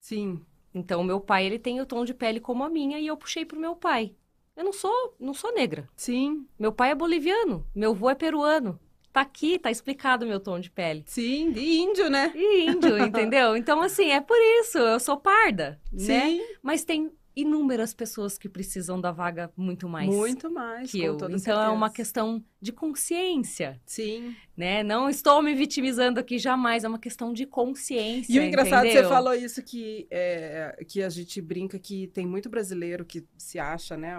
sim, 0.00 0.46
Então, 0.74 1.00
o 1.00 1.04
meu 1.04 1.20
pai, 1.20 1.46
ele 1.46 1.58
tem 1.58 1.80
o 1.80 1.86
tom 1.86 2.04
de 2.04 2.12
pele 2.14 2.40
como 2.40 2.64
a 2.64 2.68
minha 2.68 2.98
e 2.98 3.06
eu 3.06 3.16
puxei 3.16 3.44
pro 3.44 3.58
meu 3.60 3.76
pai. 3.76 4.14
Eu 4.56 4.64
não 4.64 4.72
sou, 4.72 5.14
não 5.18 5.34
sou 5.34 5.52
negra. 5.54 5.88
sim, 5.96 6.48
Meu 6.58 6.72
pai 6.72 6.90
é 6.90 6.94
boliviano, 6.94 7.66
meu 7.74 7.92
avô 7.92 8.10
é 8.10 8.14
peruano. 8.14 8.80
Tá 9.14 9.20
aqui, 9.20 9.60
tá 9.60 9.70
explicado 9.70 10.24
o 10.24 10.28
meu 10.28 10.40
tom 10.40 10.58
de 10.58 10.68
pele. 10.68 11.04
sim, 11.06 11.52
de 11.52 11.60
índio, 11.60 12.10
né? 12.10 12.32
E 12.34 12.68
índio, 12.68 12.98
entendeu? 12.98 13.56
Então, 13.56 13.80
assim, 13.80 14.10
é 14.10 14.20
por 14.20 14.36
isso, 14.60 14.76
eu 14.76 14.98
sou 14.98 15.16
parda, 15.16 15.80
né? 15.92 16.30
Sim, 16.30 16.40
Mas 16.60 16.82
tem 16.84 17.12
inúmeras 17.36 17.94
pessoas 17.94 18.36
que 18.36 18.48
precisam 18.48 19.00
da 19.00 19.12
vaga 19.12 19.52
muito 19.56 19.88
mais 19.88 20.08
muito 20.08 20.50
mais, 20.50 20.90
que 20.90 21.00
eu. 21.00 21.14
Então, 21.14 21.28
é 21.28 21.68
uma 21.68 21.86
certeza. 21.88 21.92
questão 21.92 22.44
de 22.60 22.72
consciência, 22.72 23.80
Sim. 23.86 24.34
né? 24.56 24.82
Não 24.82 25.08
estou 25.08 25.40
me 25.42 25.54
vitimizando 25.54 26.18
aqui 26.18 26.36
jamais, 26.36 26.82
é 26.82 26.88
uma 26.88 26.98
questão 26.98 27.32
de 27.32 27.46
consciência, 27.46 28.32
E 28.32 28.38
o 28.40 28.42
engraçado, 28.42 28.84
entendeu? 28.84 29.04
você 29.04 29.08
falou 29.08 29.34
isso 29.34 29.62
que, 29.62 30.06
é, 30.10 30.84
que 30.88 31.02
a 31.02 31.08
gente 31.08 31.40
brinca 31.40 31.78
que 31.78 32.08
tem 32.08 32.26
muito 32.26 32.48
brasileiro 32.48 33.04
que 33.04 33.24
se 33.36 33.58
acha, 33.60 33.96
né? 33.96 34.16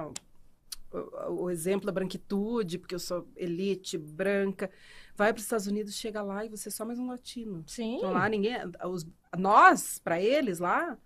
O, 1.29 1.49
exemplo 1.49 1.85
da 1.85 1.91
branquitude, 1.91 2.77
porque 2.77 2.95
eu 2.95 2.99
sou 2.99 3.27
elite 3.35 3.97
branca. 3.97 4.69
Vai 5.15 5.31
para 5.31 5.39
os 5.39 5.43
Estados 5.43 5.67
Unidos, 5.67 5.93
chega 5.95 6.21
lá 6.21 6.45
e 6.45 6.49
você 6.49 6.69
é 6.69 6.71
só 6.71 6.85
mais 6.85 6.99
um 6.99 7.07
latino. 7.07 7.63
Sim, 7.67 7.97
Então 7.97 8.11
lá 8.11 8.27
ninguém. 8.29 8.53
Os, 8.85 9.05
nós, 9.37 9.99
para 9.99 10.21
eles 10.21 10.59
lá, 10.59 10.97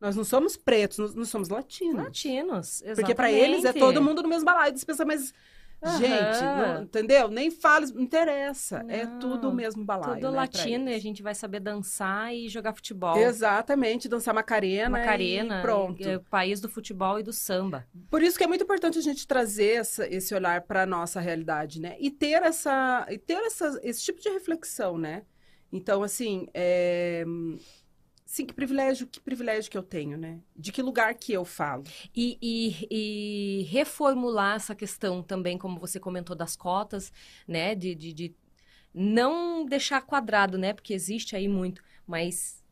nós 0.00 0.14
não 0.16 0.24
somos 0.24 0.56
pretos, 0.56 0.98
nós, 0.98 1.14
nós 1.14 1.28
somos 1.28 1.48
latinos. 1.48 2.04
latinos, 2.04 2.82
Porque 2.94 3.14
para 3.14 3.30
eles 3.32 3.56
é 3.56 3.58
exatamente. 3.70 3.80
todo 3.94 4.02
mundo 4.02 4.22
no 4.22 4.28
mesmo 4.28 4.44
balaio. 4.44 4.76
Você 4.76 4.86
pensa, 4.86 5.04
mas. 5.04 5.32
Aham. 5.80 5.98
Gente, 5.98 6.42
não- 6.42 6.82
entendeu? 6.82 7.28
Nem 7.28 7.50
fala, 7.52 7.86
não 7.86 8.00
interessa. 8.02 8.84
é 8.88 9.06
Não, 9.06 9.18
tudo 9.20 9.48
o 9.50 9.54
mesmo 9.54 9.84
balaio. 9.84 10.14
Tudo 10.16 10.30
né, 10.32 10.36
latino 10.38 10.90
e 10.90 10.94
a 10.94 10.98
gente 10.98 11.22
vai 11.22 11.34
saber 11.34 11.60
dançar 11.60 12.34
e 12.34 12.48
jogar 12.48 12.72
futebol. 12.74 13.16
Exatamente, 13.16 14.08
dançar 14.08 14.34
Macarena. 14.34 14.90
Macarena, 14.90 15.58
E 15.58 15.62
pronto. 15.62 16.02
é 16.08 16.16
o 16.16 16.20
país 16.20 16.60
do 16.60 16.68
futebol 16.68 17.20
e 17.20 17.22
do 17.22 17.32
samba. 17.32 17.86
Por 18.10 18.22
isso 18.22 18.36
que 18.36 18.42
é 18.44 18.46
muito 18.48 18.64
importante 18.64 18.98
a 18.98 19.02
gente 19.02 19.26
trazer 19.26 19.76
essa- 19.80 20.06
esse 20.08 20.34
olhar 20.34 20.62
para 20.62 20.82
a 20.82 20.86
nossa 20.86 21.20
realidade, 21.20 21.80
né? 21.80 21.96
E 22.00 22.10
ter, 22.10 22.42
essa, 22.42 23.06
e 23.08 23.16
ter 23.16 23.34
essa, 23.44 23.78
esse 23.84 24.02
tipo 24.02 24.20
de 24.20 24.28
reflexão, 24.30 24.98
né? 24.98 25.22
Então, 25.72 26.02
assim, 26.02 26.48
é... 26.54 27.24
Sim, 28.30 28.44
que 28.44 28.52
privilégio, 28.52 29.06
que 29.06 29.18
privilégio 29.18 29.70
que 29.70 29.78
eu 29.78 29.82
tenho, 29.82 30.18
né? 30.18 30.38
De 30.54 30.70
que 30.70 30.82
lugar 30.82 31.14
que 31.14 31.32
eu 31.32 31.46
falo. 31.46 31.84
E, 32.14 32.36
e- 32.42 32.86
e 32.90 33.62
reformular 33.70 34.56
essa 34.56 34.74
questão 34.74 35.22
também, 35.22 35.56
como 35.56 35.80
você 35.80 35.98
comentou, 35.98 36.36
das 36.36 36.54
cotas, 36.54 37.10
né? 37.46 37.74
De, 37.74 37.94
de, 37.94 38.12
de 38.12 38.34
não 38.92 39.64
deixar 39.64 40.02
quadrado, 40.02 40.58
né? 40.58 40.74
Porque 40.74 40.92
existe 40.92 41.34
aí 41.36 41.48
muito, 41.48 41.82
mas 42.06 42.62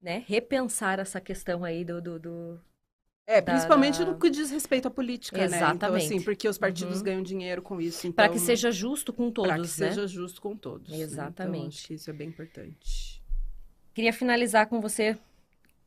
né? 0.00 0.24
repensar 0.26 0.98
essa 0.98 1.20
questão 1.20 1.62
aí 1.62 1.84
do, 1.84 2.00
do, 2.00 2.18
do- 2.18 2.60
É, 3.26 3.42
Da- 3.42 3.52
principalmente 3.52 3.98
da- 3.98 4.06
no 4.06 4.18
que 4.18 4.30
diz 4.30 4.50
respeito 4.50 4.88
à 4.88 4.90
política, 4.90 5.36
né? 5.36 5.44
Então, 5.44 5.66
Exatamente. 5.66 6.06
assim, 6.06 6.22
porque 6.22 6.48
os 6.48 6.56
partidos 6.56 6.98
Uhum. 6.98 7.04
ganham 7.04 7.22
dinheiro 7.22 7.60
com 7.60 7.78
isso. 7.82 8.06
Então, 8.06 8.14
para 8.14 8.28
que 8.30 8.38
seja 8.38 8.70
justo 8.72 9.12
com 9.12 9.26
que 9.28 9.34
todos, 9.34 9.76
né? 9.78 9.90
seja 9.90 10.06
justo 10.06 10.40
com 10.40 10.56
todos. 10.56 10.88
né? 10.88 10.96
Então, 10.96 11.02
Exatamente. 11.04 11.76
acho 11.78 11.86
que 11.86 11.94
isso 11.94 12.08
é 12.08 12.12
bem 12.14 12.28
importante. 12.30 13.21
Queria 13.94 14.12
finalizar 14.12 14.66
com 14.68 14.80
você, 14.80 15.18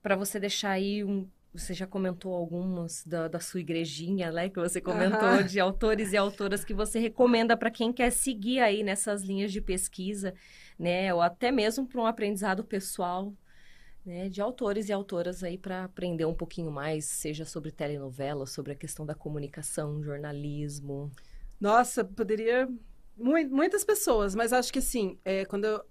para 0.02 0.16
você 0.16 0.40
deixar 0.40 0.72
aí 0.72 1.04
um. 1.04 1.28
Você 1.54 1.74
já 1.74 1.88
comentou 1.88 2.34
algumas 2.36 3.04
da, 3.06 3.30
da 3.30 3.40
sua 3.40 3.62
igrejinha, 3.62 4.30
né? 4.32 4.50
Que 4.50 4.60
você 4.60 4.82
comentou 4.82 5.28
Aham. 5.30 5.44
de 5.44 5.58
autores 5.60 6.12
e 6.12 6.18
autoras 6.18 6.66
que 6.66 6.74
você 6.74 7.00
recomenda 7.00 7.56
para 7.56 7.72
quem 7.72 7.94
quer 7.94 8.12
seguir 8.12 8.60
aí 8.60 8.84
nessas 8.84 9.24
linhas 9.24 9.54
de 9.54 9.62
pesquisa, 9.62 10.34
né? 10.78 11.14
Ou 11.14 11.22
até 11.22 11.52
mesmo 11.54 11.88
para 11.88 12.02
um 12.02 12.06
aprendizado 12.06 12.64
pessoal, 12.64 13.34
né? 14.06 14.30
De 14.30 14.42
autores 14.42 14.90
e 14.90 14.94
autoras 14.94 15.44
aí 15.44 15.58
para 15.58 15.86
aprender 15.86 16.26
um 16.26 16.36
pouquinho 16.36 16.72
mais, 16.72 17.06
seja 17.06 17.46
sobre 17.46 17.72
telenovela, 17.72 18.46
sobre 18.46 18.74
a 18.74 18.76
questão 18.76 19.06
da 19.06 19.16
comunicação, 19.16 20.04
jornalismo. 20.04 21.12
Nossa, 21.60 22.04
poderia. 22.04 22.68
mui- 23.18 23.46
Muitas 23.48 23.84
pessoas, 23.86 24.36
mas 24.36 24.52
acho 24.54 24.74
que 24.74 24.80
assim, 24.80 25.18
é, 25.24 25.46
quando 25.46 25.66
eu- 25.66 25.86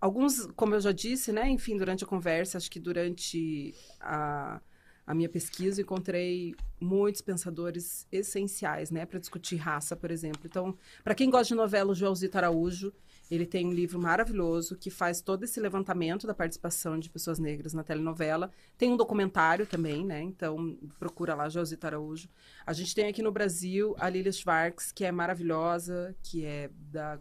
Alguns, 0.00 0.46
como 0.56 0.74
eu 0.74 0.80
já 0.80 0.92
disse, 0.92 1.30
né? 1.30 1.48
Enfim, 1.50 1.76
durante 1.76 2.04
a 2.04 2.06
conversa, 2.06 2.56
acho 2.56 2.70
que 2.70 2.80
durante 2.80 3.74
a, 4.00 4.60
a 5.06 5.14
minha 5.14 5.28
pesquisa, 5.28 5.82
encontrei 5.82 6.54
muitos 6.80 7.20
pensadores 7.20 8.06
essenciais, 8.12 8.90
né, 8.90 9.04
para 9.04 9.18
discutir 9.18 9.56
raça, 9.56 9.96
por 9.96 10.10
exemplo. 10.10 10.42
Então, 10.44 10.76
para 11.02 11.14
quem 11.14 11.28
gosta 11.28 11.48
de 11.48 11.54
novela, 11.54 11.90
o 11.90 11.94
Joãozito 11.94 12.38
Araújo, 12.38 12.92
ele 13.30 13.44
tem 13.44 13.66
um 13.66 13.72
livro 13.72 14.00
maravilhoso 14.00 14.76
que 14.76 14.88
faz 14.88 15.20
todo 15.20 15.44
esse 15.44 15.60
levantamento 15.60 16.26
da 16.26 16.34
participação 16.34 16.98
de 16.98 17.10
pessoas 17.10 17.38
negras 17.38 17.74
na 17.74 17.84
telenovela. 17.84 18.50
Tem 18.78 18.92
um 18.92 18.96
documentário 18.96 19.66
também, 19.66 20.04
né? 20.04 20.20
Então, 20.22 20.78
procura 20.98 21.34
lá, 21.34 21.48
Joãozito 21.48 21.86
Araújo. 21.86 22.28
A 22.66 22.72
gente 22.72 22.94
tem 22.94 23.08
aqui 23.08 23.22
no 23.22 23.30
Brasil 23.30 23.94
a 23.98 24.08
Lilia 24.08 24.32
Schwartz, 24.32 24.90
que 24.90 25.04
é 25.04 25.12
maravilhosa, 25.12 26.16
que 26.22 26.44
é 26.44 26.70
da 26.72 27.20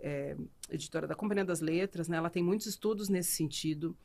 é, 0.00 0.36
editora 0.70 1.06
da 1.06 1.14
Companhia 1.14 1.44
das 1.44 1.60
Letras, 1.60 2.08
né? 2.08 2.16
Ela 2.16 2.30
tem 2.30 2.42
muitos 2.42 2.66
estudos 2.66 3.08
nesse 3.08 3.32
sentido. 3.32 3.96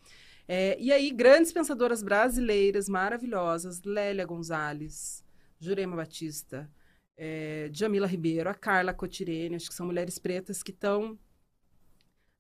É, 0.47 0.77
e 0.79 0.91
aí, 0.91 1.11
grandes 1.11 1.51
pensadoras 1.51 2.03
brasileiras 2.03 2.87
maravilhosas, 2.87 3.81
Lélia 3.83 4.25
Gonzalez, 4.25 5.23
Jurema 5.59 5.95
Batista, 5.95 6.69
é, 7.17 7.69
Jamila 7.73 8.05
Ribeiro, 8.05 8.49
a 8.49 8.53
Carla 8.53 8.93
Cotirene, 8.93 9.55
acho 9.55 9.69
que 9.69 9.75
são 9.75 9.85
mulheres 9.85 10.19
pretas 10.19 10.61
que 10.61 10.71
estão 10.71 11.17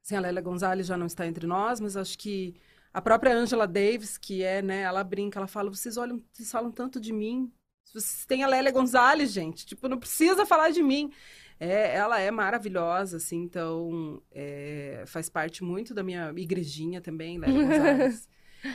Sim, 0.05 0.17
a 0.17 0.19
Lélia 0.19 0.39
Gonzalez 0.39 0.85
já 0.85 0.95
não 0.95 1.07
está 1.07 1.25
entre 1.25 1.47
nós, 1.47 1.79
mas 1.79 1.97
acho 1.97 2.15
que 2.19 2.53
a 2.93 3.01
própria 3.01 3.35
Angela 3.35 3.65
Davis, 3.65 4.19
que 4.19 4.43
é, 4.43 4.61
né, 4.61 4.81
ela 4.81 5.03
brinca, 5.03 5.39
ela 5.39 5.47
fala, 5.47 5.71
vocês 5.71 5.97
olham, 5.97 6.21
vocês 6.31 6.51
falam 6.51 6.71
tanto 6.71 6.99
de 6.99 7.11
mim. 7.11 7.51
Vocês 7.91 8.23
têm 8.27 8.43
a 8.43 8.47
Lélia 8.47 8.71
Gonzalez, 8.71 9.31
gente, 9.31 9.65
tipo, 9.65 9.87
não 9.87 9.97
precisa 9.97 10.45
falar 10.45 10.69
de 10.69 10.83
mim. 10.83 11.11
É, 11.59 11.95
ela 11.95 12.19
é 12.19 12.29
maravilhosa, 12.31 13.17
assim, 13.17 13.43
então 13.43 14.21
é, 14.31 15.03
faz 15.07 15.29
parte 15.29 15.63
muito 15.63 15.93
da 15.93 16.03
minha 16.03 16.33
igrejinha 16.35 16.99
também, 16.99 17.37
Lélia 17.37 17.63
Gonzalez. 17.63 18.29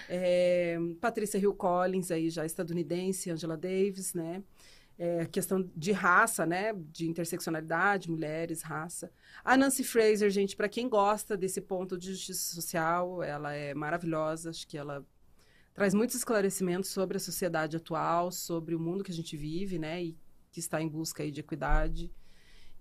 é, 0.09 0.79
Patrícia 1.01 1.39
Hill 1.39 1.55
Collins, 1.55 2.11
aí 2.11 2.31
já 2.31 2.47
estadunidense, 2.47 3.31
Angela 3.31 3.57
Davis, 3.57 4.15
né? 4.15 4.43
é, 5.01 5.25
questão 5.25 5.67
de 5.75 5.93
raça, 5.93 6.45
né? 6.45 6.75
De 6.75 7.09
interseccionalidade, 7.09 8.11
mulheres, 8.11 8.61
raça. 8.61 9.11
A 9.43 9.57
Nancy 9.57 9.83
Fraser, 9.83 10.29
gente, 10.29 10.55
para 10.55 10.69
quem 10.69 10.91
gosta 10.91 11.39
desse 11.39 11.59
ponto 11.59 11.97
de 11.97 12.11
justiça 12.11 12.55
social, 12.55 13.23
ela 13.23 13.55
é 13.55 13.73
maravilhosa. 13.73 14.51
Acho 14.51 14.69
que 14.69 14.77
ela 14.77 15.03
traz 15.73 15.95
muitos 15.95 16.17
esclarecimentos 16.17 16.91
sobre 16.91 17.17
a 17.17 17.21
sociedade 17.21 17.79
atual, 17.79 18.31
sobre 18.31 18.75
o 18.75 18.79
mundo 18.79 19.03
que 19.03 19.11
a 19.11 19.15
gente 19.15 19.39
vive, 19.39 19.79
né? 19.79 20.05
E 20.05 20.19
que 20.53 20.61
está 20.61 20.83
em 20.83 20.89
busca 20.89 21.23
aí 21.23 21.31
de 21.31 21.41
equidade. 21.41 22.13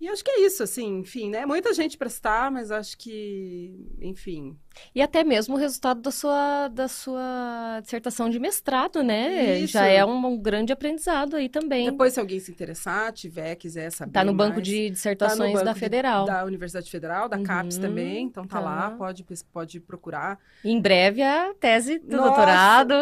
E 0.00 0.08
acho 0.08 0.24
que 0.24 0.30
é 0.30 0.46
isso, 0.46 0.62
assim, 0.62 1.00
enfim, 1.00 1.28
né? 1.28 1.44
Muita 1.44 1.74
gente 1.74 1.98
prestar, 1.98 2.50
mas 2.50 2.70
acho 2.70 2.96
que, 2.96 3.86
enfim. 4.00 4.56
E 4.94 5.02
até 5.02 5.22
mesmo 5.22 5.56
o 5.56 5.58
resultado 5.58 6.00
da 6.00 6.10
sua, 6.10 6.68
da 6.68 6.88
sua 6.88 7.80
dissertação 7.82 8.30
de 8.30 8.38
mestrado, 8.38 9.02
né? 9.02 9.58
Isso. 9.58 9.74
Já 9.74 9.84
é 9.84 10.02
um, 10.02 10.26
um, 10.26 10.38
grande 10.38 10.72
aprendizado 10.72 11.36
aí 11.36 11.50
também. 11.50 11.90
Depois, 11.90 12.14
se 12.14 12.20
alguém 12.20 12.40
se 12.40 12.50
interessar, 12.50 13.12
tiver, 13.12 13.56
quiser 13.56 13.90
saber. 13.90 14.12
Tá 14.12 14.24
no 14.24 14.32
mais, 14.32 14.48
banco 14.48 14.62
de 14.62 14.88
dissertações 14.88 15.52
tá 15.52 15.58
banco 15.58 15.64
da 15.66 15.74
Federal. 15.74 16.24
De, 16.24 16.30
da 16.30 16.44
Universidade 16.46 16.90
Federal, 16.90 17.28
da 17.28 17.36
uhum, 17.36 17.42
CAPES 17.42 17.76
também. 17.76 18.24
Então 18.24 18.46
tá, 18.46 18.56
tá, 18.56 18.64
lá, 18.64 18.90
pode, 18.92 19.26
pode 19.52 19.80
procurar. 19.80 20.38
Em 20.64 20.80
breve 20.80 21.20
a 21.20 21.52
tese 21.60 21.98
do 21.98 22.16
Nossa, 22.16 22.28
doutorado. 22.28 22.94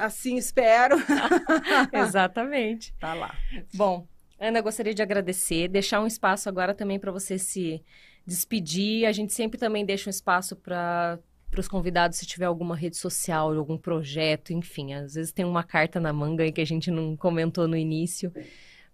Assim 0.00 0.36
espero. 0.36 0.96
Exatamente. 1.92 2.94
Tá 2.98 3.12
lá. 3.12 3.34
Bom, 3.74 4.06
Ana, 4.40 4.62
gostaria 4.62 4.94
de 4.94 5.02
agradecer, 5.02 5.68
deixar 5.68 6.00
um 6.00 6.06
espaço 6.06 6.48
agora 6.48 6.74
também 6.74 6.98
para 6.98 7.12
você 7.12 7.38
se 7.38 7.84
despedir. 8.26 9.04
A 9.04 9.12
gente 9.12 9.34
sempre 9.34 9.58
também 9.58 9.84
deixa 9.84 10.08
um 10.08 10.10
espaço 10.10 10.56
para 10.56 11.18
para 11.50 11.60
os 11.60 11.66
convidados 11.66 12.16
se 12.16 12.26
tiver 12.26 12.44
alguma 12.44 12.76
rede 12.76 12.96
social, 12.96 13.52
algum 13.52 13.76
projeto, 13.76 14.52
enfim, 14.52 14.94
às 14.94 15.14
vezes 15.14 15.32
tem 15.32 15.44
uma 15.44 15.64
carta 15.64 15.98
na 15.98 16.12
manga 16.12 16.44
aí 16.44 16.52
que 16.52 16.60
a 16.60 16.64
gente 16.64 16.92
não 16.92 17.16
comentou 17.16 17.66
no 17.66 17.76
início. 17.76 18.32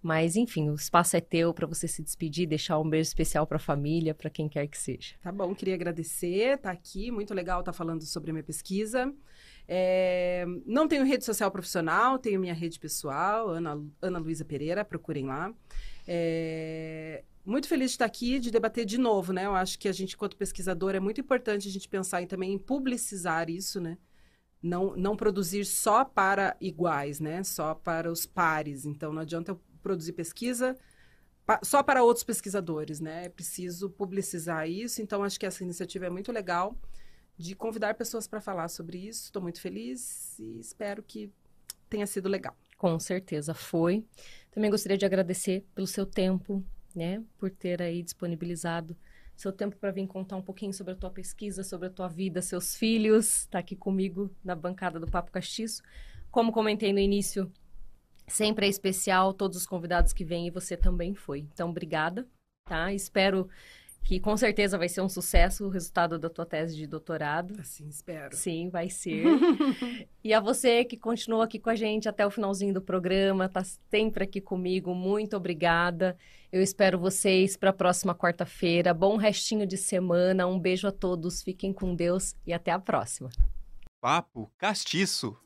Mas, 0.00 0.36
enfim, 0.36 0.70
o 0.70 0.74
espaço 0.74 1.16
é 1.16 1.20
teu 1.20 1.52
para 1.52 1.66
você 1.66 1.86
se 1.86 2.02
despedir, 2.02 2.46
deixar 2.46 2.78
um 2.78 2.88
beijo 2.88 3.08
especial 3.08 3.46
para 3.46 3.56
a 3.56 3.60
família, 3.60 4.14
para 4.14 4.30
quem 4.30 4.48
quer 4.48 4.66
que 4.68 4.78
seja. 4.78 5.16
Tá 5.20 5.30
bom, 5.30 5.54
queria 5.54 5.74
agradecer, 5.74 6.56
tá 6.58 6.70
aqui, 6.70 7.10
muito 7.10 7.34
legal 7.34 7.60
estar 7.60 7.72
tá 7.72 7.76
falando 7.76 8.02
sobre 8.06 8.30
a 8.30 8.32
minha 8.32 8.44
pesquisa. 8.44 9.12
É, 9.68 10.44
não 10.64 10.86
tenho 10.86 11.04
rede 11.04 11.24
social 11.24 11.50
profissional, 11.50 12.18
tenho 12.18 12.38
minha 12.38 12.54
rede 12.54 12.78
pessoal, 12.78 13.48
Ana, 13.48 13.82
Ana 14.00 14.18
Luísa 14.18 14.44
Pereira, 14.44 14.84
procurem 14.84 15.26
lá. 15.26 15.52
É, 16.06 17.24
muito 17.44 17.68
feliz 17.68 17.90
de 17.90 17.94
estar 17.94 18.04
aqui, 18.04 18.38
de 18.38 18.50
debater 18.50 18.84
de 18.84 18.98
novo, 18.98 19.32
né? 19.32 19.46
Eu 19.46 19.54
acho 19.54 19.78
que 19.78 19.88
a 19.88 19.92
gente, 19.92 20.14
enquanto 20.14 20.36
pesquisador, 20.36 20.94
é 20.94 21.00
muito 21.00 21.20
importante 21.20 21.68
a 21.68 21.70
gente 21.70 21.88
pensar 21.88 22.22
em, 22.22 22.26
também 22.26 22.52
em 22.52 22.58
publicizar 22.58 23.50
isso, 23.50 23.80
né? 23.80 23.98
Não, 24.62 24.96
não 24.96 25.16
produzir 25.16 25.64
só 25.64 26.04
para 26.04 26.56
iguais, 26.60 27.20
né? 27.20 27.42
Só 27.44 27.74
para 27.74 28.10
os 28.10 28.24
pares. 28.24 28.84
Então, 28.84 29.12
não 29.12 29.22
adianta 29.22 29.52
eu 29.52 29.60
produzir 29.82 30.12
pesquisa 30.12 30.76
só 31.62 31.80
para 31.82 32.02
outros 32.02 32.24
pesquisadores, 32.24 33.00
né? 33.00 33.26
É 33.26 33.28
preciso 33.28 33.88
publicizar 33.88 34.68
isso. 34.68 35.00
Então, 35.00 35.22
acho 35.22 35.38
que 35.38 35.46
essa 35.46 35.62
iniciativa 35.62 36.06
é 36.06 36.10
muito 36.10 36.32
legal 36.32 36.76
de 37.36 37.54
convidar 37.54 37.94
pessoas 37.94 38.26
para 38.26 38.40
falar 38.40 38.68
sobre 38.68 38.98
isso. 38.98 39.24
Estou 39.24 39.42
muito 39.42 39.60
feliz 39.60 40.38
e 40.38 40.58
espero 40.58 41.02
que 41.02 41.30
tenha 41.88 42.06
sido 42.06 42.28
legal. 42.28 42.56
Com 42.76 42.98
certeza 42.98 43.54
foi. 43.54 44.04
Também 44.50 44.70
gostaria 44.70 44.98
de 44.98 45.06
agradecer 45.06 45.64
pelo 45.74 45.86
seu 45.86 46.06
tempo, 46.06 46.64
né, 46.94 47.22
por 47.38 47.50
ter 47.50 47.82
aí 47.82 48.02
disponibilizado 48.02 48.96
seu 49.36 49.52
tempo 49.52 49.76
para 49.76 49.90
vir 49.90 50.06
contar 50.06 50.36
um 50.36 50.42
pouquinho 50.42 50.72
sobre 50.72 50.94
a 50.94 50.96
tua 50.96 51.10
pesquisa, 51.10 51.62
sobre 51.62 51.88
a 51.88 51.90
tua 51.90 52.08
vida, 52.08 52.40
seus 52.40 52.74
filhos, 52.74 53.40
está 53.40 53.58
aqui 53.58 53.76
comigo 53.76 54.34
na 54.42 54.54
bancada 54.54 54.98
do 54.98 55.06
Papo 55.06 55.30
Castiço. 55.30 55.82
Como 56.30 56.50
comentei 56.50 56.92
no 56.92 56.98
início, 56.98 57.52
sempre 58.26 58.66
é 58.66 58.68
especial 58.68 59.34
todos 59.34 59.58
os 59.58 59.66
convidados 59.66 60.12
que 60.12 60.24
vêm 60.24 60.46
e 60.46 60.50
você 60.50 60.76
também 60.76 61.14
foi. 61.14 61.40
Então, 61.40 61.68
obrigada, 61.68 62.26
tá? 62.64 62.92
Espero 62.94 63.48
que 64.06 64.20
com 64.20 64.36
certeza 64.36 64.78
vai 64.78 64.88
ser 64.88 65.00
um 65.00 65.08
sucesso 65.08 65.66
o 65.66 65.68
resultado 65.68 66.16
da 66.16 66.30
tua 66.30 66.46
tese 66.46 66.76
de 66.76 66.86
doutorado. 66.86 67.56
Assim 67.58 67.88
espero. 67.88 68.36
Sim, 68.36 68.68
vai 68.70 68.88
ser. 68.88 69.24
e 70.22 70.32
a 70.32 70.38
você 70.38 70.84
que 70.84 70.96
continuou 70.96 71.42
aqui 71.42 71.58
com 71.58 71.70
a 71.70 71.74
gente 71.74 72.08
até 72.08 72.24
o 72.24 72.30
finalzinho 72.30 72.72
do 72.72 72.80
programa, 72.80 73.48
tá 73.48 73.64
sempre 73.90 74.22
aqui 74.22 74.40
comigo, 74.40 74.94
muito 74.94 75.36
obrigada. 75.36 76.16
Eu 76.52 76.62
espero 76.62 77.00
vocês 77.00 77.56
para 77.56 77.70
a 77.70 77.72
próxima 77.72 78.14
quarta-feira. 78.14 78.94
Bom 78.94 79.16
restinho 79.16 79.66
de 79.66 79.76
semana, 79.76 80.46
um 80.46 80.58
beijo 80.58 80.86
a 80.86 80.92
todos, 80.92 81.42
fiquem 81.42 81.72
com 81.72 81.92
Deus 81.92 82.36
e 82.46 82.52
até 82.52 82.70
a 82.70 82.78
próxima. 82.78 83.28
Papo 84.00 84.52
Castiço. 84.56 85.36